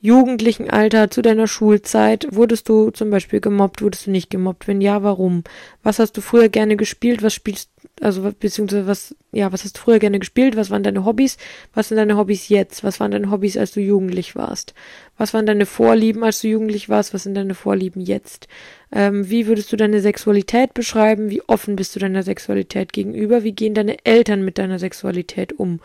jugendlichen 0.00 0.70
Alter, 0.70 1.10
zu 1.10 1.22
deiner 1.22 1.48
Schulzeit, 1.48 2.28
wurdest 2.30 2.68
du 2.68 2.90
zum 2.90 3.10
Beispiel 3.10 3.40
gemobbt, 3.40 3.82
wurdest 3.82 4.06
du 4.06 4.12
nicht 4.12 4.30
gemobbt? 4.30 4.68
Wenn 4.68 4.80
ja, 4.80 5.02
warum? 5.02 5.42
Was 5.82 5.98
hast 5.98 6.16
du 6.16 6.20
früher 6.20 6.48
gerne 6.48 6.76
gespielt? 6.76 7.22
Was 7.22 7.34
spielst, 7.34 7.70
also, 8.00 8.32
beziehungsweise 8.38 8.86
was, 8.86 9.16
ja, 9.32 9.52
was 9.52 9.64
hast 9.64 9.76
du 9.76 9.80
früher 9.80 9.98
gerne 9.98 10.20
gespielt? 10.20 10.56
Was 10.56 10.70
waren 10.70 10.84
deine 10.84 11.04
Hobbys? 11.04 11.36
Was 11.74 11.88
sind 11.88 11.96
deine 11.96 12.16
Hobbys 12.16 12.48
jetzt? 12.48 12.84
Was 12.84 13.00
waren 13.00 13.10
deine 13.10 13.30
Hobbys, 13.30 13.56
als 13.56 13.72
du 13.72 13.80
jugendlich 13.80 14.36
warst? 14.36 14.72
Was 15.16 15.34
waren 15.34 15.46
deine 15.46 15.66
Vorlieben, 15.66 16.22
als 16.22 16.40
du 16.40 16.48
jugendlich 16.48 16.88
warst? 16.88 17.12
Was 17.12 17.24
sind 17.24 17.34
deine 17.34 17.54
Vorlieben 17.54 18.00
jetzt? 18.00 18.46
Ähm, 18.92 19.28
wie 19.28 19.48
würdest 19.48 19.72
du 19.72 19.76
deine 19.76 20.00
Sexualität 20.00 20.74
beschreiben? 20.74 21.28
Wie 21.28 21.42
offen 21.42 21.74
bist 21.74 21.96
du 21.96 22.00
deiner 22.00 22.22
Sexualität 22.22 22.92
gegenüber? 22.92 23.42
Wie 23.42 23.52
gehen 23.52 23.74
deine 23.74 24.04
Eltern 24.04 24.44
mit 24.44 24.58
deiner 24.58 24.78
Sexualität 24.78 25.58
um? 25.58 25.80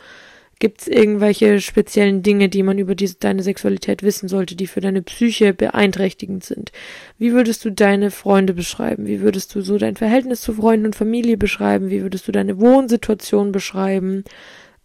Gibt 0.63 0.83
es 0.83 0.87
irgendwelche 0.87 1.59
speziellen 1.59 2.23
Dinge, 2.23 2.47
die 2.47 2.63
man 2.63 2.77
über 2.77 2.95
diese, 2.95 3.15
deine 3.15 3.43
Sexualität 3.43 4.01
wissen 4.01 4.29
sollte, 4.29 4.55
die 4.55 4.67
für 4.67 4.79
deine 4.79 5.01
Psyche 5.01 5.53
beeinträchtigend 5.53 6.45
sind? 6.45 6.71
Wie 7.17 7.33
würdest 7.33 7.65
du 7.65 7.69
deine 7.69 8.11
Freunde 8.11 8.53
beschreiben? 8.53 9.05
Wie 9.05 9.19
würdest 9.19 9.53
du 9.53 9.59
so 9.59 9.77
dein 9.77 9.97
Verhältnis 9.97 10.39
zu 10.39 10.53
Freunden 10.53 10.85
und 10.85 10.95
Familie 10.95 11.35
beschreiben? 11.35 11.89
Wie 11.89 12.01
würdest 12.01 12.29
du 12.29 12.31
deine 12.31 12.61
Wohnsituation 12.61 13.51
beschreiben? 13.51 14.23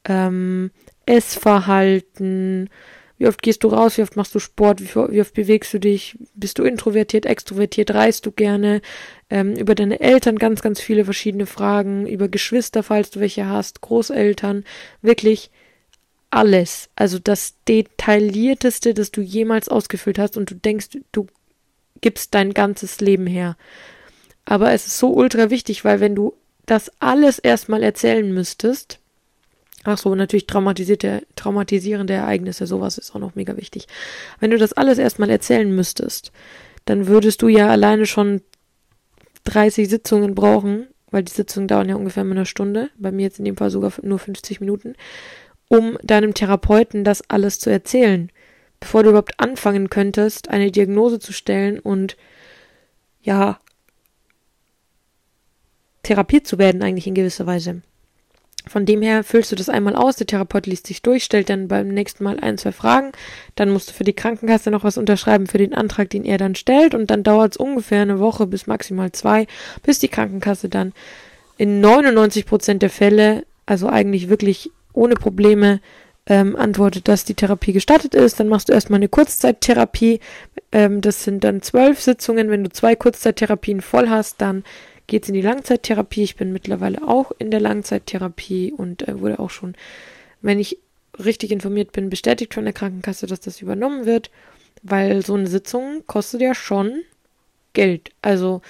Ähm, 0.05 0.73
Essverhalten? 1.07 2.71
Wie 3.17 3.29
oft 3.29 3.41
gehst 3.41 3.63
du 3.63 3.69
raus? 3.69 3.99
Wie 3.99 4.03
oft 4.03 4.17
machst 4.17 4.35
du 4.35 4.41
Sport? 4.41 4.81
Wie, 4.81 5.13
wie 5.13 5.21
oft 5.21 5.35
bewegst 5.35 5.73
du 5.73 5.79
dich? 5.79 6.19
Bist 6.35 6.59
du 6.59 6.65
introvertiert, 6.65 7.25
extrovertiert? 7.25 7.95
Reist 7.95 8.27
du 8.27 8.33
gerne? 8.33 8.81
Ähm, 9.31 9.55
über 9.55 9.77
deine 9.77 10.01
Eltern 10.01 10.41
ganz, 10.41 10.61
ganz 10.61 10.81
viele 10.81 11.05
verschiedene 11.05 11.47
Fragen. 11.47 12.05
Über 12.05 12.27
Geschwister, 12.27 12.83
falls 12.83 13.11
du 13.11 13.21
welche 13.21 13.47
hast. 13.47 13.81
Großeltern. 13.81 14.65
Wirklich 15.03 15.53
alles, 16.31 16.91
also 16.97 17.19
das 17.19 17.55
detaillierteste, 17.67 18.95
das 18.95 19.11
du 19.11 19.21
jemals 19.21 19.69
ausgefüllt 19.69 20.19
hast 20.19 20.37
und 20.37 20.51
du 20.51 20.55
denkst, 20.55 20.99
du 21.13 21.27
gibst 22.01 22.35
dein 22.35 22.55
ganzes 22.55 23.01
Leben 23.01 23.27
her. 23.27 23.57
Aber 24.45 24.73
es 24.73 24.87
ist 24.87 24.99
so 24.99 25.13
ultra 25.13 25.51
wichtig, 25.51 25.85
weil 25.85 26.01
wenn 26.01 26.15
du 26.15 26.35
das 26.67 26.91
alles 27.01 27.39
erstmal 27.39 27.83
erzählen 27.83 28.33
müsstest, 28.33 28.99
ach 29.85 29.99
so, 29.99 30.15
natürlich 30.15 30.47
traumatisierte, 30.47 31.27
traumatisierende 31.35 32.15
Ereignisse, 32.15 32.67
sowas 32.67 32.99
ist 32.99 33.15
auch 33.15 33.21
noch 33.21 33.35
mega 33.35 33.57
wichtig. 33.57 33.87
Wenn 34.39 34.51
du 34.51 34.59
das 34.59 34.75
alles 34.75 34.99
erstmal 34.99 35.31
erzählen 35.31 35.75
müsstest, 35.75 36.33
dann 36.85 37.07
würdest 37.07 37.43
du 37.43 37.49
ja 37.49 37.69
alleine 37.69 38.07
schon 38.07 38.43
30 39.45 39.89
Sitzungen 39.89 40.35
brauchen, 40.35 40.89
weil 41.11 41.23
die 41.23 41.33
Sitzungen 41.33 41.69
dauern 41.69 41.89
ja 41.89 41.97
ungefähr 41.97 42.23
eine 42.23 42.47
Stunde, 42.47 42.91
bei 42.99 43.13
mir 43.13 43.23
jetzt 43.23 43.39
in 43.39 43.45
dem 43.45 43.57
Fall 43.57 43.71
sogar 43.71 43.93
nur 44.03 44.19
50 44.19 44.61
Minuten 44.61 44.95
um 45.69 45.99
deinem 46.03 46.35
Therapeuten 46.35 47.05
das 47.05 47.23
alles 47.29 47.59
zu 47.59 47.71
erzählen, 47.71 48.31
bevor 48.81 49.03
du 49.03 49.11
überhaupt 49.11 49.39
anfangen 49.39 49.91
könntest, 49.91 50.49
eine 50.51 50.71
Diagnose 50.71 51.19
zu 51.19 51.33
stellen 51.33 51.79
und 51.79 52.17
ja, 53.23 53.61
therapiert 56.03 56.47
zu 56.47 56.59
werden 56.59 56.83
eigentlich 56.83 57.07
in 57.07 57.15
gewisser 57.15 57.47
Weise. 57.47 57.83
Von 58.67 58.85
dem 58.85 59.03
her 59.03 59.25
füllst 59.25 59.51
du 59.51 59.57
das 59.57 59.69
einmal 59.69 59.97
aus, 59.97 60.17
der 60.17 60.27
Therapeut 60.27 60.67
liest 60.67 60.87
sich 60.87 61.01
durch, 61.01 61.25
stellt 61.25 61.49
dann 61.49 61.69
beim 61.69 61.89
nächsten 61.89 62.25
Mal 62.25 62.39
ein, 62.39 62.59
zwei 62.59 62.73
Fragen, 62.73 63.13
dann 63.55 63.71
musst 63.71 63.91
du 63.91 63.93
für 63.95 64.05
die 64.05 64.13
Krankenkasse 64.13 64.71
noch 64.71 64.85
was 64.85 64.99
unterschreiben 64.99 65.47
für 65.47 65.59
den 65.59 65.75
Antrag, 65.75 66.11
den 66.11 66.25
er 66.25 66.39
dann 66.39 66.55
stellt 66.55 66.95
und 66.95 67.11
dann 67.11 67.23
dauert 67.23 67.53
es 67.53 67.57
ungefähr 67.57 68.03
eine 68.03 68.19
Woche 68.19 68.47
bis 68.47 68.67
maximal 68.67 69.11
zwei, 69.13 69.47
bis 69.83 69.99
die 69.99 70.09
Krankenkasse 70.09 70.69
dann 70.69 70.93
in 71.57 71.81
99 71.81 72.47
Prozent 72.47 72.83
der 72.83 72.91
Fälle, 72.91 73.45
also 73.65 73.89
eigentlich 73.89 74.29
wirklich 74.29 74.71
ohne 74.99 75.15
Probleme, 75.15 75.81
ähm, 76.29 76.57
antwortet, 76.57 77.09
dass 77.09 77.25
die 77.25 77.35
Therapie 77.35 77.73
gestartet 77.73 78.15
ist. 78.15 78.39
Dann 78.39 78.49
machst 78.49 78.69
du 78.69 78.75
erstmal 78.75 78.99
eine 78.99 79.09
Kurzzeittherapie. 79.09 80.21
Ähm, 80.73 81.01
das 81.01 81.25
sind 81.25 81.43
dann 81.43 81.63
zwölf 81.63 82.01
Sitzungen. 82.01 82.51
Wenn 82.51 82.65
du 82.65 82.71
zwei 82.71 82.95
Kurzzeittherapien 82.95 83.81
voll 83.81 84.11
hast, 84.11 84.41
dann 84.41 84.63
geht 85.07 85.23
es 85.23 85.31
in 85.31 85.35
die 85.35 85.41
Langzeittherapie. 85.41 86.23
Ich 86.23 86.37
bin 86.37 86.53
mittlerweile 86.53 87.07
auch 87.07 87.33
in 87.39 87.51
der 87.51 87.61
Langzeittherapie 87.61 88.73
und 88.77 89.09
äh, 89.09 89.19
wurde 89.21 89.39
auch 89.39 89.51
schon, 89.51 89.75
wenn 90.43 90.59
ich 90.59 90.79
richtig 91.19 91.51
informiert 91.51 91.93
bin, 91.93 92.11
bestätigt 92.11 92.53
von 92.53 92.65
der 92.65 92.75
Krankenkasse, 92.75 93.27
dass 93.27 93.41
das 93.41 93.63
übernommen 93.63 94.05
wird, 94.05 94.31
weil 94.83 95.25
so 95.25 95.35
eine 95.35 95.47
Sitzung 95.47 96.03
kostet 96.07 96.43
ja 96.43 96.55
schon 96.55 97.03
Geld. 97.73 98.11
Also 98.21 98.61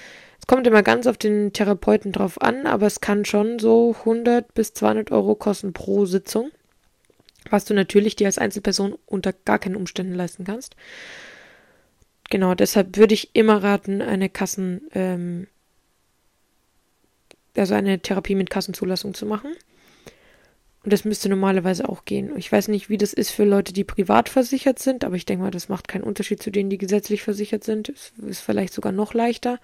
kommt 0.49 0.66
immer 0.66 0.82
ganz 0.82 1.07
auf 1.07 1.18
den 1.18 1.53
Therapeuten 1.53 2.11
drauf 2.11 2.40
an, 2.40 2.66
aber 2.66 2.86
es 2.86 3.01
kann 3.01 3.24
schon 3.24 3.61
so 3.61 3.94
100 4.01 4.55
bis 4.55 4.72
200 4.72 5.12
Euro 5.12 5.36
kosten 5.36 5.72
pro 5.72 6.07
Sitzung, 6.07 6.51
was 7.51 7.66
du 7.66 7.74
natürlich 7.74 8.16
dir 8.16 8.26
als 8.26 8.38
Einzelperson 8.38 8.96
unter 9.07 9.32
gar 9.32 9.61
keinen 9.61 9.76
Umständen 9.76 10.14
leisten 10.14 10.44
kannst. 10.44 10.74
Genau, 12.30 12.55
deshalb 12.55 12.96
würde 12.96 13.14
ich 13.14 13.34
immer 13.34 13.62
raten, 13.62 14.01
eine 14.01 14.30
Kassen, 14.30 14.88
ähm, 14.94 15.49
also 17.55 17.74
eine 17.74 18.01
Therapie 18.01 18.34
mit 18.34 18.51
Kassenzulassung 18.51 19.12
zu 19.14 19.26
machen. 19.26 19.53
Und 20.82 20.92
das 20.94 21.05
müsste 21.05 21.28
normalerweise 21.28 21.86
auch 21.88 22.07
gehen. 22.07 22.34
Ich 22.38 22.51
weiß 22.51 22.68
nicht, 22.68 22.88
wie 22.88 22.96
das 22.96 23.12
ist 23.12 23.30
für 23.30 23.44
Leute, 23.44 23.74
die 23.74 23.84
privat 23.84 24.30
versichert 24.30 24.78
sind, 24.78 25.05
aber 25.05 25.16
ich 25.16 25.26
denke 25.26 25.44
mal, 25.44 25.51
das 25.51 25.68
macht 25.68 25.88
keinen 25.88 26.05
Unterschied 26.05 26.42
zu 26.42 26.51
denen, 26.51 26.70
die 26.70 26.78
gesetzlich 26.78 27.22
versichert 27.22 27.64
sind. 27.64 27.90
Es 27.90 28.12
ist 28.26 28.40
vielleicht 28.40 28.72
sogar 28.72 28.92
noch 28.92 29.12
leichter. 29.12 29.59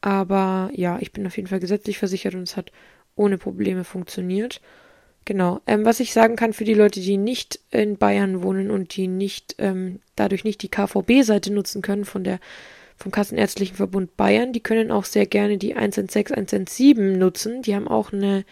Aber 0.00 0.70
ja, 0.72 0.98
ich 1.00 1.12
bin 1.12 1.26
auf 1.26 1.36
jeden 1.36 1.48
Fall 1.48 1.60
gesetzlich 1.60 1.98
versichert 1.98 2.34
und 2.34 2.42
es 2.42 2.56
hat 2.56 2.72
ohne 3.16 3.38
Probleme 3.38 3.84
funktioniert. 3.84 4.60
Genau. 5.24 5.60
Ähm, 5.66 5.84
was 5.84 6.00
ich 6.00 6.12
sagen 6.12 6.36
kann 6.36 6.52
für 6.52 6.64
die 6.64 6.74
Leute, 6.74 7.00
die 7.00 7.16
nicht 7.16 7.60
in 7.70 7.98
Bayern 7.98 8.42
wohnen 8.42 8.70
und 8.70 8.96
die 8.96 9.06
nicht 9.06 9.56
ähm, 9.58 10.00
dadurch 10.16 10.44
nicht 10.44 10.62
die 10.62 10.70
KVB-Seite 10.70 11.52
nutzen 11.52 11.82
können 11.82 12.04
von 12.04 12.24
der 12.24 12.40
vom 12.96 13.12
Kassenärztlichen 13.12 13.76
Verbund 13.76 14.16
Bayern, 14.18 14.52
die 14.52 14.60
können 14.60 14.90
auch 14.90 15.06
sehr 15.06 15.24
gerne 15.24 15.56
die 15.56 15.74
116 15.74 16.36
117 16.36 17.18
nutzen. 17.18 17.62
Die 17.62 17.74
haben 17.74 17.88
auch 17.88 18.12
eine 18.12 18.44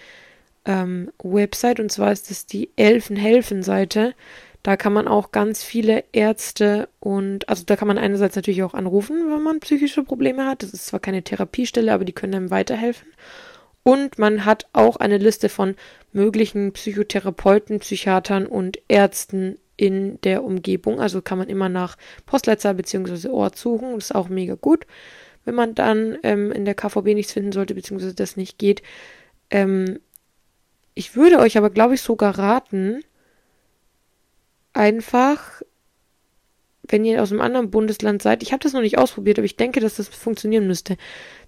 ähm, 0.65 1.11
Website 1.23 1.81
und 1.81 1.93
zwar 1.93 2.13
ist 2.13 2.31
es 2.31 2.47
die 2.47 2.71
Elfenhelfen-Seite. 2.77 4.15
Da 4.63 4.77
kann 4.77 4.93
man 4.93 5.09
auch 5.09 5.31
ganz 5.31 5.63
viele 5.63 6.05
Ärzte 6.13 6.89
und, 7.01 7.49
also 7.49 7.63
da 7.65 7.77
kann 7.77 7.89
man 7.89 7.99
einerseits 7.99 8.37
natürlich 8.37 8.63
auch 8.63 8.75
anrufen, 8.75 9.31
wenn 9.31 9.43
man 9.43 9.61
psychische 9.61 10.03
Probleme 10.03 10.47
hat. 10.47 10.63
Das 10.63 10.71
ist 10.71 10.87
zwar 10.87 11.01
keine 11.01 11.23
Therapiestelle, 11.23 11.93
aber 11.93 12.05
die 12.05 12.13
können 12.13 12.35
einem 12.35 12.51
weiterhelfen. 12.51 13.09
Und 13.83 14.19
man 14.19 14.45
hat 14.45 14.67
auch 14.73 14.97
eine 14.97 15.19
Liste 15.19 15.49
von 15.49 15.75
möglichen 16.13 16.73
Psychotherapeuten, 16.73 17.79
Psychiatern 17.79 18.47
und 18.47 18.79
Ärzten 18.89 19.57
in 19.77 20.21
der 20.23 20.45
Umgebung. 20.45 21.01
Also 21.01 21.23
kann 21.23 21.39
man 21.39 21.49
immer 21.49 21.69
nach 21.69 21.97
Postleitzahl 22.27 22.75
bzw. 22.75 23.29
Ort 23.29 23.57
suchen. 23.57 23.95
Das 23.95 24.07
ist 24.07 24.15
auch 24.15 24.29
mega 24.29 24.57
gut. 24.57 24.87
Wenn 25.45 25.55
man 25.55 25.75
dann 25.75 26.19
ähm, 26.25 26.53
in 26.53 26.67
der 26.67 26.75
KVB 26.75 27.15
nichts 27.15 27.33
finden 27.33 27.53
sollte, 27.53 27.75
beziehungsweise 27.75 28.15
das 28.15 28.37
nicht 28.37 28.59
geht. 28.59 28.83
Ähm, 29.51 30.01
ich 30.95 31.17
würde 31.17 31.39
euch 31.39 31.57
aber, 31.57 31.71
glaube 31.71 31.95
ich, 31.95 32.03
sogar 32.03 32.39
raten, 32.39 33.03
einfach, 34.79 35.63
wenn 36.85 37.05
ihr 37.05 37.23
aus 37.23 37.33
einem 37.33 37.41
anderen 37.41 37.71
Bundesland 37.71 38.23
seid, 38.23 38.43
ich 38.43 38.53
habe 38.53 38.63
das 38.63 38.73
noch 38.73 38.81
nicht 38.81 38.97
ausprobiert, 38.97 39.39
aber 39.39 39.45
ich 39.45 39.57
denke, 39.57 39.81
dass 39.81 39.97
das 39.97 40.09
funktionieren 40.09 40.67
müsste. 40.67 40.97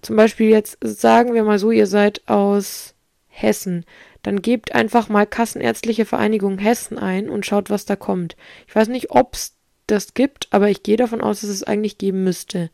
Zum 0.01 0.15
Beispiel 0.15 0.49
jetzt 0.49 0.77
sagen 0.81 1.33
wir 1.33 1.43
mal 1.43 1.57
so, 1.57 1.71
ihr 1.71 1.87
seid 1.87 2.21
aus 2.27 2.93
Hessen. 3.27 3.85
Dann 4.21 4.41
gebt 4.41 4.75
einfach 4.75 5.09
mal 5.09 5.25
Kassenärztliche 5.25 6.05
Vereinigung 6.05 6.59
Hessen 6.59 6.99
ein 6.99 7.29
und 7.29 7.45
schaut, 7.45 7.69
was 7.69 7.85
da 7.85 7.95
kommt. 7.95 8.35
Ich 8.67 8.75
weiß 8.75 8.89
nicht, 8.89 9.11
ob 9.11 9.33
es 9.33 9.55
das 9.87 10.13
gibt, 10.13 10.47
aber 10.51 10.69
ich 10.69 10.83
gehe 10.83 10.97
davon 10.97 11.21
aus, 11.21 11.41
dass 11.41 11.49
es 11.49 11.63
eigentlich 11.63 11.97
geben 11.97 12.23
müsste. 12.23 12.69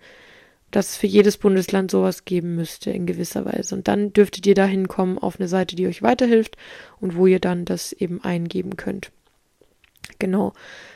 Dass 0.71 0.89
es 0.89 0.97
für 0.97 1.07
jedes 1.07 1.37
Bundesland 1.37 1.89
sowas 1.91 2.25
geben 2.25 2.55
müsste 2.55 2.91
in 2.91 3.05
gewisser 3.05 3.45
Weise. 3.45 3.75
Und 3.75 3.87
dann 3.87 4.11
dürftet 4.11 4.45
ihr 4.45 4.55
da 4.55 4.65
hinkommen 4.65 5.17
auf 5.17 5.39
eine 5.39 5.47
Seite, 5.47 5.77
die 5.77 5.87
euch 5.87 6.01
weiterhilft 6.01 6.57
und 6.99 7.15
wo 7.15 7.27
ihr 7.27 7.39
dann 7.39 7.63
das 7.63 7.93
eben 7.93 8.21
eingeben 8.21 8.75
könnt. 8.75 9.11
Genau. 10.19 10.53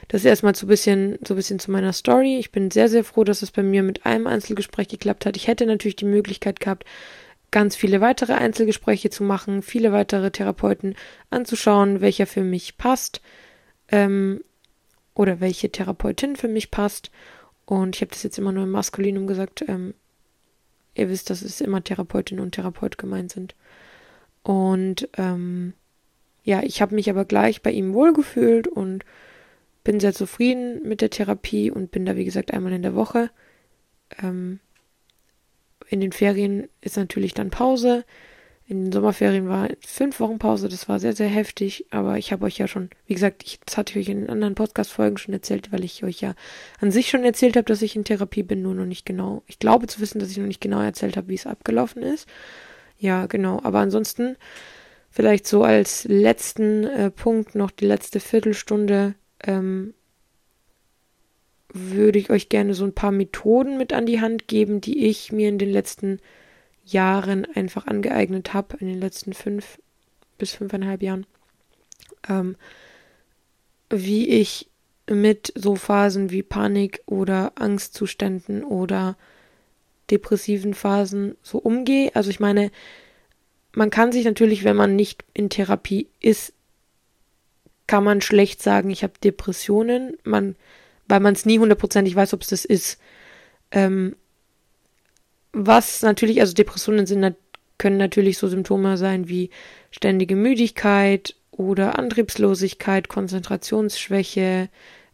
Das 0.07 0.21
ist 0.21 0.25
erstmal 0.25 0.55
so 0.55 0.65
ein 0.65 0.69
bisschen, 0.69 1.19
so 1.25 1.33
ein 1.33 1.37
bisschen 1.37 1.59
zu 1.59 1.71
meiner 1.71 1.93
Story. 1.93 2.37
Ich 2.37 2.51
bin 2.51 2.71
sehr, 2.71 2.89
sehr 2.89 3.03
froh, 3.03 3.23
dass 3.23 3.41
es 3.41 3.51
bei 3.51 3.63
mir 3.63 3.83
mit 3.83 4.05
einem 4.05 4.27
Einzelgespräch 4.27 4.87
geklappt 4.87 5.25
hat. 5.25 5.37
Ich 5.37 5.47
hätte 5.47 5.65
natürlich 5.65 5.95
die 5.95 6.05
Möglichkeit 6.05 6.59
gehabt, 6.59 6.85
ganz 7.51 7.75
viele 7.75 8.01
weitere 8.01 8.33
Einzelgespräche 8.33 9.09
zu 9.09 9.23
machen, 9.23 9.61
viele 9.61 9.91
weitere 9.91 10.31
Therapeuten 10.31 10.95
anzuschauen, 11.29 12.01
welcher 12.01 12.25
für 12.25 12.43
mich 12.43 12.77
passt 12.77 13.21
ähm, 13.89 14.43
oder 15.13 15.39
welche 15.39 15.69
Therapeutin 15.69 16.35
für 16.35 16.47
mich 16.47 16.71
passt. 16.71 17.11
Und 17.65 17.95
ich 17.95 18.01
habe 18.01 18.11
das 18.11 18.23
jetzt 18.23 18.37
immer 18.37 18.51
nur 18.51 18.63
im 18.63 18.71
Maskulinum 18.71 19.27
gesagt. 19.27 19.63
Ähm, 19.67 19.93
ihr 20.95 21.09
wisst, 21.09 21.29
dass 21.29 21.41
es 21.41 21.61
immer 21.61 21.83
Therapeutin 21.83 22.39
und 22.39 22.53
Therapeut 22.53 22.97
gemeint 22.97 23.31
sind. 23.31 23.55
Und 24.43 25.07
ähm, 25.17 25.73
ja, 26.43 26.63
ich 26.63 26.81
habe 26.81 26.95
mich 26.95 27.09
aber 27.09 27.25
gleich 27.25 27.61
bei 27.61 27.71
ihm 27.71 27.93
wohlgefühlt 27.93 28.67
und 28.67 29.05
bin 29.83 29.99
sehr 29.99 30.13
zufrieden 30.13 30.81
mit 30.83 31.01
der 31.01 31.09
Therapie 31.09 31.71
und 31.71 31.91
bin 31.91 32.05
da, 32.05 32.15
wie 32.15 32.25
gesagt, 32.25 32.53
einmal 32.53 32.73
in 32.73 32.83
der 32.83 32.95
Woche. 32.95 33.29
Ähm, 34.21 34.59
in 35.89 35.99
den 35.99 36.11
Ferien 36.11 36.67
ist 36.81 36.97
natürlich 36.97 37.33
dann 37.33 37.49
Pause. 37.49 38.05
In 38.67 38.85
den 38.85 38.91
Sommerferien 38.93 39.49
war 39.49 39.67
fünf 39.85 40.21
Wochen 40.21 40.39
Pause, 40.39 40.69
das 40.69 40.87
war 40.87 40.97
sehr, 40.99 41.13
sehr 41.13 41.27
heftig, 41.27 41.87
aber 41.89 42.17
ich 42.17 42.31
habe 42.31 42.45
euch 42.45 42.57
ja 42.57 42.69
schon, 42.69 42.89
wie 43.05 43.15
gesagt, 43.15 43.43
ich, 43.43 43.59
das 43.65 43.75
hatte 43.75 43.99
ich 43.99 44.07
euch 44.07 44.13
in 44.15 44.29
anderen 44.29 44.55
Podcast-Folgen 44.55 45.17
schon 45.17 45.33
erzählt, 45.33 45.73
weil 45.73 45.83
ich 45.83 46.05
euch 46.05 46.21
ja 46.21 46.35
an 46.79 46.89
sich 46.89 47.09
schon 47.09 47.25
erzählt 47.25 47.57
habe, 47.57 47.65
dass 47.65 47.81
ich 47.81 47.97
in 47.97 48.05
Therapie 48.05 48.43
bin, 48.43 48.61
nur 48.61 48.73
noch 48.73 48.85
nicht 48.85 49.05
genau. 49.05 49.43
Ich 49.47 49.59
glaube 49.59 49.87
zu 49.87 49.99
wissen, 49.99 50.19
dass 50.19 50.31
ich 50.31 50.37
noch 50.37 50.45
nicht 50.45 50.61
genau 50.61 50.79
erzählt 50.79 51.17
habe, 51.17 51.27
wie 51.27 51.35
es 51.35 51.47
abgelaufen 51.47 52.01
ist. 52.01 52.29
Ja, 52.97 53.25
genau. 53.25 53.59
Aber 53.63 53.79
ansonsten, 53.79 54.37
vielleicht 55.11 55.45
so 55.45 55.63
als 55.63 56.05
letzten 56.05 56.85
äh, 56.85 57.11
Punkt 57.11 57.53
noch 57.53 57.69
die 57.69 57.85
letzte 57.85 58.19
Viertelstunde 58.19 59.13
ähm, 59.43 59.93
würde 61.73 62.17
ich 62.17 62.29
euch 62.29 62.49
gerne 62.49 62.73
so 62.73 62.85
ein 62.85 62.95
paar 62.95 63.11
Methoden 63.11 63.77
mit 63.77 63.93
an 63.93 64.05
die 64.05 64.21
Hand 64.21 64.47
geben, 64.47 64.81
die 64.81 65.05
ich 65.05 65.31
mir 65.31 65.49
in 65.49 65.57
den 65.57 65.69
letzten 65.69 66.19
Jahren 66.85 67.45
einfach 67.45 67.87
angeeignet 67.87 68.53
habe, 68.53 68.77
in 68.79 68.87
den 68.87 68.99
letzten 68.99 69.33
fünf 69.33 69.79
bis 70.37 70.53
fünfeinhalb 70.53 71.03
Jahren, 71.03 71.25
ähm, 72.27 72.55
wie 73.89 74.27
ich 74.29 74.69
mit 75.09 75.53
so 75.55 75.75
Phasen 75.75 76.31
wie 76.31 76.43
Panik 76.43 77.01
oder 77.05 77.53
Angstzuständen 77.55 78.63
oder 78.63 79.17
depressiven 80.09 80.73
Phasen 80.73 81.35
so 81.41 81.57
umgehe. 81.57 82.15
Also 82.15 82.29
ich 82.29 82.39
meine, 82.39 82.71
man 83.73 83.89
kann 83.89 84.11
sich 84.11 84.25
natürlich, 84.25 84.63
wenn 84.63 84.75
man 84.75 84.95
nicht 84.95 85.23
in 85.33 85.49
Therapie 85.49 86.07
ist, 86.19 86.53
kann 87.87 88.03
man 88.03 88.21
schlecht 88.21 88.61
sagen, 88.61 88.89
ich 88.89 89.03
habe 89.03 89.13
Depressionen. 89.23 90.17
Man 90.23 90.55
weil 91.11 91.19
man 91.19 91.33
es 91.33 91.45
nie 91.45 91.59
hundertprozentig 91.59 92.15
weiß, 92.15 92.33
ob 92.33 92.41
es 92.41 92.47
das 92.47 92.65
ist. 92.65 92.97
Ähm, 93.69 94.15
was 95.51 96.01
natürlich, 96.01 96.39
also 96.39 96.53
Depressionen 96.53 97.05
sind, 97.05 97.35
können 97.77 97.97
natürlich 97.97 98.37
so 98.37 98.47
Symptome 98.47 98.97
sein 98.97 99.27
wie 99.27 99.49
ständige 99.91 100.37
Müdigkeit 100.37 101.35
oder 101.51 101.99
Antriebslosigkeit, 101.99 103.09
Konzentrationsschwäche, 103.09 104.69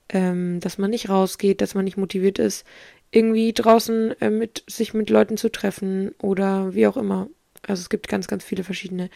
ähm, 0.10 0.60
dass 0.60 0.78
man 0.78 0.92
nicht 0.92 1.10
rausgeht, 1.10 1.62
dass 1.62 1.74
man 1.74 1.86
nicht 1.86 1.98
motiviert 1.98 2.38
ist, 2.38 2.64
irgendwie 3.10 3.52
draußen 3.52 4.22
äh, 4.22 4.30
mit 4.30 4.64
sich 4.68 4.94
mit 4.94 5.10
Leuten 5.10 5.38
zu 5.38 5.50
treffen 5.50 6.14
oder 6.22 6.76
wie 6.76 6.86
auch 6.86 6.98
immer. 6.98 7.28
Also 7.68 7.82
es 7.82 7.90
gibt 7.90 8.08
ganz, 8.08 8.28
ganz 8.28 8.44
viele 8.44 8.64
verschiedene 8.64 9.10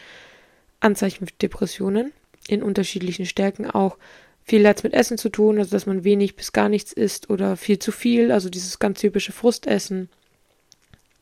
Anzeichen 0.80 1.26
für 1.26 1.34
Depressionen 1.40 2.12
in 2.48 2.62
unterschiedlichen 2.62 3.26
Stärken 3.26 3.70
auch 3.70 3.98
viel 4.44 4.66
hat 4.66 4.82
mit 4.82 4.92
Essen 4.92 5.18
zu 5.18 5.28
tun, 5.28 5.58
also 5.58 5.70
dass 5.70 5.86
man 5.86 6.04
wenig 6.04 6.34
bis 6.34 6.52
gar 6.52 6.68
nichts 6.68 6.92
isst 6.92 7.30
oder 7.30 7.56
viel 7.56 7.78
zu 7.78 7.92
viel, 7.92 8.32
also 8.32 8.50
dieses 8.50 8.78
ganz 8.78 9.00
typische 9.00 9.32
Frustessen. 9.32 10.08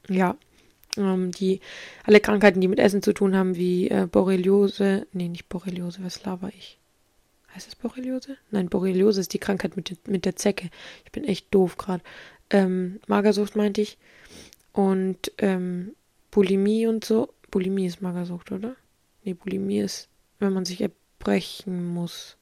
Ja, 0.08 0.36
ähm, 0.96 1.30
die 1.30 1.60
alle 2.04 2.20
Krankheiten, 2.20 2.60
die 2.60 2.68
mit 2.68 2.78
Essen 2.78 3.02
zu 3.02 3.12
tun 3.12 3.36
haben, 3.36 3.56
wie 3.56 3.88
äh, 3.88 4.06
Borreliose, 4.10 5.06
nee, 5.12 5.28
nicht 5.28 5.48
Borreliose, 5.48 6.02
was 6.02 6.24
laber 6.24 6.50
ich? 6.56 6.78
Heißt 7.54 7.68
es 7.68 7.74
Borreliose? 7.74 8.36
Nein, 8.50 8.68
Borreliose 8.68 9.20
ist 9.20 9.34
die 9.34 9.38
Krankheit 9.38 9.76
mit, 9.76 10.08
mit 10.08 10.24
der 10.24 10.36
Zecke. 10.36 10.70
Ich 11.04 11.12
bin 11.12 11.24
echt 11.24 11.52
doof 11.52 11.76
gerade. 11.76 12.02
Ähm, 12.48 13.00
Magersucht 13.06 13.56
meinte 13.56 13.80
ich. 13.80 13.98
Und 14.72 15.32
ähm, 15.38 15.94
Bulimie 16.30 16.86
und 16.86 17.04
so. 17.04 17.34
Bulimie 17.50 17.86
ist 17.86 18.02
Magersucht, 18.02 18.52
oder? 18.52 18.76
Nee, 19.22 19.34
Bulimie 19.34 19.80
ist 19.80 20.10
wenn 20.40 20.52
man 20.52 20.64
sich 20.64 20.80
erbrechen 20.80 21.86
muss. 21.86 22.36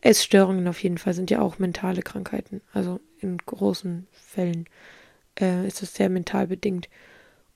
Essstörungen 0.00 0.66
auf 0.66 0.82
jeden 0.82 0.98
Fall 0.98 1.14
sind 1.14 1.30
ja 1.30 1.40
auch 1.40 1.58
mentale 1.58 2.02
Krankheiten. 2.02 2.60
Also 2.72 3.00
in 3.18 3.38
großen 3.38 4.06
Fällen 4.10 4.66
äh, 5.38 5.66
ist 5.66 5.82
es 5.82 5.94
sehr 5.94 6.08
mental 6.08 6.48
bedingt. 6.48 6.88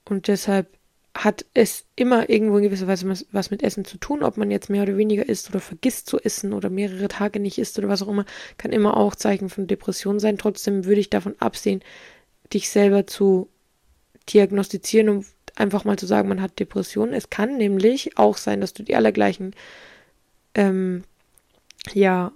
Und 0.05 0.27
deshalb 0.27 0.67
hat 1.15 1.45
es 1.53 1.85
immer 1.95 2.29
irgendwo 2.29 2.57
in 2.57 2.63
gewisser 2.63 2.87
Weise 2.87 3.25
was 3.31 3.49
mit 3.49 3.63
Essen 3.63 3.85
zu 3.85 3.97
tun, 3.97 4.21
ob 4.21 4.37
man 4.37 4.51
jetzt 4.51 4.69
mehr 4.69 4.83
oder 4.83 4.97
weniger 4.97 5.27
isst 5.27 5.49
oder 5.49 5.61
vergisst 5.61 6.07
zu 6.07 6.19
essen 6.19 6.51
oder 6.51 6.69
mehrere 6.69 7.07
Tage 7.07 7.39
nicht 7.39 7.57
isst 7.57 7.79
oder 7.79 7.87
was 7.87 8.01
auch 8.01 8.09
immer, 8.09 8.25
kann 8.57 8.73
immer 8.73 8.97
auch 8.97 9.15
Zeichen 9.15 9.49
von 9.49 9.65
Depression 9.65 10.19
sein. 10.19 10.37
Trotzdem 10.37 10.85
würde 10.85 10.99
ich 10.99 11.09
davon 11.09 11.35
absehen, 11.39 11.81
dich 12.53 12.69
selber 12.69 13.07
zu 13.07 13.49
diagnostizieren 14.29 15.09
und 15.09 15.25
einfach 15.55 15.85
mal 15.85 15.97
zu 15.97 16.05
sagen, 16.05 16.29
man 16.29 16.41
hat 16.41 16.59
Depressionen. 16.59 17.13
Es 17.13 17.29
kann 17.29 17.57
nämlich 17.57 18.17
auch 18.17 18.37
sein, 18.37 18.61
dass 18.61 18.73
du 18.73 18.83
die 18.83 18.95
allergleichen, 18.95 19.55
ähm, 20.53 21.03
ja, 21.93 22.31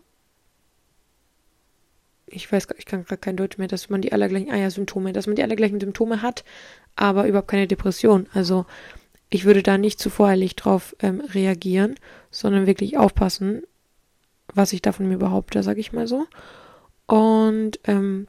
ich 2.32 2.52
weiß, 2.52 2.68
ich 2.78 2.86
kann 2.86 3.06
gerade 3.06 3.20
kein 3.20 3.38
Deutsch 3.38 3.58
mehr, 3.58 3.68
dass 3.68 3.90
man 3.90 4.02
die 4.02 4.14
allergleichen, 4.14 4.52
ah 4.52 4.58
ja, 4.58 4.70
Symptome, 4.70 5.14
dass 5.14 5.28
man 5.28 5.36
die 5.36 5.44
allergleichen 5.44 5.80
Symptome 5.80 6.22
hat, 6.22 6.44
aber 6.96 7.28
überhaupt 7.28 7.50
keine 7.50 7.68
Depression. 7.68 8.28
Also 8.34 8.66
ich 9.30 9.46
würde 9.46 9.64
da 9.64 9.78
nicht 9.78 10.00
zu 10.00 10.10
voreilig 10.10 10.56
drauf 10.56 10.96
ähm, 11.00 11.22
reagieren, 11.22 11.96
sondern 12.32 12.68
wirklich 12.68 12.98
aufpassen, 12.98 13.64
was 14.54 14.74
ich 14.74 14.82
da 14.82 14.92
von 14.92 15.08
mir 15.08 15.18
behaupte, 15.18 15.64
sag 15.64 15.78
ich 15.78 15.94
mal 15.94 16.08
so. 16.08 16.28
Und 17.06 17.80
ähm, 17.86 18.28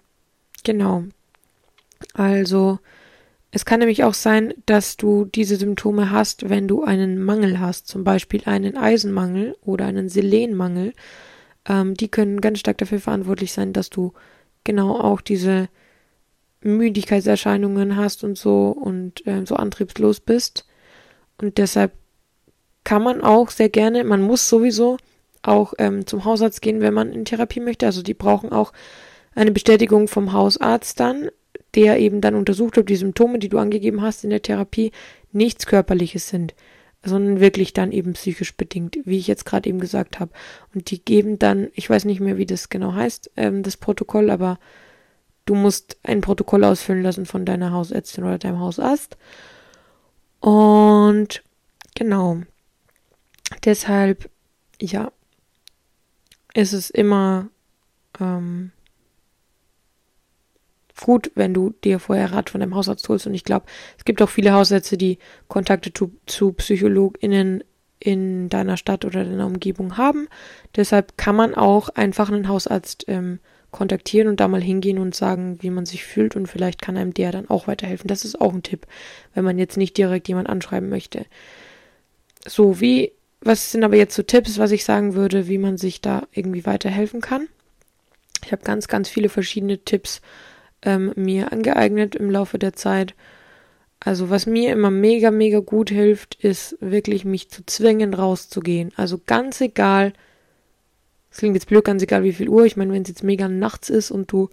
genau. 0.64 1.04
Also 2.14 2.78
es 3.52 3.64
kann 3.64 3.80
nämlich 3.80 4.04
auch 4.04 4.14
sein, 4.14 4.54
dass 4.66 4.96
du 4.96 5.24
diese 5.24 5.56
Symptome 5.56 6.10
hast, 6.10 6.48
wenn 6.48 6.68
du 6.68 6.84
einen 6.84 7.20
Mangel 7.20 7.58
hast, 7.58 7.88
zum 7.88 8.04
Beispiel 8.04 8.42
einen 8.44 8.76
Eisenmangel 8.76 9.56
oder 9.62 9.86
einen 9.86 10.08
Selenmangel. 10.08 10.92
Ähm, 11.68 11.94
die 11.94 12.08
können 12.08 12.40
ganz 12.40 12.60
stark 12.60 12.78
dafür 12.78 13.00
verantwortlich 13.00 13.52
sein, 13.52 13.72
dass 13.72 13.90
du 13.90 14.12
genau 14.62 14.98
auch 15.00 15.20
diese 15.20 15.68
Müdigkeitserscheinungen 16.62 17.96
hast 17.96 18.22
und 18.22 18.38
so 18.38 18.68
und 18.68 19.26
äh, 19.26 19.44
so 19.44 19.56
antriebslos 19.56 20.20
bist. 20.20 20.66
Und 21.40 21.58
deshalb 21.58 21.92
kann 22.84 23.02
man 23.02 23.20
auch 23.20 23.50
sehr 23.50 23.68
gerne, 23.68 24.04
man 24.04 24.22
muss 24.22 24.48
sowieso 24.48 24.96
auch 25.42 25.74
ähm, 25.78 26.06
zum 26.06 26.24
Hausarzt 26.24 26.62
gehen, 26.62 26.80
wenn 26.80 26.94
man 26.94 27.12
in 27.12 27.24
Therapie 27.24 27.60
möchte. 27.60 27.86
Also 27.86 28.02
die 28.02 28.14
brauchen 28.14 28.52
auch 28.52 28.72
eine 29.34 29.50
Bestätigung 29.50 30.06
vom 30.06 30.32
Hausarzt 30.32 31.00
dann, 31.00 31.30
der 31.74 31.98
eben 31.98 32.20
dann 32.20 32.34
untersucht, 32.34 32.78
ob 32.78 32.86
die 32.86 32.96
Symptome, 32.96 33.38
die 33.38 33.48
du 33.48 33.58
angegeben 33.58 34.02
hast 34.02 34.24
in 34.24 34.30
der 34.30 34.42
Therapie, 34.42 34.92
nichts 35.32 35.66
Körperliches 35.66 36.28
sind, 36.28 36.54
sondern 37.04 37.40
wirklich 37.40 37.72
dann 37.72 37.92
eben 37.92 38.12
psychisch 38.14 38.56
bedingt, 38.56 38.98
wie 39.04 39.18
ich 39.18 39.26
jetzt 39.26 39.46
gerade 39.46 39.68
eben 39.68 39.80
gesagt 39.80 40.20
habe. 40.20 40.32
Und 40.74 40.90
die 40.90 41.02
geben 41.02 41.38
dann, 41.38 41.68
ich 41.74 41.88
weiß 41.88 42.04
nicht 42.04 42.20
mehr, 42.20 42.36
wie 42.36 42.46
das 42.46 42.68
genau 42.68 42.94
heißt, 42.94 43.30
ähm, 43.36 43.62
das 43.62 43.76
Protokoll, 43.76 44.30
aber 44.30 44.58
Du 45.50 45.56
musst 45.56 45.98
ein 46.04 46.20
Protokoll 46.20 46.62
ausfüllen 46.62 47.02
lassen 47.02 47.26
von 47.26 47.44
deiner 47.44 47.72
Hausärztin 47.72 48.22
oder 48.22 48.38
deinem 48.38 48.60
Hausarzt. 48.60 49.16
Und 50.38 51.42
genau. 51.96 52.42
Deshalb, 53.64 54.30
ja, 54.80 55.10
ist 56.54 56.72
es 56.72 56.88
immer 56.90 57.48
ähm, 58.20 58.70
gut, 61.00 61.30
wenn 61.34 61.54
du 61.54 61.74
dir 61.84 61.98
vorher 61.98 62.32
Rat 62.32 62.50
von 62.50 62.60
deinem 62.60 62.74
Hausarzt 62.74 63.08
holst. 63.08 63.26
Und 63.26 63.34
ich 63.34 63.44
glaube, 63.44 63.66
es 63.98 64.04
gibt 64.04 64.20
auch 64.22 64.28
viele 64.28 64.52
Hausärzte, 64.52 64.96
die 64.96 65.18
Kontakte 65.48 65.92
zu, 65.92 66.12
zu 66.26 66.52
PsychologInnen 66.52 67.64
in 67.98 68.48
deiner 68.48 68.76
Stadt 68.76 69.04
oder 69.04 69.24
deiner 69.24 69.46
Umgebung 69.46 69.96
haben. 69.96 70.28
Deshalb 70.74 71.18
kann 71.18 71.36
man 71.36 71.54
auch 71.54 71.90
einfach 71.90 72.30
einen 72.30 72.48
Hausarzt 72.48 73.04
ähm, 73.08 73.40
kontaktieren 73.70 74.28
und 74.28 74.40
da 74.40 74.48
mal 74.48 74.62
hingehen 74.62 74.98
und 74.98 75.14
sagen, 75.14 75.58
wie 75.60 75.70
man 75.70 75.86
sich 75.86 76.04
fühlt 76.04 76.34
und 76.34 76.46
vielleicht 76.46 76.82
kann 76.82 76.96
einem 76.96 77.14
der 77.14 77.30
dann 77.30 77.48
auch 77.48 77.66
weiterhelfen. 77.66 78.08
Das 78.08 78.24
ist 78.24 78.40
auch 78.40 78.52
ein 78.52 78.62
Tipp, 78.62 78.86
wenn 79.34 79.44
man 79.44 79.58
jetzt 79.58 79.76
nicht 79.76 79.96
direkt 79.96 80.28
jemand 80.28 80.48
anschreiben 80.48 80.88
möchte. 80.88 81.26
So, 82.46 82.80
wie, 82.80 83.12
was 83.42 83.70
sind 83.70 83.84
aber 83.84 83.96
jetzt 83.96 84.16
so 84.16 84.22
Tipps, 84.22 84.58
was 84.58 84.72
ich 84.72 84.84
sagen 84.84 85.14
würde, 85.14 85.46
wie 85.46 85.58
man 85.58 85.76
sich 85.76 86.00
da 86.00 86.26
irgendwie 86.32 86.66
weiterhelfen 86.66 87.20
kann? 87.20 87.48
Ich 88.44 88.52
habe 88.52 88.62
ganz, 88.62 88.88
ganz 88.88 89.08
viele 89.08 89.28
verschiedene 89.28 89.78
Tipps 89.78 90.20
ähm, 90.82 91.12
mir 91.16 91.52
angeeignet 91.52 92.14
im 92.14 92.30
Laufe 92.30 92.58
der 92.58 92.72
Zeit. 92.72 93.14
Also 94.00 94.30
was 94.30 94.46
mir 94.46 94.72
immer 94.72 94.90
mega, 94.90 95.30
mega 95.30 95.60
gut 95.60 95.90
hilft, 95.90 96.34
ist 96.36 96.76
wirklich 96.80 97.24
mich 97.24 97.50
zu 97.50 97.64
zwingen, 97.66 98.14
rauszugehen. 98.14 98.92
Also 98.96 99.20
ganz 99.24 99.60
egal, 99.60 100.14
es 101.30 101.38
klingt 101.38 101.54
jetzt 101.54 101.66
blöd, 101.68 101.84
ganz 101.84 102.02
egal 102.02 102.24
wie 102.24 102.32
viel 102.32 102.48
Uhr. 102.48 102.64
Ich 102.64 102.76
meine, 102.76 102.92
wenn 102.92 103.02
es 103.02 103.08
jetzt 103.08 103.22
mega 103.22 103.48
nachts 103.48 103.90
ist 103.90 104.10
und 104.10 104.32
du 104.32 104.48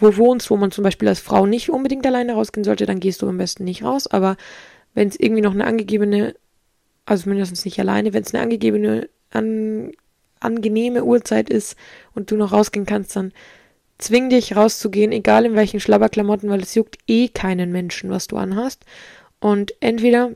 wo 0.00 0.16
wohnst, 0.16 0.50
wo 0.50 0.56
man 0.56 0.70
zum 0.70 0.84
Beispiel 0.84 1.08
als 1.08 1.20
Frau 1.20 1.46
nicht 1.46 1.70
unbedingt 1.70 2.06
alleine 2.06 2.34
rausgehen 2.34 2.64
sollte, 2.64 2.86
dann 2.86 3.00
gehst 3.00 3.22
du 3.22 3.28
am 3.28 3.38
besten 3.38 3.64
nicht 3.64 3.82
raus. 3.82 4.06
Aber 4.06 4.36
wenn 4.94 5.08
es 5.08 5.18
irgendwie 5.18 5.42
noch 5.42 5.54
eine 5.54 5.66
angegebene, 5.66 6.34
also 7.04 7.28
mindestens 7.28 7.64
nicht 7.64 7.78
alleine, 7.80 8.12
wenn 8.12 8.22
es 8.22 8.34
eine 8.34 8.42
angegebene, 8.42 9.08
an, 9.30 9.92
angenehme 10.40 11.04
Uhrzeit 11.04 11.50
ist 11.50 11.76
und 12.14 12.30
du 12.30 12.36
noch 12.36 12.52
rausgehen 12.52 12.86
kannst, 12.86 13.16
dann 13.16 13.32
zwing 13.98 14.30
dich 14.30 14.56
rauszugehen, 14.56 15.12
egal 15.12 15.44
in 15.44 15.54
welchen 15.54 15.80
Schlabberklamotten, 15.80 16.48
weil 16.48 16.62
es 16.62 16.74
juckt 16.74 16.98
eh 17.06 17.28
keinen 17.28 17.72
Menschen, 17.72 18.10
was 18.10 18.26
du 18.26 18.36
anhast. 18.36 18.84
Und 19.40 19.74
entweder 19.80 20.32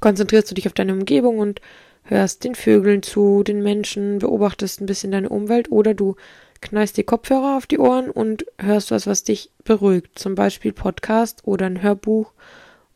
konzentrierst 0.00 0.50
du 0.50 0.54
dich 0.54 0.66
auf 0.66 0.72
deine 0.72 0.92
Umgebung 0.92 1.38
und 1.38 1.60
hörst 2.04 2.44
den 2.44 2.54
Vögeln 2.54 3.02
zu, 3.02 3.42
den 3.42 3.62
Menschen, 3.62 4.18
beobachtest 4.18 4.80
ein 4.80 4.86
bisschen 4.86 5.12
deine 5.12 5.28
Umwelt 5.28 5.70
oder 5.70 5.94
du 5.94 6.16
knallst 6.60 6.96
die 6.96 7.04
Kopfhörer 7.04 7.56
auf 7.56 7.66
die 7.66 7.78
Ohren 7.78 8.10
und 8.10 8.44
hörst 8.58 8.90
was, 8.90 9.06
was 9.06 9.24
dich 9.24 9.50
beruhigt. 9.64 10.18
Zum 10.18 10.34
Beispiel 10.34 10.72
Podcast 10.72 11.42
oder 11.44 11.66
ein 11.66 11.82
Hörbuch 11.82 12.32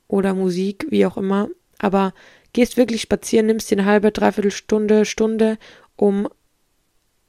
oder 0.09 0.35
Musik, 0.35 0.87
wie 0.91 1.07
auch 1.07 1.17
immer. 1.17 1.49
Aber 1.79 2.15
gehst 2.53 2.77
wirklich 2.77 3.03
spazieren, 3.03 3.47
nimmst 3.47 3.71
dir 3.71 3.79
eine 3.79 3.87
halbe, 3.87 4.13
dreiviertel 4.13 4.51
Stunde, 4.51 5.05
Stunde, 5.05 5.59
um 5.97 6.29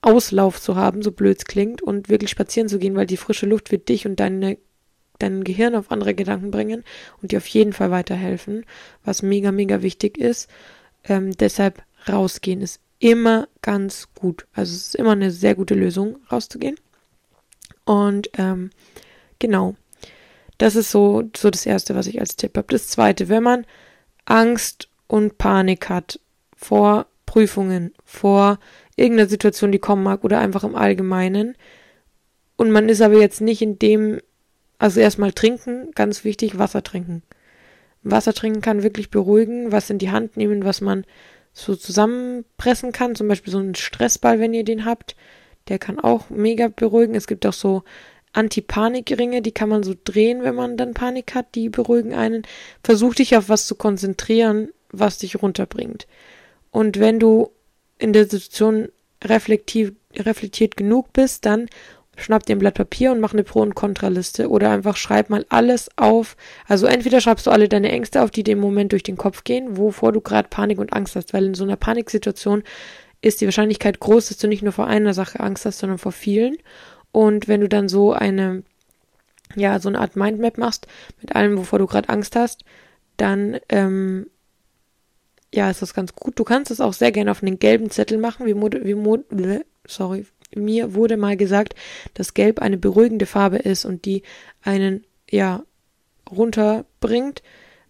Auslauf 0.07 0.61
zu 0.61 0.77
haben, 0.77 1.01
so 1.01 1.11
blöd 1.11 1.37
es 1.37 1.45
klingt, 1.45 1.81
und 1.81 2.07
wirklich 2.07 2.29
spazieren 2.29 2.69
zu 2.69 2.79
gehen, 2.79 2.95
weil 2.95 3.05
die 3.05 3.17
frische 3.17 3.45
Luft 3.45 3.71
wird 3.71 3.89
dich 3.89 4.05
und 4.05 4.21
deine, 4.21 4.57
dein 5.19 5.43
Gehirn 5.43 5.75
auf 5.75 5.91
andere 5.91 6.15
Gedanken 6.15 6.49
bringen 6.49 6.85
und 7.21 7.33
dir 7.33 7.37
auf 7.37 7.47
jeden 7.47 7.73
Fall 7.73 7.91
weiterhelfen, 7.91 8.65
was 9.03 9.21
mega, 9.21 9.51
mega 9.51 9.81
wichtig 9.81 10.17
ist. 10.17 10.49
Ähm, 11.03 11.35
deshalb 11.35 11.83
rausgehen 12.07 12.61
ist 12.61 12.79
immer 12.99 13.49
ganz 13.61 14.07
gut. 14.15 14.47
Also 14.53 14.73
es 14.73 14.87
ist 14.87 14.95
immer 14.95 15.11
eine 15.11 15.31
sehr 15.31 15.55
gute 15.55 15.75
Lösung, 15.75 16.19
rauszugehen. 16.31 16.77
Und 17.83 18.29
ähm, 18.37 18.69
genau, 19.39 19.75
das 20.57 20.77
ist 20.77 20.89
so, 20.89 21.23
so 21.35 21.49
das 21.49 21.65
Erste, 21.65 21.95
was 21.95 22.07
ich 22.07 22.21
als 22.21 22.37
Tipp 22.37 22.57
habe. 22.57 22.67
Das 22.69 22.87
Zweite, 22.87 23.27
wenn 23.27 23.43
man 23.43 23.65
Angst 24.23 24.87
und 25.07 25.37
Panik 25.37 25.89
hat 25.89 26.21
vor 26.55 27.07
Prüfungen, 27.25 27.93
vor 28.05 28.57
irgendeiner 28.97 29.29
Situation, 29.29 29.71
die 29.71 29.79
kommen 29.79 30.03
mag 30.03 30.25
oder 30.25 30.39
einfach 30.39 30.65
im 30.65 30.75
Allgemeinen 30.75 31.55
und 32.57 32.71
man 32.71 32.89
ist 32.89 33.01
aber 33.01 33.19
jetzt 33.19 33.39
nicht 33.39 33.61
in 33.61 33.79
dem, 33.79 34.19
also 34.79 34.99
erstmal 34.99 35.31
trinken, 35.31 35.91
ganz 35.95 36.25
wichtig, 36.25 36.57
Wasser 36.57 36.83
trinken. 36.83 37.23
Wasser 38.03 38.33
trinken 38.33 38.61
kann 38.61 38.83
wirklich 38.83 39.09
beruhigen, 39.09 39.71
was 39.71 39.89
in 39.89 39.99
die 39.99 40.11
Hand 40.11 40.35
nehmen, 40.35 40.65
was 40.65 40.81
man 40.81 41.05
so 41.53 41.75
zusammenpressen 41.75 42.91
kann, 42.91 43.15
zum 43.15 43.27
Beispiel 43.27 43.51
so 43.51 43.59
einen 43.59 43.75
Stressball, 43.75 44.39
wenn 44.39 44.53
ihr 44.53 44.63
den 44.63 44.85
habt, 44.85 45.15
der 45.69 45.79
kann 45.79 45.99
auch 45.99 46.29
mega 46.29 46.67
beruhigen. 46.67 47.15
Es 47.15 47.27
gibt 47.27 47.45
auch 47.45 47.53
so 47.53 47.83
Anti-Panik-Ringe, 48.33 49.41
die 49.41 49.51
kann 49.51 49.69
man 49.69 49.83
so 49.83 49.93
drehen, 50.03 50.43
wenn 50.43 50.55
man 50.55 50.77
dann 50.77 50.93
Panik 50.93 51.33
hat, 51.35 51.55
die 51.55 51.69
beruhigen 51.69 52.13
einen. 52.13 52.43
Versuch 52.83 53.15
dich 53.15 53.35
auf 53.35 53.49
was 53.49 53.67
zu 53.67 53.75
konzentrieren, 53.75 54.69
was 54.91 55.17
dich 55.17 55.41
runterbringt. 55.41 56.07
Und 56.71 56.99
wenn 56.99 57.19
du 57.19 57.51
in 57.97 58.13
der 58.13 58.25
Situation 58.25 58.89
reflektiv, 59.23 59.93
reflektiert 60.15 60.77
genug 60.77 61.13
bist, 61.13 61.45
dann 61.45 61.67
schnapp 62.17 62.45
dir 62.45 62.55
ein 62.55 62.59
Blatt 62.59 62.73
Papier 62.73 63.11
und 63.11 63.19
mach 63.19 63.33
eine 63.33 63.43
Pro- 63.43 63.61
und 63.61 63.75
Kontraliste 63.75 64.49
oder 64.49 64.71
einfach 64.71 64.97
schreib 64.97 65.29
mal 65.29 65.45
alles 65.49 65.89
auf. 65.97 66.35
Also 66.67 66.87
entweder 66.87 67.21
schreibst 67.21 67.47
du 67.47 67.51
alle 67.51 67.69
deine 67.69 67.91
Ängste 67.91 68.21
auf, 68.21 68.31
die 68.31 68.43
dem 68.43 68.59
Moment 68.59 68.91
durch 68.91 69.03
den 69.03 69.17
Kopf 69.17 69.43
gehen, 69.43 69.77
wovor 69.77 70.11
du 70.11 70.21
gerade 70.21 70.49
Panik 70.49 70.79
und 70.79 70.93
Angst 70.93 71.15
hast, 71.15 71.33
weil 71.33 71.45
in 71.45 71.53
so 71.53 71.63
einer 71.63 71.75
Paniksituation 71.75 72.63
ist 73.21 73.41
die 73.41 73.45
Wahrscheinlichkeit 73.45 73.99
groß, 73.99 74.29
dass 74.29 74.37
du 74.37 74.47
nicht 74.47 74.63
nur 74.63 74.73
vor 74.73 74.87
einer 74.87 75.13
Sache 75.13 75.39
Angst 75.39 75.65
hast, 75.65 75.79
sondern 75.79 75.97
vor 75.97 76.11
vielen. 76.11 76.57
Und 77.11 77.47
wenn 77.47 77.61
du 77.61 77.69
dann 77.69 77.89
so 77.89 78.13
eine, 78.13 78.63
ja, 79.55 79.79
so 79.79 79.89
eine 79.89 79.99
Art 79.99 80.15
Mindmap 80.15 80.57
machst 80.57 80.87
mit 81.21 81.35
allem, 81.35 81.57
wovor 81.57 81.79
du 81.79 81.87
gerade 81.87 82.09
Angst 82.09 82.35
hast, 82.35 82.63
dann, 83.17 83.57
ähm, 83.69 84.27
ja, 85.53 85.69
ist 85.69 85.81
das 85.81 85.93
ganz 85.93 86.13
gut. 86.13 86.37
Du 86.39 86.43
kannst 86.43 86.71
es 86.71 86.81
auch 86.81 86.93
sehr 86.93 87.11
gerne 87.11 87.31
auf 87.31 87.41
einen 87.41 87.59
gelben 87.59 87.89
Zettel 87.89 88.17
machen, 88.17 88.45
wie, 88.45 88.53
Mod 88.53 88.83
wie 88.83 88.95
Mod 88.95 89.25
sorry, 89.87 90.25
mir 90.55 90.93
wurde 90.93 91.17
mal 91.17 91.37
gesagt, 91.37 91.75
dass 92.13 92.33
Gelb 92.33 92.59
eine 92.59 92.77
beruhigende 92.77 93.25
Farbe 93.25 93.57
ist 93.57 93.85
und 93.85 94.05
die 94.05 94.23
einen, 94.61 95.05
ja, 95.29 95.63
runterbringt, 96.29 97.41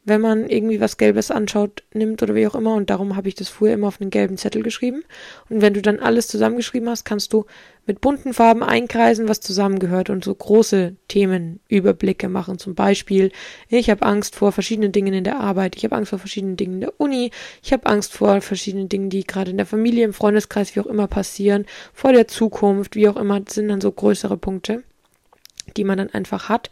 wenn 0.03 0.21
man 0.21 0.49
irgendwie 0.49 0.79
was 0.79 0.97
Gelbes 0.97 1.31
anschaut, 1.31 1.83
nimmt 1.93 2.23
oder 2.23 2.33
wie 2.33 2.47
auch 2.47 2.55
immer. 2.55 2.75
Und 2.75 2.89
darum 2.89 3.15
habe 3.15 3.27
ich 3.27 3.35
das 3.35 3.49
früher 3.49 3.73
immer 3.73 3.87
auf 3.87 3.99
einen 3.99 4.09
gelben 4.09 4.37
Zettel 4.37 4.63
geschrieben. 4.63 5.03
Und 5.49 5.61
wenn 5.61 5.73
du 5.73 5.81
dann 5.81 5.99
alles 5.99 6.27
zusammengeschrieben 6.27 6.89
hast, 6.89 7.03
kannst 7.03 7.33
du 7.33 7.45
mit 7.87 8.01
bunten 8.01 8.33
Farben 8.33 8.63
einkreisen, 8.63 9.29
was 9.29 9.39
zusammengehört 9.39 10.09
und 10.09 10.23
so 10.23 10.35
große 10.35 10.95
Themenüberblicke 11.07 12.27
machen. 12.27 12.59
Zum 12.59 12.75
Beispiel, 12.75 13.31
ich 13.69 13.89
habe 13.89 14.05
Angst 14.05 14.35
vor 14.35 14.51
verschiedenen 14.51 14.91
Dingen 14.91 15.13
in 15.13 15.23
der 15.23 15.39
Arbeit, 15.39 15.77
ich 15.77 15.85
habe 15.85 15.95
Angst 15.95 16.09
vor 16.09 16.19
verschiedenen 16.19 16.57
Dingen 16.57 16.75
in 16.75 16.81
der 16.81 16.99
Uni, 16.99 17.31
ich 17.63 17.71
habe 17.71 17.85
Angst 17.87 18.13
vor 18.13 18.41
verschiedenen 18.41 18.89
Dingen, 18.89 19.09
die 19.09 19.25
gerade 19.25 19.51
in 19.51 19.57
der 19.57 19.65
Familie, 19.65 20.03
im 20.03 20.13
Freundeskreis, 20.13 20.75
wie 20.75 20.81
auch 20.81 20.85
immer 20.85 21.07
passieren, 21.07 21.65
vor 21.93 22.11
der 22.11 22.27
Zukunft, 22.27 22.95
wie 22.95 23.07
auch 23.07 23.17
immer, 23.17 23.39
das 23.39 23.55
sind 23.55 23.69
dann 23.69 23.81
so 23.81 23.91
größere 23.91 24.37
Punkte, 24.37 24.83
die 25.77 25.85
man 25.85 25.97
dann 25.97 26.09
einfach 26.09 26.49
hat. 26.49 26.69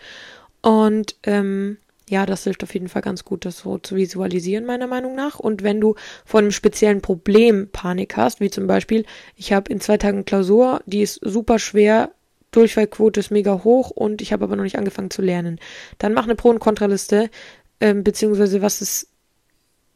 Und 0.62 1.16
ähm, 1.24 1.78
ja, 2.10 2.26
das 2.26 2.44
hilft 2.44 2.64
auf 2.64 2.74
jeden 2.74 2.88
Fall 2.88 3.02
ganz 3.02 3.26
gut, 3.26 3.46
das 3.46 3.60
so 3.60 3.78
zu 3.78 3.96
visualisieren, 3.96 4.66
meiner 4.66 4.88
Meinung 4.88 5.16
nach. 5.16 5.40
Und 5.40 5.64
wenn 5.64 5.82
du 5.82 5.96
vor 6.24 6.40
einem 6.40 6.52
speziellen 6.52 7.02
Problem 7.02 7.70
Panik 7.72 8.16
hast, 8.16 8.40
wie 8.40 8.52
zum 8.52 8.68
Beispiel, 8.68 9.06
ich 9.36 9.54
habe 9.54 9.72
in 9.72 9.82
zwei 9.82 9.98
Tagen 9.98 10.26
Klausur, 10.26 10.82
die 10.86 11.02
ist 11.02 11.20
super 11.24 11.58
schwer, 11.58 12.12
Durchfallquote 12.52 13.20
ist 13.20 13.32
mega 13.32 13.64
hoch 13.64 13.90
und 13.90 14.22
ich 14.22 14.32
habe 14.32 14.46
aber 14.46 14.56
noch 14.56 14.64
nicht 14.64 14.78
angefangen 14.78 15.10
zu 15.10 15.22
lernen, 15.22 15.60
dann 15.98 16.14
mach 16.14 16.24
eine 16.24 16.36
Pro- 16.36 16.52
und 16.52 16.60
Kontraliste, 16.60 17.30
ähm, 17.82 18.04
beziehungsweise 18.04 18.62
was 18.62 18.82
ist 18.82 19.10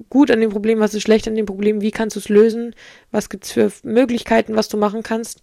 gut 0.09 0.31
an 0.31 0.41
dem 0.41 0.49
Problem, 0.49 0.79
was 0.79 0.93
ist 0.93 1.03
schlecht 1.03 1.27
an 1.27 1.35
dem 1.35 1.45
Problem, 1.45 1.81
wie 1.81 1.91
kannst 1.91 2.15
du 2.15 2.19
es 2.19 2.29
lösen, 2.29 2.75
was 3.11 3.29
gibt's 3.29 3.51
für 3.51 3.71
Möglichkeiten, 3.83 4.55
was 4.55 4.67
du 4.67 4.77
machen 4.77 5.03
kannst 5.03 5.41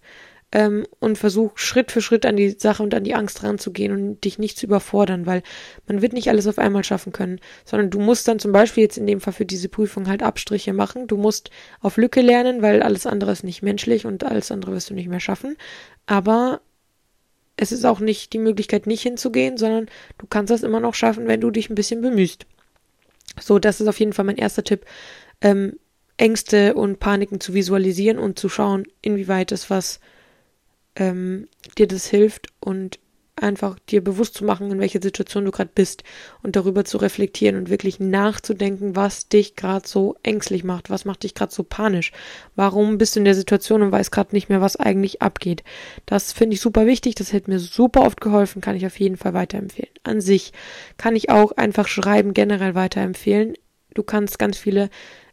ähm, 0.57 0.87
und 0.99 1.19
versuch 1.19 1.59
Schritt 1.59 1.91
für 1.91 2.01
Schritt 2.01 2.25
an 2.25 2.35
die 2.35 2.49
Sache 2.49 2.81
und 2.81 2.95
an 2.95 3.03
die 3.03 3.13
Angst 3.13 3.43
ranzugehen 3.43 3.91
und 3.91 4.23
dich 4.23 4.39
nicht 4.39 4.57
zu 4.57 4.65
überfordern, 4.65 5.27
weil 5.27 5.43
man 5.85 6.01
wird 6.01 6.13
nicht 6.13 6.29
alles 6.29 6.47
auf 6.47 6.57
einmal 6.57 6.83
schaffen 6.83 7.13
können, 7.13 7.39
sondern 7.63 7.91
du 7.91 7.99
musst 7.99 8.27
dann 8.27 8.39
zum 8.39 8.53
Beispiel 8.53 8.81
jetzt 8.81 8.97
in 8.97 9.05
dem 9.05 9.21
Fall 9.21 9.33
für 9.33 9.45
diese 9.45 9.69
Prüfung 9.69 10.07
halt 10.07 10.23
Abstriche 10.23 10.73
machen. 10.73 11.05
Du 11.05 11.15
musst 11.15 11.51
auf 11.79 11.97
Lücke 11.97 12.21
lernen, 12.21 12.63
weil 12.63 12.81
alles 12.81 13.05
andere 13.05 13.31
ist 13.33 13.43
nicht 13.43 13.61
menschlich 13.61 14.07
und 14.07 14.23
alles 14.23 14.49
andere 14.49 14.71
wirst 14.71 14.89
du 14.89 14.95
nicht 14.95 15.09
mehr 15.09 15.19
schaffen. 15.19 15.57
Aber 16.07 16.61
es 17.55 17.71
ist 17.71 17.85
auch 17.85 17.99
nicht 17.99 18.33
die 18.33 18.39
Möglichkeit, 18.39 18.87
nicht 18.87 19.03
hinzugehen, 19.03 19.57
sondern 19.57 19.85
du 20.17 20.25
kannst 20.25 20.49
das 20.49 20.63
immer 20.63 20.79
noch 20.79 20.95
schaffen, 20.95 21.27
wenn 21.27 21.39
du 21.39 21.51
dich 21.51 21.69
ein 21.69 21.75
bisschen 21.75 22.01
bemühst. 22.01 22.47
So, 23.39 23.59
das 23.59 23.79
ist 23.79 23.87
auf 23.87 23.99
jeden 23.99 24.13
Fall 24.13 24.25
mein 24.25 24.37
erster 24.37 24.63
Tipp. 24.63 24.85
Ähm, 25.39 25.77
Ängste 26.17 26.73
und 26.73 26.99
Paniken 26.99 27.39
zu 27.39 27.53
visualisieren 27.53 28.17
und 28.17 28.39
zu 28.39 28.49
schauen, 28.49 28.87
inwieweit 29.03 29.51
es 29.51 29.69
was 29.69 29.99
ähm, 30.97 31.47
dir 31.77 31.87
das 31.87 32.07
hilft 32.07 32.47
und 32.59 32.99
einfach 33.37 33.77
dir 33.89 34.03
bewusst 34.03 34.33
zu 34.33 34.43
machen, 34.43 34.71
in 34.71 34.79
welcher 34.79 35.01
Situation 35.01 35.45
du 35.45 35.51
gerade 35.51 35.69
bist 35.73 36.03
und 36.41 36.55
darüber 36.55 36.85
zu 36.85 36.97
reflektieren 36.97 37.55
und 37.55 37.69
wirklich 37.69 37.99
nachzudenken, 37.99 38.95
was 38.95 39.29
dich 39.29 39.55
gerade 39.55 39.87
so 39.87 40.15
ängstlich 40.23 40.63
macht, 40.63 40.89
was 40.89 41.05
macht 41.05 41.23
dich 41.23 41.35
gerade 41.35 41.53
so 41.53 41.63
panisch, 41.63 42.11
warum 42.55 42.97
bist 42.97 43.15
du 43.15 43.19
in 43.19 43.25
der 43.25 43.35
Situation 43.35 43.81
und 43.81 43.91
weißt 43.91 44.11
gerade 44.11 44.35
nicht 44.35 44.49
mehr, 44.49 44.61
was 44.61 44.75
eigentlich 44.75 45.21
abgeht. 45.21 45.63
Das 46.05 46.33
finde 46.33 46.55
ich 46.55 46.61
super 46.61 46.85
wichtig, 46.85 47.15
das 47.15 47.33
hat 47.33 47.47
mir 47.47 47.59
super 47.59 48.01
oft 48.01 48.21
geholfen, 48.21 48.61
kann 48.61 48.75
ich 48.75 48.85
auf 48.85 48.99
jeden 48.99 49.17
Fall 49.17 49.33
weiterempfehlen. 49.33 49.93
An 50.03 50.21
sich 50.21 50.51
kann 50.97 51.15
ich 51.15 51.29
auch 51.29 51.51
einfach 51.51 51.87
Schreiben 51.87 52.33
generell 52.33 52.75
weiterempfehlen. 52.75 53.53
Du 53.93 54.03
kannst 54.03 54.39
ganz 54.39 54.57
viele 54.57 54.89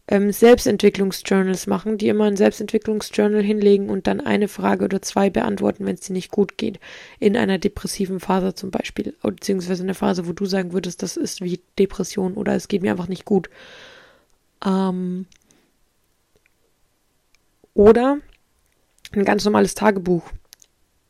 ähm, 0.06 0.32
Selbstentwicklungsjournals 0.32 1.66
machen, 1.66 1.96
die 1.96 2.08
immer 2.08 2.24
ein 2.24 2.36
Selbstentwicklungsjournal 2.36 3.42
hinlegen 3.42 3.88
und 3.88 4.06
dann 4.06 4.20
eine 4.20 4.48
Frage 4.48 4.84
oder 4.84 5.00
zwei 5.00 5.30
beantworten, 5.30 5.86
wenn 5.86 5.94
es 5.94 6.02
dir 6.02 6.12
nicht 6.12 6.30
gut 6.30 6.58
geht. 6.58 6.78
In 7.20 7.36
einer 7.36 7.58
depressiven 7.58 8.20
Phase 8.20 8.54
zum 8.54 8.70
Beispiel. 8.70 9.14
Beziehungsweise 9.22 9.82
in 9.82 9.88
einer 9.88 9.94
Phase, 9.94 10.26
wo 10.26 10.32
du 10.32 10.44
sagen 10.44 10.72
würdest, 10.72 11.02
das 11.02 11.16
ist 11.16 11.40
wie 11.40 11.60
Depression 11.78 12.34
oder 12.34 12.54
es 12.54 12.68
geht 12.68 12.82
mir 12.82 12.90
einfach 12.90 13.08
nicht 13.08 13.24
gut. 13.24 13.48
Ähm, 14.64 15.26
oder 17.72 18.18
ein 19.12 19.24
ganz 19.24 19.44
normales 19.44 19.74
Tagebuch. 19.74 20.30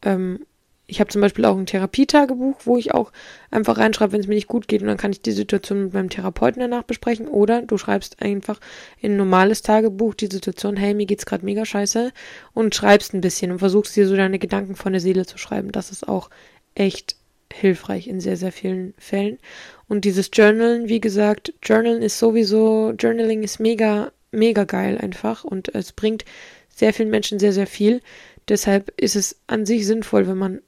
Ähm, 0.03 0.41
ich 0.87 1.01
habe 1.01 1.11
zum 1.11 1.23
Beispiel 1.23 1.47
auch 1.47 1.57
ein 1.57 1.67
Therapietagebuch, 1.67 2.57
wo 2.65 2.77
ich 2.77 2.93
auch 2.93 3.11
einfach 3.51 3.79
reinschreibe, 3.79 4.13
wenn 4.13 4.21
es 4.21 4.27
mir 4.27 4.35
nicht 4.35 4.49
gut 4.49 4.69
geht 4.69 4.83
und 4.83 4.89
dann 4.89 4.99
kann 4.99 5.13
ich 5.13 5.23
die 5.23 5.33
Situation 5.33 5.85
mit 5.85 5.95
meinem 5.95 6.11
Therapeuten 6.11 6.61
danach 6.61 6.83
besprechen. 6.83 7.27
Oder 7.27 7.63
du 7.63 7.79
schreibst 7.79 8.21
einfach 8.21 8.61
in 9.01 9.13
ein 9.13 9.17
normales 9.17 9.63
Tagebuch 9.63 10.15
die 10.15 10.29
Situation, 10.31 10.77
hey, 10.77 10.93
mir 10.93 11.07
geht's 11.07 11.25
gerade 11.25 11.45
mega 11.45 11.65
scheiße 11.65 12.13
und 12.53 12.75
schreibst 12.75 13.15
ein 13.15 13.23
bisschen 13.23 13.51
und 13.51 13.61
versuchst 13.61 13.97
dir 13.97 14.07
so 14.07 14.15
deine 14.15 14.39
Gedanken 14.39 14.77
von 14.77 14.93
der 14.93 15.01
Seele 15.01 15.25
zu 15.25 15.39
schreiben. 15.39 15.73
Das 15.73 15.91
ist 15.91 16.07
auch 16.07 16.29
echt 16.75 17.17
hilfreich 17.53 18.07
in 18.07 18.21
sehr, 18.21 18.37
sehr 18.37 18.53
vielen 18.53 18.93
Fällen. 18.99 19.39
Und 19.89 20.05
dieses 20.05 20.31
Journalen, 20.33 20.89
wie 20.89 21.01
gesagt, 21.01 21.55
Journalen 21.63 22.03
ist 22.03 22.19
sowieso, 22.19 22.93
Journaling 22.99 23.43
ist 23.43 23.59
mega, 23.59 24.13
mega 24.33 24.65
geil 24.65 24.99
einfach 24.99 25.45
und 25.45 25.75
es 25.75 25.93
bringt 25.93 26.25
sehr 26.69 26.93
vielen 26.93 27.11
Menschen 27.11 27.39
sehr, 27.39 27.53
sehr 27.53 27.69
viel. 27.69 28.03
Deshalb 28.49 28.93
ist 29.01 29.17
es 29.17 29.41
an 29.47 29.65
sich 29.65 29.87
sinnvoll, 29.87 30.27
wenn 30.27 30.37
man 30.37 30.61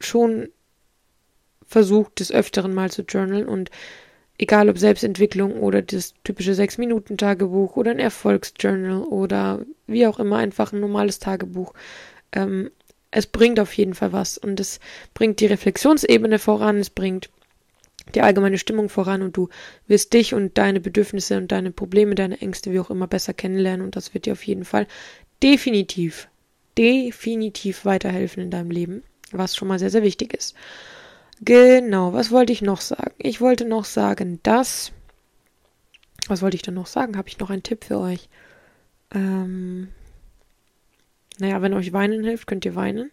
schon 0.00 0.48
versucht, 1.66 2.20
des 2.20 2.32
Öfteren 2.32 2.74
mal 2.74 2.90
zu 2.90 3.02
journalen 3.02 3.46
und 3.46 3.70
egal 4.38 4.68
ob 4.68 4.78
Selbstentwicklung 4.78 5.52
oder 5.60 5.82
das 5.82 6.14
typische 6.24 6.54
Sechs-Minuten-Tagebuch 6.54 7.76
oder 7.76 7.90
ein 7.90 7.98
Erfolgsjournal 7.98 9.02
oder 9.02 9.64
wie 9.86 10.06
auch 10.06 10.18
immer 10.18 10.36
einfach 10.36 10.72
ein 10.72 10.80
normales 10.80 11.18
Tagebuch. 11.18 11.72
Ähm, 12.32 12.70
es 13.10 13.26
bringt 13.26 13.58
auf 13.60 13.72
jeden 13.74 13.94
Fall 13.94 14.12
was 14.12 14.36
und 14.36 14.60
es 14.60 14.80
bringt 15.14 15.40
die 15.40 15.46
Reflexionsebene 15.46 16.38
voran, 16.38 16.76
es 16.76 16.90
bringt 16.90 17.30
die 18.14 18.20
allgemeine 18.20 18.58
Stimmung 18.58 18.88
voran 18.88 19.22
und 19.22 19.36
du 19.36 19.48
wirst 19.86 20.12
dich 20.12 20.34
und 20.34 20.58
deine 20.58 20.80
Bedürfnisse 20.80 21.38
und 21.38 21.50
deine 21.50 21.70
Probleme, 21.70 22.14
deine 22.14 22.40
Ängste, 22.40 22.72
wie 22.72 22.80
auch 22.80 22.90
immer, 22.90 23.06
besser 23.06 23.34
kennenlernen 23.34 23.84
und 23.84 23.96
das 23.96 24.14
wird 24.14 24.26
dir 24.26 24.32
auf 24.32 24.46
jeden 24.46 24.64
Fall 24.64 24.86
definitiv, 25.42 26.28
definitiv 26.76 27.84
weiterhelfen 27.84 28.42
in 28.42 28.50
deinem 28.50 28.70
Leben 28.70 29.02
was 29.38 29.56
schon 29.56 29.68
mal 29.68 29.78
sehr, 29.78 29.90
sehr 29.90 30.02
wichtig 30.02 30.34
ist. 30.34 30.54
Genau, 31.42 32.12
was 32.12 32.30
wollte 32.30 32.52
ich 32.52 32.62
noch 32.62 32.80
sagen? 32.80 33.14
Ich 33.18 33.40
wollte 33.40 33.64
noch 33.64 33.84
sagen, 33.84 34.40
dass. 34.42 34.92
Was 36.28 36.42
wollte 36.42 36.56
ich 36.56 36.62
denn 36.62 36.74
noch 36.74 36.86
sagen? 36.86 37.16
Habe 37.16 37.28
ich 37.28 37.38
noch 37.38 37.50
einen 37.50 37.62
Tipp 37.62 37.84
für 37.84 37.98
euch? 37.98 38.28
Ähm, 39.14 39.88
naja, 41.38 41.62
wenn 41.62 41.74
euch 41.74 41.92
Weinen 41.92 42.24
hilft, 42.24 42.46
könnt 42.46 42.64
ihr 42.64 42.74
weinen. 42.74 43.10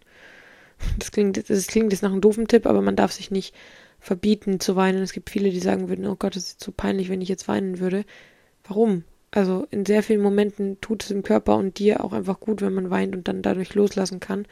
Das 0.98 1.12
klingt, 1.12 1.50
das 1.50 1.68
klingt 1.68 1.92
jetzt 1.92 2.02
nach 2.02 2.12
einem 2.12 2.22
doofen 2.22 2.48
Tipp, 2.48 2.66
aber 2.66 2.82
man 2.82 2.96
darf 2.96 3.12
sich 3.12 3.32
nicht 3.32 3.54
verbieten 4.00 4.60
zu 4.60 4.76
weinen. 4.76 5.02
Es 5.02 5.14
gibt 5.14 5.30
viele, 5.30 5.50
die 5.50 5.60
sagen 5.60 5.90
würden, 5.90 6.08
oh 6.08 6.16
Gott, 6.16 6.36
das 6.36 6.44
ist 6.44 6.60
zu 6.60 6.72
peinlich, 6.72 7.10
wenn 7.10 7.22
ich 7.22 7.30
jetzt 7.30 7.48
weinen 7.48 7.80
würde. 7.80 8.06
Warum? 8.66 9.04
Also 9.32 9.66
in 9.72 9.86
sehr 9.86 10.04
vielen 10.04 10.22
Momenten 10.22 10.80
tut 10.82 11.04
es 11.04 11.10
dem 11.10 11.24
Körper 11.24 11.56
und 11.56 11.80
dir 11.80 12.04
auch 12.04 12.14
einfach 12.14 12.40
gut, 12.40 12.62
wenn 12.62 12.74
man 12.74 12.90
weint 12.90 13.16
und 13.16 13.28
dann 13.28 13.42
dadurch 13.42 13.74
loslassen 13.74 14.20
kann. 14.20 14.46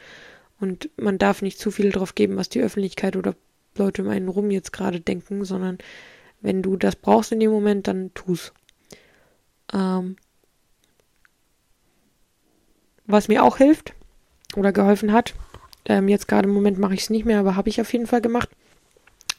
Und 0.62 0.90
man 0.96 1.18
darf 1.18 1.42
nicht 1.42 1.58
zu 1.58 1.72
viel 1.72 1.90
drauf 1.90 2.14
geben, 2.14 2.36
was 2.36 2.48
die 2.48 2.60
Öffentlichkeit 2.60 3.16
oder 3.16 3.34
Leute 3.76 4.02
um 4.02 4.08
einen 4.08 4.28
rum 4.28 4.52
jetzt 4.52 4.72
gerade 4.72 5.00
denken, 5.00 5.44
sondern 5.44 5.78
wenn 6.40 6.62
du 6.62 6.76
das 6.76 6.94
brauchst 6.94 7.32
in 7.32 7.40
dem 7.40 7.50
Moment, 7.50 7.88
dann 7.88 8.14
tu's. 8.14 8.52
Ähm, 9.72 10.14
was 13.06 13.26
mir 13.26 13.42
auch 13.42 13.56
hilft 13.56 13.94
oder 14.54 14.70
geholfen 14.70 15.12
hat, 15.12 15.34
ähm, 15.86 16.06
jetzt 16.06 16.28
gerade 16.28 16.46
im 16.48 16.54
Moment 16.54 16.78
mache 16.78 16.94
ich 16.94 17.00
es 17.00 17.10
nicht 17.10 17.24
mehr, 17.24 17.40
aber 17.40 17.56
habe 17.56 17.68
ich 17.68 17.80
auf 17.80 17.92
jeden 17.92 18.06
Fall 18.06 18.20
gemacht, 18.20 18.48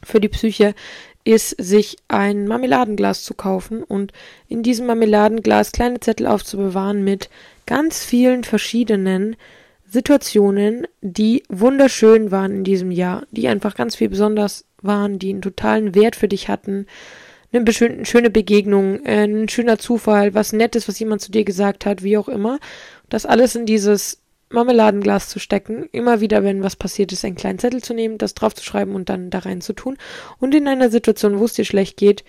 für 0.03 0.19
die 0.19 0.28
Psyche, 0.28 0.76
ist, 1.24 1.51
sich 1.51 1.95
ein 2.09 2.49
Marmeladenglas 2.49 3.24
zu 3.24 3.34
kaufen 3.34 3.82
und 3.82 4.11
in 4.49 4.61
diesem 4.61 4.88
Marmeladenglas 4.88 5.71
kleine 5.71 6.01
Zettel 6.01 6.28
aufzubewahren 6.28 7.05
mit 7.05 7.30
ganz 7.65 8.03
vielen 8.03 8.43
verschiedenen 8.43 9.38
Situationen, 9.94 10.88
die 11.02 11.44
wunderschön 11.50 12.32
waren 12.32 12.52
in 12.52 12.64
diesem 12.64 12.89
Jahr, 12.89 13.28
die 13.30 13.48
einfach 13.48 13.76
ganz 13.76 13.96
viel 13.96 14.10
besonders 14.10 14.66
waren, 14.82 15.20
die 15.20 15.30
einen 15.30 15.44
totalen 15.44 15.94
Wert 15.94 16.16
für 16.16 16.28
dich 16.28 16.50
hatten, 16.50 16.88
eine 17.52 17.72
schöne 17.72 18.32
Begegnung, 18.32 19.06
äh, 19.06 19.26
ein 19.26 19.48
schöner 19.50 19.78
Zufall, 19.78 20.34
was 20.34 20.52
Nettes, 20.52 20.88
was 20.88 20.98
jemand 20.98 21.22
zu 21.22 21.32
dir 21.32 21.44
gesagt 21.44 21.86
hat, 21.86 22.02
wie 22.02 22.18
auch 22.18 22.28
immer. 22.28 22.58
Das 23.08 23.28
alles 23.28 23.54
in 23.56 23.68
dieses 23.68 24.24
Marmeladenglas 24.50 25.30
zu 25.30 25.38
stecken, 25.38 25.88
immer 25.91 26.22
wieder, 26.22 26.44
wenn 26.44 26.64
was 26.64 26.76
passiert 26.76 27.12
ist, 27.12 27.24
einen 27.24 27.36
kleinen 27.36 27.60
Zettel 27.60 27.84
zu 27.84 27.94
nehmen, 27.94 28.18
das 28.18 28.34
draufzuschreiben 28.34 28.96
und 28.96 29.10
dann 29.10 29.30
da 29.30 29.39
rein 29.39 29.62
zu 29.62 29.74
tun. 29.74 29.98
Und 30.39 30.56
in 30.56 30.68
einer 30.68 30.89
Situation, 30.89 31.38
wo 31.38 31.46
es 31.46 31.54
dir 31.54 31.66
schlecht 31.66 31.98
geht, 31.98 32.24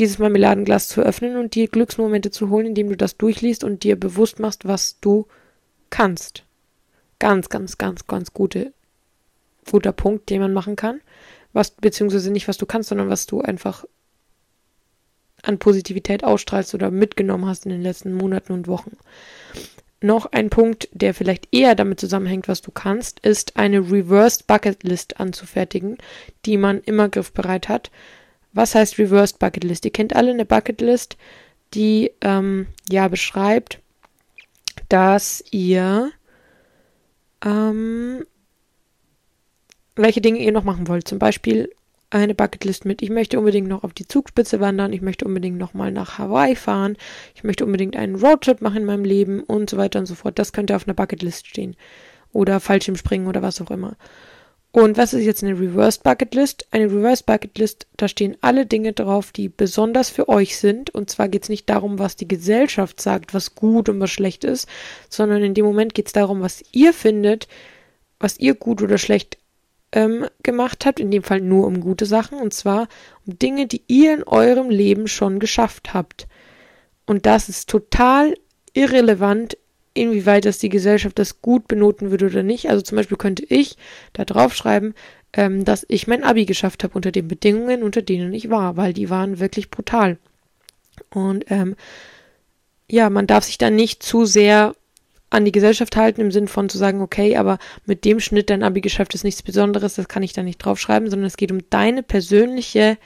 dieses 0.00 0.18
Marmeladenglas 0.18 0.88
zu 0.88 1.02
öffnen 1.02 1.36
und 1.36 1.54
dir 1.54 1.68
Glücksmomente 1.68 2.32
zu 2.32 2.50
holen, 2.50 2.66
indem 2.66 2.88
du 2.88 2.96
das 2.96 3.16
durchliest 3.16 3.62
und 3.62 3.84
dir 3.84 3.94
bewusst 3.94 4.40
machst, 4.40 4.66
was 4.66 4.98
du 4.98 5.28
kannst 5.90 6.49
ganz, 7.20 7.48
ganz, 7.48 7.78
ganz, 7.78 8.08
ganz 8.08 8.34
gute, 8.34 8.72
guter 9.70 9.92
Punkt, 9.92 10.28
den 10.30 10.40
man 10.40 10.52
machen 10.52 10.74
kann. 10.74 11.00
Was, 11.52 11.70
beziehungsweise 11.70 12.32
nicht, 12.32 12.48
was 12.48 12.58
du 12.58 12.66
kannst, 12.66 12.88
sondern 12.88 13.08
was 13.08 13.26
du 13.26 13.40
einfach 13.40 13.84
an 15.42 15.58
Positivität 15.58 16.24
ausstrahlst 16.24 16.74
oder 16.74 16.90
mitgenommen 16.90 17.46
hast 17.46 17.64
in 17.64 17.70
den 17.70 17.82
letzten 17.82 18.12
Monaten 18.12 18.52
und 18.52 18.66
Wochen. 18.66 18.96
Noch 20.02 20.32
ein 20.32 20.48
Punkt, 20.48 20.88
der 20.92 21.12
vielleicht 21.12 21.48
eher 21.52 21.74
damit 21.74 22.00
zusammenhängt, 22.00 22.48
was 22.48 22.62
du 22.62 22.70
kannst, 22.70 23.20
ist 23.20 23.56
eine 23.56 23.80
Reversed 23.80 24.46
Bucket 24.46 24.82
List 24.82 25.20
anzufertigen, 25.20 25.98
die 26.46 26.56
man 26.56 26.80
immer 26.80 27.08
griffbereit 27.08 27.68
hat. 27.68 27.90
Was 28.52 28.74
heißt 28.74 28.98
Reversed 28.98 29.38
Bucket 29.38 29.64
List? 29.64 29.84
Ihr 29.84 29.92
kennt 29.92 30.16
alle 30.16 30.30
eine 30.30 30.46
Bucket 30.46 30.80
List, 30.80 31.16
die 31.74 32.12
ähm, 32.22 32.66
ja 32.90 33.08
beschreibt, 33.08 33.78
dass 34.88 35.44
ihr 35.50 36.10
ähm, 37.44 38.24
welche 39.96 40.20
Dinge 40.20 40.40
ihr 40.40 40.52
noch 40.52 40.64
machen 40.64 40.88
wollt. 40.88 41.06
Zum 41.06 41.18
Beispiel 41.18 41.70
eine 42.10 42.34
Bucketlist 42.34 42.84
mit, 42.84 43.02
ich 43.02 43.10
möchte 43.10 43.38
unbedingt 43.38 43.68
noch 43.68 43.84
auf 43.84 43.92
die 43.92 44.06
Zugspitze 44.06 44.58
wandern, 44.58 44.92
ich 44.92 45.00
möchte 45.00 45.24
unbedingt 45.24 45.58
noch 45.58 45.74
mal 45.74 45.92
nach 45.92 46.18
Hawaii 46.18 46.56
fahren, 46.56 46.96
ich 47.36 47.44
möchte 47.44 47.64
unbedingt 47.64 47.96
einen 47.96 48.16
Roadtrip 48.16 48.60
machen 48.60 48.78
in 48.78 48.84
meinem 48.84 49.04
Leben 49.04 49.42
und 49.44 49.70
so 49.70 49.76
weiter 49.76 50.00
und 50.00 50.06
so 50.06 50.16
fort. 50.16 50.38
Das 50.38 50.52
könnte 50.52 50.74
auf 50.74 50.86
einer 50.86 50.94
Bucketlist 50.94 51.46
stehen. 51.46 51.76
Oder 52.32 52.60
Fallschirmspringen 52.60 53.28
oder 53.28 53.42
was 53.42 53.60
auch 53.60 53.70
immer. 53.70 53.96
Und 54.72 54.96
was 54.96 55.12
ist 55.14 55.24
jetzt 55.24 55.42
eine 55.42 55.58
Reversed 55.58 56.04
Bucketlist? 56.04 56.66
Eine 56.70 56.84
Reversed 56.84 57.26
Bucketlist, 57.26 57.88
da 57.96 58.06
stehen 58.06 58.36
alle 58.40 58.66
Dinge 58.66 58.92
drauf, 58.92 59.32
die 59.32 59.48
besonders 59.48 60.10
für 60.10 60.28
euch 60.28 60.58
sind. 60.58 60.90
Und 60.90 61.10
zwar 61.10 61.28
geht 61.28 61.42
es 61.42 61.48
nicht 61.48 61.68
darum, 61.68 61.98
was 61.98 62.14
die 62.14 62.28
Gesellschaft 62.28 63.00
sagt, 63.00 63.34
was 63.34 63.56
gut 63.56 63.88
und 63.88 63.98
was 63.98 64.10
schlecht 64.10 64.44
ist, 64.44 64.68
sondern 65.08 65.42
in 65.42 65.54
dem 65.54 65.64
Moment 65.64 65.94
geht 65.94 66.06
es 66.06 66.12
darum, 66.12 66.40
was 66.40 66.62
ihr 66.70 66.92
findet, 66.92 67.48
was 68.20 68.38
ihr 68.38 68.54
gut 68.54 68.80
oder 68.80 68.98
schlecht 68.98 69.38
ähm, 69.92 70.26
gemacht 70.44 70.86
habt, 70.86 71.00
in 71.00 71.10
dem 71.10 71.24
Fall 71.24 71.40
nur 71.40 71.66
um 71.66 71.80
gute 71.80 72.06
Sachen, 72.06 72.38
und 72.38 72.54
zwar 72.54 72.86
um 73.26 73.38
Dinge, 73.38 73.66
die 73.66 73.82
ihr 73.88 74.14
in 74.14 74.22
eurem 74.22 74.70
Leben 74.70 75.08
schon 75.08 75.40
geschafft 75.40 75.94
habt. 75.94 76.28
Und 77.06 77.26
das 77.26 77.48
ist 77.48 77.68
total 77.68 78.34
irrelevant, 78.72 79.56
inwieweit 79.94 80.44
das 80.44 80.58
die 80.58 80.68
Gesellschaft 80.68 81.18
das 81.18 81.42
gut 81.42 81.68
benoten 81.68 82.10
würde 82.10 82.26
oder 82.26 82.42
nicht. 82.42 82.68
Also 82.68 82.82
zum 82.82 82.96
Beispiel 82.96 83.16
könnte 83.16 83.44
ich 83.48 83.76
da 84.12 84.24
drauf 84.24 84.54
schreiben, 84.54 84.94
ähm, 85.32 85.64
dass 85.64 85.86
ich 85.88 86.06
mein 86.06 86.24
Abi 86.24 86.44
geschafft 86.44 86.84
habe 86.84 86.94
unter 86.94 87.12
den 87.12 87.28
Bedingungen, 87.28 87.82
unter 87.82 88.02
denen 88.02 88.32
ich 88.32 88.50
war, 88.50 88.76
weil 88.76 88.92
die 88.92 89.10
waren 89.10 89.40
wirklich 89.40 89.70
brutal. 89.70 90.18
Und 91.10 91.44
ähm, 91.50 91.76
ja, 92.90 93.10
man 93.10 93.26
darf 93.26 93.44
sich 93.44 93.58
dann 93.58 93.76
nicht 93.76 94.02
zu 94.02 94.24
sehr 94.24 94.74
an 95.30 95.44
die 95.44 95.52
Gesellschaft 95.52 95.96
halten, 95.96 96.20
im 96.20 96.32
Sinn 96.32 96.48
von 96.48 96.68
zu 96.68 96.76
sagen, 96.76 97.00
okay, 97.00 97.36
aber 97.36 97.58
mit 97.86 98.04
dem 98.04 98.18
Schnitt 98.18 98.50
dein 98.50 98.64
Abi 98.64 98.80
geschafft 98.80 99.14
ist 99.14 99.22
nichts 99.22 99.42
Besonderes, 99.42 99.94
das 99.94 100.08
kann 100.08 100.24
ich 100.24 100.32
da 100.32 100.42
nicht 100.42 100.58
draufschreiben, 100.58 101.08
sondern 101.08 101.26
es 101.26 101.36
geht 101.36 101.52
um 101.52 101.60
deine 101.70 102.02
persönliche, 102.02 102.98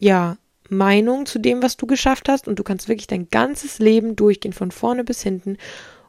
ja, 0.00 0.38
Meinung 0.68 1.26
zu 1.26 1.38
dem, 1.38 1.62
was 1.62 1.76
du 1.76 1.86
geschafft 1.86 2.28
hast. 2.28 2.48
Und 2.48 2.58
du 2.58 2.62
kannst 2.62 2.88
wirklich 2.88 3.06
dein 3.06 3.28
ganzes 3.30 3.78
Leben 3.78 4.16
durchgehen, 4.16 4.52
von 4.52 4.70
vorne 4.70 5.04
bis 5.04 5.22
hinten. 5.22 5.58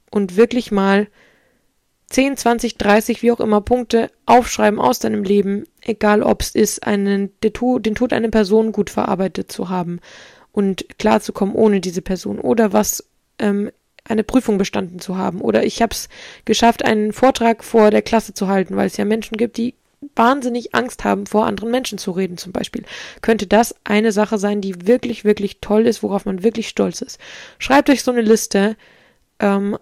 Und 0.09 0.37
wirklich 0.37 0.71
mal 0.71 1.07
10, 2.09 2.37
20, 2.37 2.77
30, 2.77 3.21
wie 3.21 3.31
auch 3.31 3.39
immer 3.39 3.61
Punkte 3.61 4.09
aufschreiben 4.25 4.79
aus 4.79 4.99
deinem 4.99 5.23
Leben, 5.23 5.65
egal 5.81 6.23
ob 6.23 6.41
es 6.41 6.55
ist, 6.55 6.83
einen, 6.87 7.31
den 7.43 7.53
Tod 7.53 8.13
einer 8.13 8.29
Person 8.29 8.71
gut 8.71 8.89
verarbeitet 8.89 9.51
zu 9.51 9.69
haben 9.69 9.99
und 10.51 10.97
klarzukommen 10.97 11.53
ohne 11.53 11.81
diese 11.81 12.01
Person. 12.01 12.39
Oder 12.39 12.71
was 12.71 13.03
ähm, 13.39 13.71
eine 14.05 14.23
Prüfung 14.23 14.57
bestanden 14.57 14.99
zu 14.99 15.17
haben. 15.17 15.41
Oder 15.41 15.65
ich 15.65 15.81
habe 15.81 15.91
es 15.91 16.09
geschafft, 16.45 16.85
einen 16.85 17.13
Vortrag 17.13 17.63
vor 17.63 17.91
der 17.91 18.01
Klasse 18.01 18.33
zu 18.33 18.47
halten, 18.47 18.75
weil 18.75 18.87
es 18.87 18.97
ja 18.97 19.05
Menschen 19.05 19.37
gibt, 19.37 19.57
die 19.57 19.75
wahnsinnig 20.17 20.75
Angst 20.75 21.03
haben, 21.03 21.25
vor 21.25 21.45
anderen 21.45 21.71
Menschen 21.71 21.97
zu 21.97 22.11
reden 22.11 22.37
zum 22.37 22.51
Beispiel. 22.51 22.83
Könnte 23.21 23.47
das 23.47 23.75
eine 23.83 24.11
Sache 24.11 24.37
sein, 24.37 24.61
die 24.61 24.87
wirklich, 24.87 25.23
wirklich 25.23 25.59
toll 25.61 25.87
ist, 25.87 26.03
worauf 26.03 26.25
man 26.25 26.43
wirklich 26.43 26.67
stolz 26.67 27.01
ist. 27.01 27.19
Schreibt 27.59 27.89
euch 27.89 28.03
so 28.03 28.11
eine 28.11 28.21
Liste, 28.21 28.75
ähm, 29.39 29.77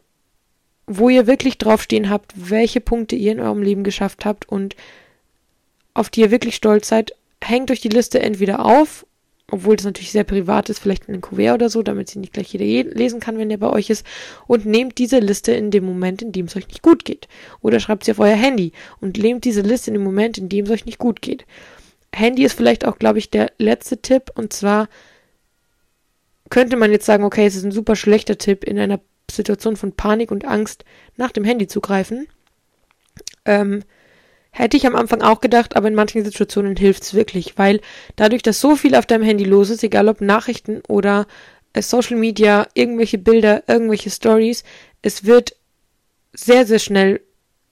wo 0.87 1.09
ihr 1.09 1.27
wirklich 1.27 1.57
draufstehen 1.57 2.09
habt, 2.09 2.33
welche 2.35 2.81
Punkte 2.81 3.15
ihr 3.15 3.31
in 3.31 3.39
eurem 3.39 3.63
Leben 3.63 3.83
geschafft 3.83 4.25
habt 4.25 4.47
und 4.47 4.75
auf 5.93 6.09
die 6.09 6.21
ihr 6.21 6.31
wirklich 6.31 6.55
stolz 6.55 6.87
seid. 6.87 7.15
Hängt 7.43 7.71
euch 7.71 7.81
die 7.81 7.89
Liste 7.89 8.19
entweder 8.19 8.65
auf 8.65 9.05
obwohl 9.51 9.75
das 9.75 9.85
natürlich 9.85 10.11
sehr 10.11 10.23
privat 10.23 10.69
ist, 10.69 10.79
vielleicht 10.79 11.07
in 11.07 11.15
ein 11.15 11.21
Kuvert 11.21 11.55
oder 11.55 11.69
so, 11.69 11.83
damit 11.83 12.09
sie 12.09 12.19
nicht 12.19 12.33
gleich 12.33 12.51
jeder 12.53 12.89
lesen 12.89 13.19
kann, 13.19 13.37
wenn 13.37 13.49
der 13.49 13.57
bei 13.57 13.69
euch 13.69 13.89
ist. 13.89 14.05
Und 14.47 14.65
nehmt 14.65 14.97
diese 14.97 15.19
Liste 15.19 15.51
in 15.51 15.69
dem 15.69 15.85
Moment, 15.85 16.21
in 16.21 16.31
dem 16.31 16.47
es 16.47 16.55
euch 16.55 16.67
nicht 16.67 16.81
gut 16.81 17.05
geht. 17.05 17.27
Oder 17.61 17.79
schreibt 17.79 18.05
sie 18.05 18.11
auf 18.11 18.19
euer 18.19 18.35
Handy 18.35 18.71
und 19.01 19.17
nehmt 19.17 19.45
diese 19.45 19.61
Liste 19.61 19.91
in 19.91 19.95
dem 19.95 20.03
Moment, 20.03 20.37
in 20.37 20.49
dem 20.49 20.65
es 20.65 20.71
euch 20.71 20.85
nicht 20.85 20.97
gut 20.97 21.21
geht. 21.21 21.45
Handy 22.11 22.43
ist 22.43 22.53
vielleicht 22.53 22.85
auch, 22.85 22.97
glaube 22.97 23.19
ich, 23.19 23.29
der 23.29 23.51
letzte 23.59 24.01
Tipp. 24.01 24.31
Und 24.33 24.51
zwar 24.51 24.89
könnte 26.49 26.75
man 26.75 26.91
jetzt 26.91 27.05
sagen, 27.05 27.23
okay, 27.23 27.45
es 27.45 27.55
ist 27.55 27.65
ein 27.65 27.71
super 27.71 27.95
schlechter 27.95 28.37
Tipp, 28.39 28.63
in 28.63 28.79
einer 28.79 28.99
Situation 29.29 29.75
von 29.75 29.91
Panik 29.91 30.31
und 30.31 30.45
Angst 30.45 30.85
nach 31.17 31.31
dem 31.31 31.43
Handy 31.43 31.67
zu 31.67 31.81
greifen. 31.81 32.27
Ähm, 33.45 33.83
Hätte 34.57 34.77
ich 34.77 34.87
am 34.87 34.95
Anfang 34.95 35.21
auch 35.21 35.41
gedacht, 35.41 35.75
aber 35.75 35.89
in 35.89 35.95
manchen 35.95 36.23
Situationen 36.23 36.77
hilft's 36.77 37.13
wirklich, 37.13 37.57
weil 37.57 37.81
dadurch, 38.15 38.41
dass 38.41 38.61
so 38.61 38.77
viel 38.77 38.95
auf 38.95 39.05
deinem 39.05 39.25
Handy 39.25 39.43
los 39.43 39.69
ist, 39.69 39.83
egal 39.83 40.07
ob 40.07 40.21
Nachrichten 40.21 40.81
oder 40.87 41.27
äh, 41.73 41.81
Social 41.81 42.15
Media, 42.15 42.65
irgendwelche 42.73 43.17
Bilder, 43.17 43.63
irgendwelche 43.67 44.09
Stories, 44.09 44.63
es 45.01 45.25
wird 45.25 45.57
sehr, 46.31 46.65
sehr 46.65 46.79
schnell 46.79 47.19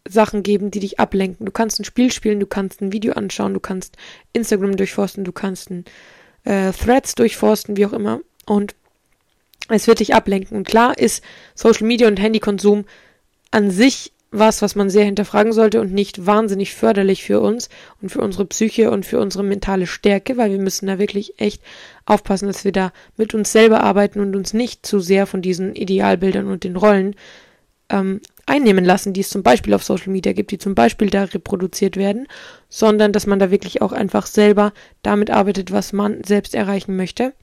Sachen 0.05 0.43
geben, 0.43 0.71
die 0.71 0.81
dich 0.81 0.99
ablenken. 0.99 1.45
Du 1.45 1.53
kannst 1.53 1.79
ein 1.79 1.85
Spiel 1.85 2.11
spielen, 2.11 2.41
du 2.41 2.47
kannst 2.47 2.81
ein 2.81 2.91
Video 2.91 3.13
anschauen, 3.13 3.53
du 3.53 3.61
kannst 3.61 3.95
Instagram 4.33 4.75
durchforsten, 4.75 5.23
du 5.23 5.31
kannst 5.31 5.69
ein, 5.69 5.85
äh, 6.43 6.73
Threads 6.73 7.15
durchforsten, 7.15 7.77
wie 7.77 7.85
auch 7.85 7.93
immer. 7.93 8.19
Und 8.45 8.75
es 9.69 9.87
wird 9.87 10.01
dich 10.01 10.13
ablenken. 10.13 10.57
Und 10.57 10.67
klar 10.67 10.97
ist 10.97 11.23
Social 11.55 11.87
Media 11.87 12.09
und 12.09 12.19
Handykonsum 12.19 12.83
an 13.51 13.71
sich 13.71 14.11
was, 14.33 14.61
was 14.63 14.75
man 14.75 14.89
sehr 14.89 15.05
hinterfragen 15.05 15.53
sollte 15.53 15.79
und 15.79 15.93
nicht 15.93 16.25
wahnsinnig 16.25 16.73
förderlich 16.73 17.23
für 17.23 17.39
uns 17.39 17.69
und 18.01 18.09
für 18.09 18.19
unsere 18.19 18.45
Psyche 18.45 18.89
und 18.89 19.05
für 19.05 19.19
unsere 19.19 19.43
mentale 19.43 19.85
Stärke, 19.85 20.37
weil 20.37 20.51
wir 20.51 20.59
müssen 20.59 20.87
da 20.87 20.97
wirklich 20.97 21.39
echt 21.39 21.61
aufpassen, 22.05 22.47
dass 22.47 22.65
wir 22.65 22.71
da 22.71 22.91
mit 23.15 23.35
uns 23.35 23.51
selber 23.51 23.81
arbeiten 23.81 24.19
und 24.19 24.35
uns 24.35 24.53
nicht 24.53 24.85
zu 24.85 24.99
sehr 24.99 25.27
von 25.27 25.43
diesen 25.43 25.75
Idealbildern 25.75 26.47
und 26.47 26.63
den 26.63 26.75
Rollen 26.75 27.15
ähm, 27.89 28.21
einnehmen 28.47 28.83
lassen, 28.83 29.13
die 29.13 29.21
es 29.21 29.29
zum 29.29 29.43
Beispiel 29.43 29.75
auf 29.75 29.83
Social 29.83 30.11
Media 30.11 30.33
gibt, 30.33 30.49
die 30.49 30.57
zum 30.57 30.73
Beispiel 30.73 31.11
da 31.11 31.25
reproduziert 31.25 31.95
werden, 31.95 32.27
sondern 32.69 33.11
dass 33.11 33.27
man 33.27 33.37
da 33.37 33.51
wirklich 33.51 33.83
auch 33.83 33.93
einfach 33.93 34.25
selber 34.25 34.73
damit 35.03 35.29
arbeitet, 35.29 35.71
was 35.71 35.93
man 35.93 36.23
selbst 36.23 36.55
erreichen 36.55 36.95
möchte. 36.95 37.33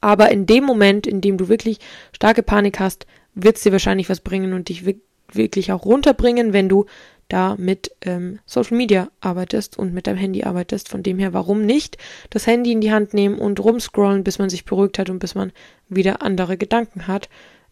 Aber 0.00 0.30
in 0.30 0.46
dem 0.46 0.64
Moment, 0.64 1.08
in 1.08 1.20
dem 1.20 1.36
du 1.36 1.48
wirklich 1.48 1.80
starke 2.12 2.44
Panik 2.44 2.78
hast, 2.78 3.06
wird 3.34 3.56
es 3.56 3.64
dir 3.64 3.72
wahrscheinlich 3.72 4.08
was 4.08 4.20
bringen 4.20 4.52
und 4.52 4.68
dich 4.68 4.86
wirklich 4.86 5.09
wirklich 5.36 5.72
auch 5.72 5.84
runterbringen, 5.84 6.52
wenn 6.52 6.68
du 6.68 6.86
da 7.28 7.54
mit 7.56 7.92
ähm, 8.02 8.40
Social 8.44 8.76
Media 8.76 9.10
arbeitest 9.20 9.78
und 9.78 9.94
mit 9.94 10.06
deinem 10.06 10.16
Handy 10.16 10.42
arbeitest. 10.44 10.88
Von 10.88 11.02
dem 11.02 11.18
her, 11.18 11.32
warum 11.32 11.64
nicht 11.64 11.96
das 12.30 12.46
Handy 12.46 12.72
in 12.72 12.80
die 12.80 12.92
Hand 12.92 13.14
nehmen 13.14 13.38
und 13.38 13.60
rumscrollen, 13.60 14.24
bis 14.24 14.38
man 14.38 14.50
sich 14.50 14.64
beruhigt 14.64 14.98
hat 14.98 15.10
und 15.10 15.20
bis 15.20 15.34
man 15.34 15.52
wieder 15.88 16.22
andere 16.22 16.56
Gedanken 16.56 17.06
hat, 17.06 17.28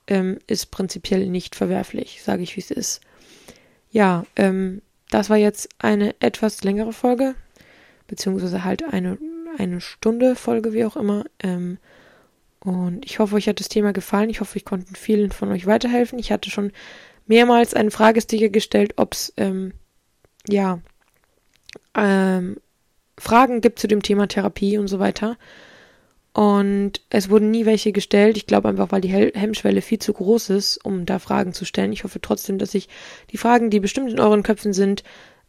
ähm, 0.07 0.39
ist 0.47 0.71
prinzipiell 0.71 1.27
nicht 1.29 1.55
verwerflich, 1.55 2.23
sage 2.23 2.43
ich, 2.43 2.57
wie 2.57 2.61
es 2.61 2.71
ist. 2.71 3.01
Ja, 3.91 4.25
ähm, 4.37 4.83
das 5.11 5.31
war 5.31 5.37
jetzt 5.37 5.69
eine 5.79 6.15
etwas 6.21 6.65
längere 6.65 6.93
Folge, 6.93 7.35
beziehungsweise 8.07 8.65
halt 8.65 8.85
eine, 8.93 9.19
eine 9.59 9.81
Stunde 9.81 10.37
Folge, 10.37 10.73
wie 10.73 10.85
auch 10.85 10.97
immer. 10.97 11.25
Ähm, 11.41 11.79
und 12.61 13.05
ich 13.05 13.19
hoffe, 13.19 13.37
euch 13.37 13.49
hat 13.49 13.61
das 13.61 13.69
Thema 13.69 13.93
gefallen. 13.93 14.31
Ich 14.31 14.41
hoffe, 14.41 14.59
ich 14.59 14.65
konnte 14.65 14.87
vielen 14.95 15.31
von 15.31 15.51
euch 15.51 15.67
weiterhelfen. 15.67 16.19
Ich 16.19 16.33
hatte 16.33 16.51
schon 16.51 16.73
mehrmals 17.29 17.74
einen 17.74 17.91
Fragesticker 17.91 18.49
gestellt, 18.49 18.95
ob 18.97 19.14
es 19.14 19.33
ähm, 19.37 19.72
ja 20.49 20.81
ähm, 21.95 22.57
Fragen 23.18 23.61
gibt 23.61 23.79
zu 23.79 23.89
dem 23.89 24.03
Thema 24.03 24.29
Therapie 24.29 24.79
und 24.79 24.89
so 24.89 24.99
weiter. 24.99 25.37
Und 26.33 27.01
es 27.11 27.31
wurden 27.31 27.51
nie 27.51 27.66
welche 27.66 27.91
gestellt. 27.91 28.37
Ich 28.37 28.47
glaube 28.47 28.68
einfach, 28.68 28.93
weil 28.93 29.01
die 29.01 29.09
Hemmschwelle 29.09 29.83
viel 29.83 29.99
zu 29.99 30.12
groß 30.12 30.51
ist, 30.51 30.85
um 30.85 31.05
da 31.05 31.18
Fragen 31.18 31.53
zu 31.53 31.64
stellen. 31.64 31.93
Ich 31.93 32.05
hoffe 32.05 32.20
trotzdem, 32.20 32.59
dass 32.59 32.74
ich 32.74 32.89
die 33.33 33.39
Fragen, 33.39 33.70
die 33.70 33.81
bestimmt 33.81 34.11
in 34.11 34.20
euren 34.20 34.45
Köpfen 34.45 34.72
sind, 34.72 35.03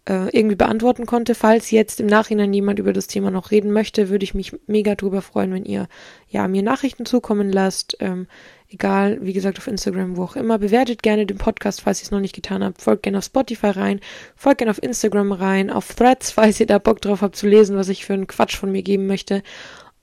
äh, 0.05 0.35
irgendwie 0.35 0.55
beantworten 0.55 1.05
konnte. 1.05 1.35
Falls 1.35 1.69
jetzt 1.69 1.99
im 1.99 2.07
Nachhinein 2.07 2.53
jemand 2.53 2.79
über 2.79 2.91
das 2.91 3.05
Thema 3.05 3.29
noch 3.29 3.51
reden 3.51 3.71
möchte, 3.71 4.09
würde 4.09 4.23
ich 4.23 4.33
mich 4.33 4.55
mega 4.65 4.95
drüber 4.95 5.21
freuen, 5.21 5.53
wenn 5.53 5.65
ihr 5.65 5.87
ja 6.27 6.47
mir 6.47 6.63
Nachrichten 6.63 7.05
zukommen 7.05 7.51
lasst. 7.51 7.97
Ähm, 7.99 8.27
Egal, 8.71 9.17
wie 9.21 9.33
gesagt, 9.33 9.57
auf 9.57 9.65
Instagram, 9.65 10.15
wo 10.15 10.23
auch 10.23 10.35
immer. 10.35 10.59
Bewertet 10.59 11.01
gerne 11.01 11.25
den 11.25 11.39
Podcast, 11.39 11.81
falls 11.81 12.01
ihr 12.01 12.03
es 12.03 12.11
noch 12.11 12.19
nicht 12.19 12.35
getan 12.35 12.63
habt. 12.63 12.81
Folgt 12.81 13.03
gerne 13.03 13.17
auf 13.17 13.23
Spotify 13.23 13.67
rein. 13.67 13.99
Folgt 14.35 14.59
gerne 14.59 14.69
auf 14.69 14.83
Instagram 14.83 15.31
rein. 15.31 15.71
Auf 15.71 15.95
Threads, 15.95 16.31
falls 16.31 16.59
ihr 16.59 16.67
da 16.67 16.77
Bock 16.77 17.01
drauf 17.01 17.21
habt 17.21 17.35
zu 17.35 17.47
lesen, 17.47 17.75
was 17.75 17.89
ich 17.89 18.05
für 18.05 18.13
einen 18.13 18.27
Quatsch 18.27 18.55
von 18.55 18.71
mir 18.71 18.83
geben 18.83 19.07
möchte. 19.07 19.41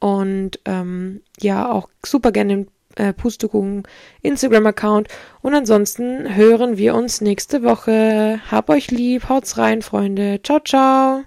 Und 0.01 0.59
ähm, 0.65 1.23
ja, 1.41 1.71
auch 1.71 1.89
super 2.05 2.33
gerne 2.33 2.57
den 2.57 2.69
äh, 2.97 3.13
Pustekuchen 3.13 3.85
Instagram-Account. 4.23 5.09
Und 5.43 5.55
ansonsten 5.55 6.35
hören 6.35 6.77
wir 6.77 6.95
uns 6.97 7.21
nächste 7.21 7.63
Woche. 7.63 8.41
Hab 8.51 8.69
euch 8.69 8.91
lieb, 8.91 9.29
haut's 9.29 9.59
rein, 9.59 9.83
Freunde. 9.83 10.41
Ciao, 10.43 10.59
ciao. 10.61 11.25